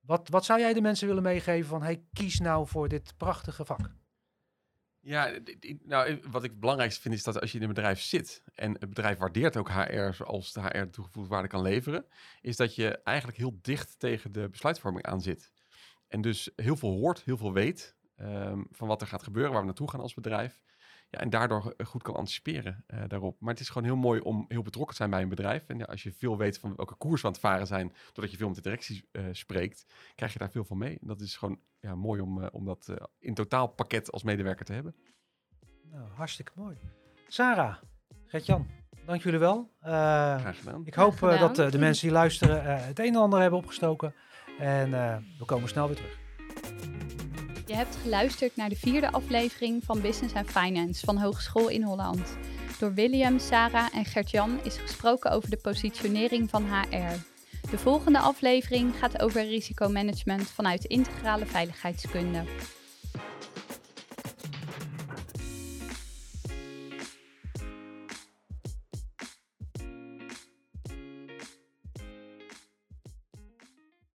wat, 0.00 0.28
wat 0.28 0.44
zou 0.44 0.60
jij 0.60 0.72
de 0.72 0.80
mensen 0.80 1.06
willen 1.06 1.22
meegeven 1.22 1.68
van 1.68 1.82
hey, 1.82 2.04
kies 2.12 2.40
nou 2.40 2.66
voor 2.66 2.88
dit 2.88 3.14
prachtige 3.16 3.64
vak? 3.64 3.90
Ja, 5.06 5.38
nou, 5.84 6.06
eh, 6.06 6.16
wat 6.30 6.44
ik 6.44 6.50
het 6.50 6.60
belangrijkste 6.60 7.00
vind 7.00 7.14
is 7.14 7.22
dat 7.22 7.40
als 7.40 7.50
je 7.50 7.56
in 7.56 7.62
een 7.62 7.74
bedrijf 7.74 8.00
zit 8.00 8.42
en 8.54 8.72
het 8.72 8.88
bedrijf 8.88 9.18
waardeert 9.18 9.56
ook 9.56 9.70
HR 9.70 10.12
zoals 10.12 10.52
de 10.52 10.60
HR 10.60 10.90
toegevoegde 10.90 11.30
waarde 11.30 11.48
kan 11.48 11.62
leveren, 11.62 12.06
is 12.40 12.56
dat 12.56 12.74
je 12.74 12.98
eigenlijk 13.02 13.38
heel 13.38 13.58
dicht 13.62 13.98
tegen 13.98 14.32
de 14.32 14.48
besluitvorming 14.48 15.04
aan 15.04 15.22
zit. 15.22 15.52
En 16.08 16.20
dus 16.20 16.50
heel 16.56 16.76
veel 16.76 16.90
hoort, 16.90 17.22
heel 17.22 17.36
veel 17.36 17.52
weet 17.52 17.96
um, 18.16 18.66
van 18.70 18.88
wat 18.88 19.00
er 19.00 19.06
gaat 19.06 19.22
gebeuren, 19.22 19.52
waar 19.52 19.60
we 19.60 19.66
naartoe 19.66 19.90
gaan 19.90 20.00
als 20.00 20.14
bedrijf. 20.14 20.62
Ja, 21.08 21.20
en 21.20 21.30
daardoor 21.30 21.74
goed 21.84 22.02
kan 22.02 22.14
anticiperen 22.14 22.84
uh, 22.88 23.02
daarop. 23.08 23.40
Maar 23.40 23.52
het 23.52 23.60
is 23.60 23.68
gewoon 23.68 23.88
heel 23.88 23.96
mooi 23.96 24.20
om 24.20 24.44
heel 24.48 24.62
betrokken 24.62 24.90
te 24.90 24.96
zijn 24.96 25.10
bij 25.10 25.22
een 25.22 25.28
bedrijf. 25.28 25.68
En 25.68 25.78
ja, 25.78 25.84
als 25.84 26.02
je 26.02 26.12
veel 26.12 26.36
weet 26.36 26.58
van 26.58 26.76
welke 26.76 26.94
koers 26.94 27.20
we 27.20 27.26
aan 27.26 27.32
het 27.32 27.42
varen 27.42 27.66
zijn, 27.66 27.92
doordat 28.12 28.30
je 28.30 28.36
veel 28.36 28.46
met 28.46 28.56
de 28.56 28.62
directie 28.62 29.08
uh, 29.12 29.24
spreekt, 29.32 29.86
krijg 30.14 30.32
je 30.32 30.38
daar 30.38 30.50
veel 30.50 30.64
van 30.64 30.78
mee. 30.78 30.98
En 31.00 31.06
dat 31.06 31.20
is 31.20 31.36
gewoon 31.36 31.60
ja, 31.80 31.94
mooi 31.94 32.20
om, 32.20 32.38
uh, 32.38 32.46
om 32.52 32.64
dat 32.64 32.94
in 33.18 33.34
totaalpakket 33.34 34.12
als 34.12 34.22
medewerker 34.22 34.64
te 34.64 34.72
hebben. 34.72 34.94
Nou, 35.90 36.08
hartstikke 36.14 36.52
mooi. 36.54 36.76
Sarah, 37.28 37.76
Gert-Jan, 38.26 38.66
dank 39.04 39.22
jullie 39.22 39.38
wel. 39.38 39.70
Graag 39.80 40.58
gedaan. 40.58 40.86
Ik 40.86 40.94
hoop 40.94 41.18
dat 41.18 41.56
de 41.56 41.78
mensen 41.78 42.06
die 42.06 42.16
luisteren 42.16 42.84
het 42.84 42.98
een 42.98 43.06
en 43.06 43.16
ander 43.16 43.40
hebben 43.40 43.58
opgestoken. 43.58 44.14
En 44.58 44.90
we 45.38 45.44
komen 45.44 45.68
snel 45.68 45.86
weer 45.86 45.96
terug. 45.96 46.25
Hebt 47.76 47.96
geluisterd 48.02 48.56
naar 48.56 48.68
de 48.68 48.76
vierde 48.76 49.12
aflevering 49.12 49.84
van 49.84 50.00
Business 50.00 50.34
and 50.34 50.50
Finance 50.50 51.04
van 51.04 51.18
Hogeschool 51.18 51.68
in 51.68 51.82
Holland. 51.82 52.36
Door 52.78 52.94
William, 52.94 53.38
Sarah 53.38 53.86
en 53.94 54.04
Gert-Jan 54.04 54.60
is 54.62 54.76
gesproken 54.76 55.30
over 55.30 55.50
de 55.50 55.56
positionering 55.56 56.50
van 56.50 56.64
HR. 56.64 57.16
De 57.70 57.78
volgende 57.78 58.18
aflevering 58.18 58.98
gaat 58.98 59.20
over 59.20 59.44
risicomanagement 59.44 60.50
vanuit 60.50 60.84
integrale 60.84 61.46
veiligheidskunde. 61.46 62.44